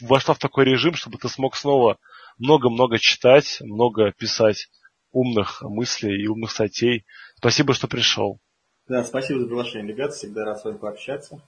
[0.00, 1.98] вошла в такой режим, чтобы ты смог снова
[2.38, 4.68] много-много читать, много писать
[5.12, 7.04] умных мыслей и умных статей.
[7.36, 8.40] Спасибо, что пришел.
[8.88, 10.12] Да, спасибо за приглашение, ребят.
[10.12, 11.40] Всегда рад с вами пообщаться.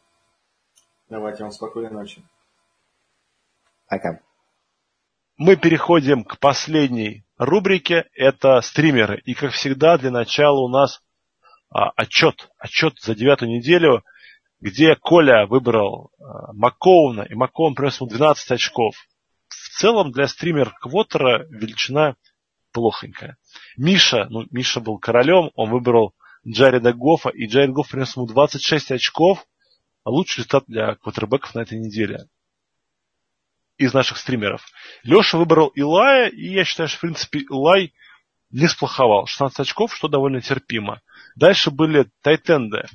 [1.09, 2.23] Давайте вам спокойной ночи.
[3.89, 4.21] Пока.
[5.39, 8.09] Мы переходим к последней рубрике.
[8.15, 9.21] Это стримеры.
[9.27, 11.03] И, как всегда, для начала у нас
[11.69, 12.49] а, отчет.
[12.59, 14.03] Отчет за девятую неделю,
[14.61, 18.95] где Коля выбрал а, Макоуна, и Макоун принес ему 12 очков.
[19.49, 22.17] В целом, для стример Квотера величина
[22.73, 23.37] плохонькая.
[23.77, 26.15] Миша, ну, Миша был королем, он выбрал
[26.49, 29.45] Джареда Гофа, и Джаред Гофф принес ему 26 очков.
[30.03, 32.27] А лучший результат для квотербеков на этой неделе
[33.79, 34.65] из наших стримеров.
[35.03, 37.93] Леша выбрал Илая, и я считаю, что, в принципе, Илай
[38.51, 39.27] не сплоховал.
[39.27, 41.03] 16 очков, что довольно терпимо.
[41.35, 42.87] Дальше были тайтенды.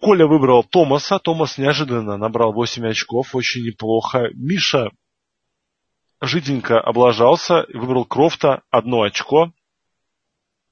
[0.00, 1.18] Коля выбрал Томаса.
[1.18, 3.34] Томас неожиданно набрал 8 очков.
[3.34, 4.30] Очень неплохо.
[4.34, 4.90] Миша
[6.20, 9.52] жиденько облажался выбрал Крофта одно очко.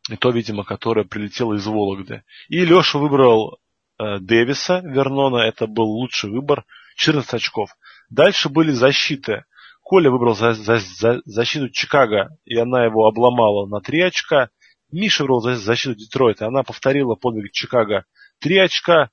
[0.08, 2.24] И то, видимо, которое прилетело из Вологды.
[2.48, 3.58] И Леша выбрал
[3.98, 5.38] э, Дэвиса Вернона.
[5.38, 6.64] Это был лучший выбор.
[6.96, 7.70] 14 очков.
[8.10, 9.44] Дальше были защиты.
[9.82, 14.50] Коля выбрал за, за- за- защиту Чикаго, и она его обломала на 3 очка.
[14.92, 18.04] Миша выбрал за- защиту Детройта, она повторила подвиг Чикаго
[18.40, 19.10] 3 очка.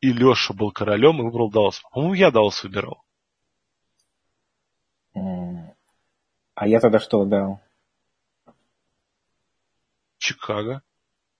[0.00, 1.80] И Леша был королем и выбрал Даллас.
[1.92, 3.02] По-моему, я Даллас выбирал.
[5.14, 7.60] А я тогда что выбирал?
[10.18, 10.82] Чикаго.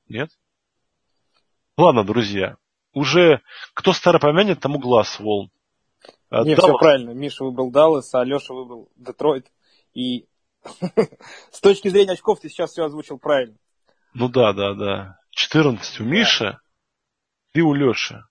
[0.09, 0.31] Нет?
[1.77, 2.57] Ладно, друзья.
[2.93, 3.41] Уже
[3.75, 5.51] кто старо помянет, тому глаз волн.
[6.33, 7.11] А, Не, Даллас- все правильно.
[7.11, 9.53] Миша выбрал Даллас, а Леша выбрал Детройт.
[9.93, 10.27] И
[11.51, 13.57] с точки зрения очков ты сейчас все озвучил правильно.
[14.15, 15.19] Ну да, да, да.
[15.31, 16.59] 14 у Миши,
[17.53, 18.25] 3 у Леши.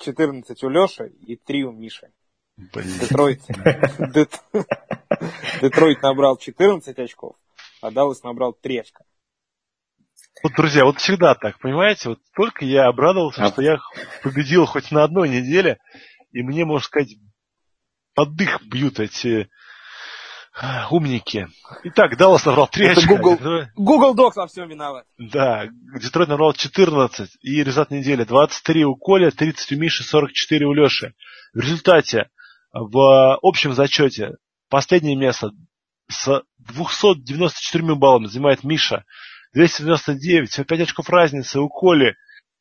[0.00, 2.12] 14 у Леши и 3 у Миши.
[2.56, 2.98] Блин.
[3.00, 3.40] Детройт.
[4.14, 4.40] Дет-
[5.62, 7.36] Детройт набрал 14 очков,
[7.80, 9.04] а Даллас набрал 3 очка.
[10.42, 12.10] Вот, друзья, вот всегда так, понимаете?
[12.10, 13.78] Вот только я обрадовался, А- что я
[14.22, 15.78] победил хоть на одной неделе,
[16.32, 17.14] и мне, можно сказать,
[18.14, 19.48] под дых бьют эти
[20.60, 21.48] а, умники.
[21.84, 23.16] Итак, Даллас набрал 3 Это очка.
[23.16, 23.36] Google.
[23.36, 25.06] Детройт- Google Docs во всем виноват.
[25.16, 25.68] Да,
[26.00, 31.14] Детройт набрал 14, и результат недели 23 у Коля, 30 у Миши, 44 у Леши.
[31.54, 32.28] В результате
[32.72, 34.32] в общем зачете
[34.68, 35.50] последнее место
[36.08, 39.04] с 294 баллами занимает Миша,
[39.54, 42.16] 299, всего 5 очков разницы у Коли,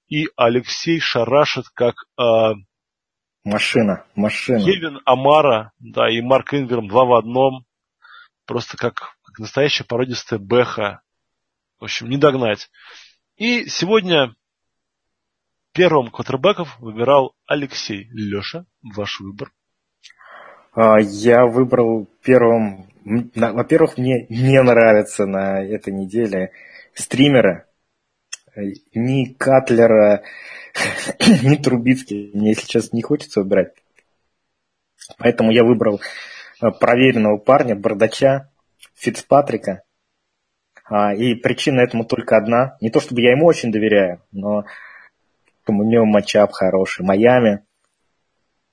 [0.07, 2.23] и Алексей шарашит как э,
[3.43, 4.59] Машина, машина.
[4.59, 7.65] Кевин Амара, да, и Марк Инграм два в одном.
[8.45, 11.01] Просто как, как настоящая породистая бэха.
[11.79, 12.69] В общем, не догнать.
[13.37, 14.35] И сегодня
[15.71, 18.09] первым квотербеков выбирал Алексей.
[18.11, 19.51] Леша, ваш выбор.
[20.73, 22.89] А, Я выбрал первым...
[23.33, 26.51] Во-первых, мне не нравится на этой неделе
[26.93, 27.65] стримеры.
[28.93, 30.23] Ни Катлера,
[31.43, 32.31] ни Трубицкий.
[32.33, 33.73] Мне, если честно, не хочется выбирать.
[35.17, 35.99] Поэтому я выбрал
[36.61, 38.49] э, проверенного парня, бардача,
[38.95, 39.83] Фицпатрика.
[40.85, 42.77] А, И причина этому только одна.
[42.81, 44.65] Не то чтобы я ему очень доверяю, но
[45.67, 47.05] у него матчап хороший.
[47.05, 47.63] Майами.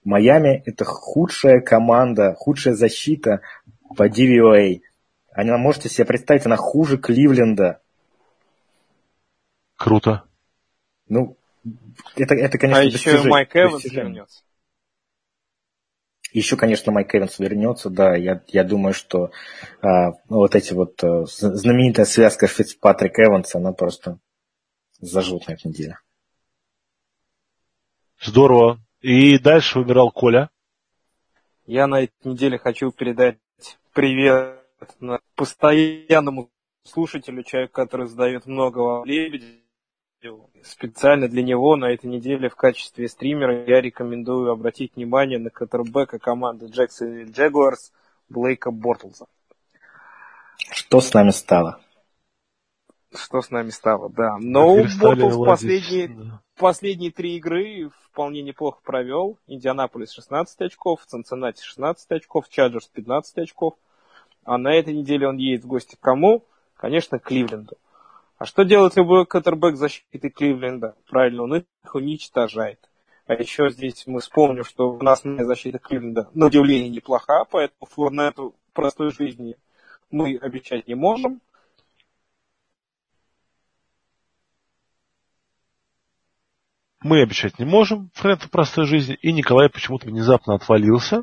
[0.02, 3.40] Майами это худшая команда, худшая защита
[3.96, 4.80] по DVOA.
[5.32, 7.80] Она, можете себе представить, она хуже Кливленда.
[9.76, 10.24] Круто.
[11.08, 11.36] Ну,
[12.16, 14.04] это, это конечно, а еще Майк Эванс достижение.
[14.04, 14.42] вернется.
[16.32, 19.30] Еще, конечно, Майк Эванс вернется, да, я, я думаю, что
[19.80, 24.18] а, ну, вот эти вот а, знаменитая связка Фицпатрик Эванс, она просто
[24.98, 25.98] зажжет на этой неделе.
[28.20, 28.80] Здорово.
[29.00, 30.50] И дальше выбирал Коля.
[31.66, 33.38] Я на этой неделе хочу передать
[33.92, 34.62] привет
[35.34, 36.50] постоянному
[36.84, 39.65] слушателю, человеку, который задает много лебедей.
[40.62, 46.18] Специально для него на этой неделе в качестве стримера я рекомендую обратить внимание на катербека
[46.18, 47.92] команды Джексон Джегуарс
[48.28, 49.26] Блейка Бортлза.
[50.70, 51.80] Что с нами стало?
[53.14, 54.36] Что с нами стало, да.
[54.38, 59.38] Но Бортлз последние, последние три игры вполне неплохо провел.
[59.46, 63.74] Индианаполис 16 очков, Цинциннати 16 очков, Чаджерс 15 очков.
[64.44, 66.44] А на этой неделе он едет в гости к кому?
[66.76, 67.76] Конечно, к Кливленду.
[68.38, 70.94] А что делает любой катербэк защиты Кливленда?
[71.08, 72.78] Правильно, он их уничтожает.
[73.26, 78.54] А еще здесь мы вспомним, что у нас защита Кливленда на удивление неплоха, поэтому Флорнету
[78.72, 79.56] простой жизни
[80.10, 81.40] мы обещать не можем.
[87.02, 91.22] Мы обещать не можем Френту простой жизни, и Николай почему-то внезапно отвалился.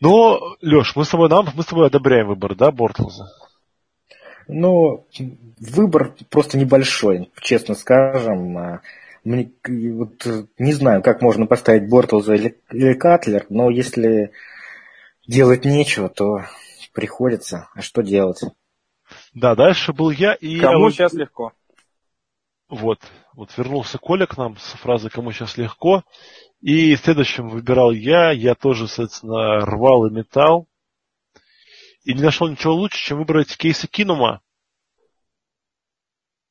[0.00, 3.45] Но, Леш, мы с тобой, нам, мы с тобой одобряем выбор, да, Бортлза?
[4.48, 5.06] Ну,
[5.58, 8.56] выбор просто небольшой, честно скажем.
[8.58, 8.80] А,
[9.24, 10.26] мне, вот,
[10.58, 14.32] не знаю, как можно поставить Бортлза или, или Катлер, но если
[15.26, 16.44] делать нечего, то
[16.92, 17.68] приходится.
[17.74, 18.42] А что делать?
[19.34, 20.60] Да, дальше был я и...
[20.60, 21.52] Кому сейчас легко?
[22.68, 23.00] Вот,
[23.34, 26.02] вот вернулся Коля к нам с фразой «Кому сейчас легко?»
[26.60, 30.66] И следующим выбирал я, я тоже, соответственно, рвал и металл.
[32.06, 34.40] И не нашел ничего лучше, чем выбрать Кейса Кинума,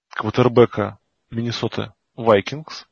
[0.10, 1.00] квотербека
[1.30, 2.86] Миннесоты Вайкингс.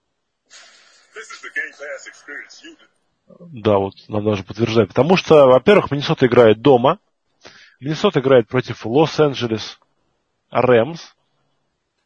[3.38, 4.88] Да, вот надо даже подтверждать.
[4.88, 6.99] Потому что, во-первых, Миннесота играет дома.
[7.81, 9.77] Миннесота играет против Лос-Анджелес
[10.49, 11.15] Рэмс.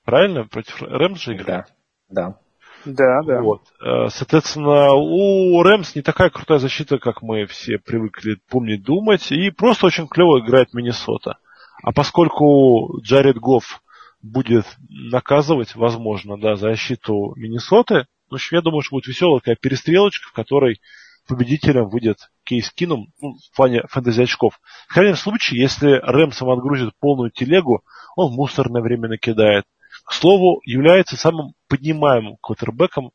[0.05, 0.47] Правильно?
[0.47, 1.67] Против Рэмс же играет?
[2.09, 2.39] Да, да.
[2.85, 3.41] Да, да.
[3.41, 3.61] Вот.
[3.81, 9.49] Э, соответственно, у Рэмс не такая крутая защита, как мы все привыкли помнить, думать, и
[9.49, 11.37] просто очень клево играет Миннесота.
[11.83, 13.81] А поскольку Джаред Гофф
[14.21, 20.33] будет наказывать, возможно, да, защиту Миннесоты, общем, я думаю, что будет веселая такая перестрелочка, в
[20.33, 20.81] которой
[21.27, 24.59] победителем выйдет Кейс Кинум ну, в плане фэнтези очков.
[24.87, 27.83] В крайнем случае, если Рэмсом отгрузит полную телегу,
[28.15, 29.65] он мусорное время накидает
[30.07, 33.11] к слову, является самым поднимаемым квотербеком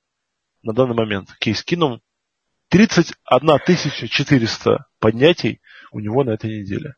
[0.63, 1.31] на данный момент.
[1.41, 2.03] Кейс Кином
[2.69, 6.95] 31 400 поднятий у него на этой неделе.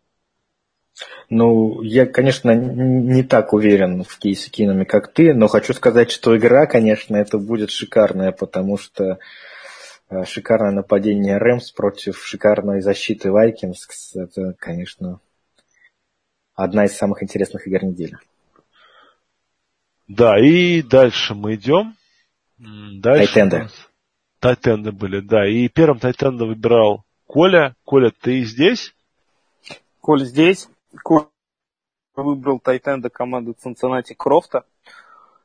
[1.31, 6.37] Ну, я, конечно, не так уверен в Кейсе Киноме, как ты, но хочу сказать, что
[6.37, 9.19] игра, конечно, это будет шикарная, потому что
[10.11, 15.21] э, шикарное нападение Рэмс против шикарной защиты Вайкингс, это, конечно,
[16.55, 18.19] одна из самых интересных игр недели.
[20.09, 21.97] Да, и дальше мы идем.
[22.59, 23.69] Дальше Тайтенды.
[24.39, 25.49] Тайтенды были, да.
[25.49, 27.75] И первым Тайтенда выбирал Коля.
[27.85, 28.95] Коля, ты здесь?
[30.01, 30.69] Коля здесь.
[31.03, 31.29] Коля
[32.15, 34.65] выбрал Тайтенда команды Цинциннати Крофта.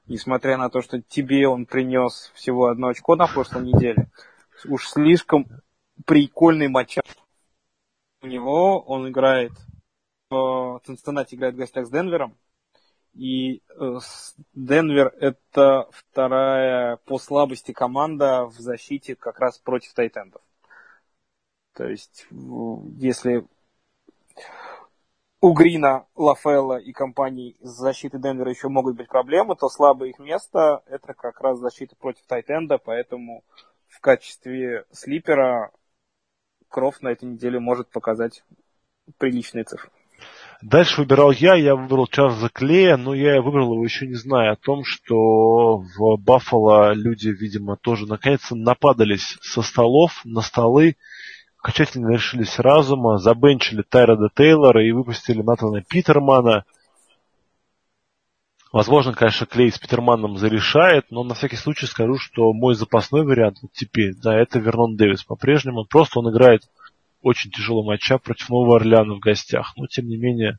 [0.07, 4.09] Несмотря на то, что тебе он принес всего одно очко на прошлой неделе.
[4.65, 5.45] Уж слишком
[6.05, 6.97] прикольный матч.
[8.21, 9.53] У него он играет
[10.29, 12.35] Цинциннати играет в гостях с Денвером.
[13.13, 13.99] И э,
[14.53, 20.41] Денвер это вторая по слабости команда в защите как раз против тайтендов.
[21.73, 22.27] То есть,
[22.97, 23.45] если
[25.41, 30.19] у Грина, Лафелла и компаний с защиты Денвера еще могут быть проблемы, то слабое их
[30.19, 33.45] место это как раз защита против Тайтенда, поэтому
[33.87, 35.71] в качестве слипера
[36.67, 38.43] Крофт на этой неделе может показать
[39.17, 39.89] приличные цифры.
[40.61, 44.55] Дальше выбирал я, я выбрал Чарльза Клея, но я выбрал его еще не зная о
[44.57, 50.97] том, что в Баффало люди, видимо, тоже наконец-то нападались со столов на столы,
[51.59, 56.65] окончательно решились разума, забенчили Тайрода Тейлора и выпустили Натана Питермана.
[58.73, 63.59] Возможно, конечно, Клей с Питерманом зарешает, но на всякий случай скажу, что мой запасной вариант
[63.61, 65.85] вот теперь, да, это Вернон Дэвис по-прежнему.
[65.85, 66.63] Просто он играет
[67.21, 69.73] очень тяжелого матча против Нового Орлеана в гостях.
[69.77, 70.57] Но, тем не менее,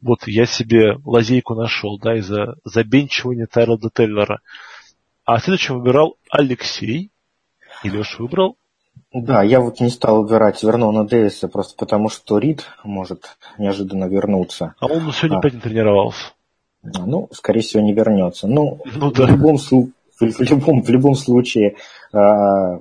[0.00, 4.40] вот я себе лазейку нашел, да, из-за забенчивания Тайрода Теллера.
[5.24, 7.10] А следующим выбирал Алексей.
[7.84, 8.56] И Леша выбрал?
[9.12, 14.74] Да, я вот не стал выбирать Вернона Дэвиса, просто потому что Рид может неожиданно вернуться.
[14.80, 15.38] А он сегодня а.
[15.38, 16.32] опять не тренировался.
[16.82, 18.48] Ну, скорее всего, не вернется.
[18.48, 19.26] Ну, ну да.
[19.26, 21.76] в, любом, в, любом, в любом случае,
[22.12, 22.80] а,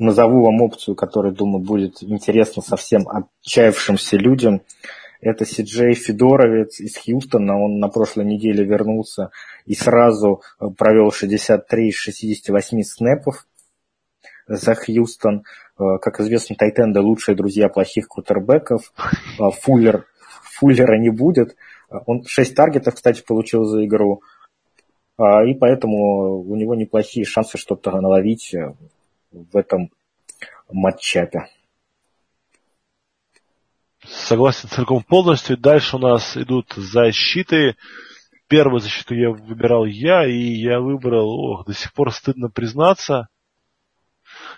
[0.00, 4.62] назову вам опцию, которая, думаю, будет интересна совсем отчаявшимся людям.
[5.20, 7.58] Это Сиджей Федоровец из Хьюстона.
[7.58, 9.30] Он на прошлой неделе вернулся
[9.66, 13.46] и сразу э, провел 63 из 68 снэпов
[14.46, 15.44] за Хьюстон.
[15.78, 18.94] Э, как известно, Тайтенды лучшие друзья плохих кутербеков.
[19.38, 20.06] Э, Фуллер,
[20.42, 21.54] Фуллера не будет.
[22.06, 24.22] Он 6 таргетов, кстати, получил за игру.
[25.18, 28.54] И поэтому у него неплохие шансы что-то наловить
[29.30, 29.90] в этом
[30.70, 31.46] матчапе.
[34.04, 35.56] Согласен целиком полностью.
[35.56, 37.76] Дальше у нас идут защиты.
[38.48, 43.28] Первую защиту я выбирал я, и я выбрал, ох, до сих пор стыдно признаться.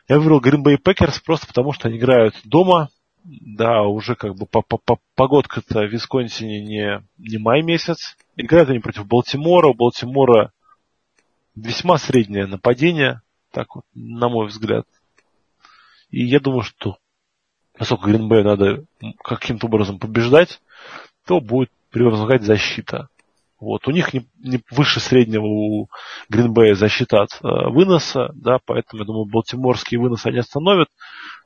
[0.08, 2.88] Я выбрал Green Bay Packers просто потому, что они играют дома.
[3.24, 4.46] Да, уже как бы
[5.14, 8.16] погодка-то в Висконсине не, не май месяц.
[8.36, 9.68] Играют они против Балтимора.
[9.68, 10.52] У Балтимора
[11.54, 13.20] весьма среднее нападение,
[13.52, 14.86] так вот, на мой взгляд.
[16.10, 16.98] И я думаю, что
[17.78, 18.84] поскольку Гринбею надо
[19.22, 20.60] каким-то образом побеждать,
[21.26, 23.08] то будет превозмогать защита.
[23.60, 23.86] Вот.
[23.86, 25.88] У них не, не выше среднего у
[26.28, 30.88] Гринбея защита от э, выноса, да, поэтому, я думаю, балтиморские выносы они остановят.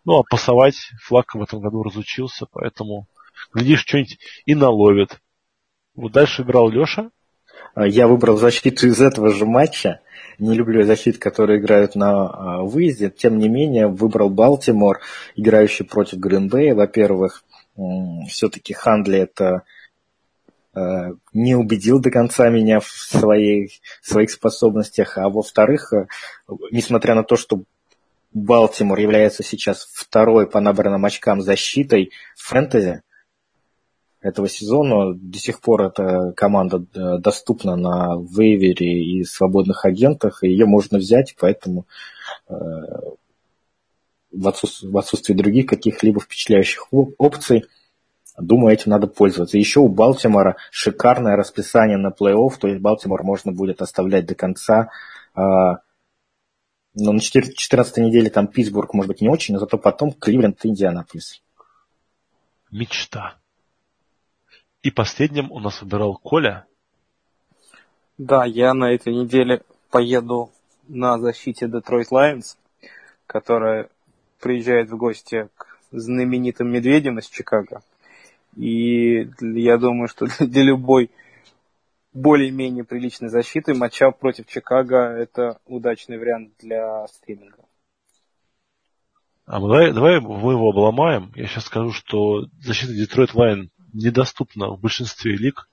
[0.06, 3.06] Ну, а пасовать флаг в этом году разучился, поэтому,
[3.52, 5.20] глядишь, что-нибудь и наловит.
[5.94, 7.10] Вот дальше играл Леша.
[7.76, 10.00] Я выбрал защиту из этого же матча
[10.38, 13.10] не люблю защит, которые играют на а, выезде.
[13.10, 15.00] Тем не менее, выбрал Балтимор,
[15.34, 16.74] играющий против Гринбея.
[16.74, 17.44] Во-первых,
[18.28, 19.62] все-таки Хандли это
[20.74, 25.16] а, не убедил до конца меня в своей, своих способностях.
[25.18, 26.06] А во-вторых, а,
[26.70, 27.62] несмотря на то, что
[28.32, 33.02] Балтимор является сейчас второй по набранным очкам защитой в фэнтези,
[34.26, 35.14] этого сезона.
[35.14, 40.98] До сих пор эта команда э, доступна на вейвере и свободных агентах, и ее можно
[40.98, 41.86] взять, поэтому
[42.48, 42.54] э,
[44.32, 44.48] в
[44.98, 47.64] отсутствии, других каких-либо впечатляющих опций,
[48.38, 49.56] думаю, этим надо пользоваться.
[49.58, 54.90] Еще у Балтимора шикарное расписание на плей-офф, то есть Балтимор можно будет оставлять до конца.
[55.34, 55.78] А,
[56.94, 60.68] но на 14 неделе там Питтсбург, может быть, не очень, но зато потом Кливленд и
[60.68, 61.42] Индианаполис.
[62.70, 63.36] Мечта.
[64.86, 66.64] И последним у нас выбирал Коля.
[68.18, 70.52] Да, я на этой неделе поеду
[70.86, 72.56] на защите Detroit Lions,
[73.26, 73.88] которая
[74.40, 77.82] приезжает в гости к знаменитым медведям из Чикаго.
[78.54, 81.10] И я думаю, что для любой
[82.14, 87.64] более-менее приличной защиты матчап против Чикаго– это удачный вариант для стриминга.
[89.46, 91.32] А давай, давай мы его обломаем.
[91.34, 95.68] Я сейчас скажу, что защита Detroit Lions недоступна в большинстве лиг,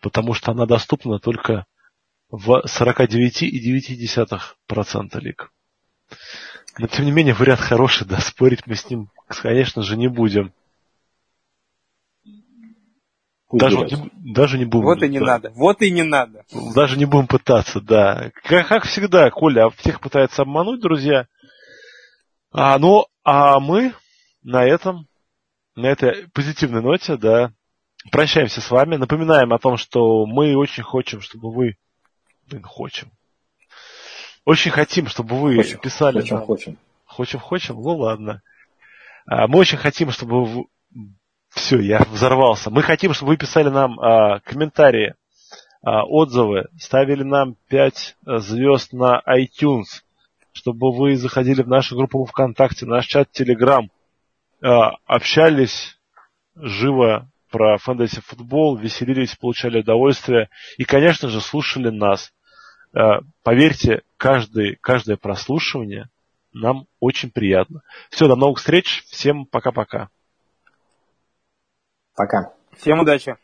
[0.00, 1.66] потому что она доступна только
[2.30, 5.50] в 49,9% лиг.
[6.78, 10.52] Но тем не менее вариант хороший, да, спорить мы с ним, конечно же, не будем.
[13.50, 14.84] Даже, не, даже не будем.
[14.84, 15.26] Вот и не да.
[15.26, 15.52] надо.
[15.54, 16.44] Вот и не надо.
[16.74, 18.32] Даже не будем пытаться, да.
[18.42, 21.28] Как, как всегда, Коля всех пытается обмануть, друзья.
[22.50, 23.94] А, ну, а мы
[24.42, 25.06] на этом
[25.76, 27.52] на этой позитивной ноте, да,
[28.10, 28.96] прощаемся с вами.
[28.96, 31.76] Напоминаем о том, что мы очень хотим, чтобы вы...
[32.48, 33.10] Блин, хотим.
[34.44, 36.20] Очень хотим, чтобы вы хочем, писали...
[36.20, 36.46] Хочем, нам...
[36.46, 36.78] хочем.
[37.04, 37.74] Хочем, хочем?
[37.76, 38.42] Ну ладно.
[39.26, 40.64] А, мы очень хотим, чтобы вы...
[41.50, 42.70] Все, я взорвался.
[42.70, 45.14] Мы хотим, чтобы вы писали нам а, комментарии,
[45.82, 50.02] а, отзывы, ставили нам 5 звезд на iTunes,
[50.52, 53.88] чтобы вы заходили в нашу группу ВКонтакте, наш чат Telegram,
[54.60, 55.98] общались
[56.54, 62.32] живо про фэнтези футбол, веселились, получали удовольствие и, конечно же, слушали нас.
[62.92, 66.08] А, поверьте, каждый, каждое прослушивание
[66.52, 67.82] нам очень приятно.
[68.10, 69.04] Все, до новых встреч.
[69.08, 70.08] Всем пока-пока.
[72.14, 72.54] Пока.
[72.76, 73.36] Всем удачи.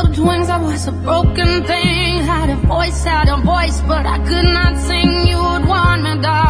[0.00, 2.24] Clipped wings, I was a broken thing.
[2.24, 5.26] Had a voice, had a voice, but I could not sing.
[5.26, 6.49] You would want me, darling.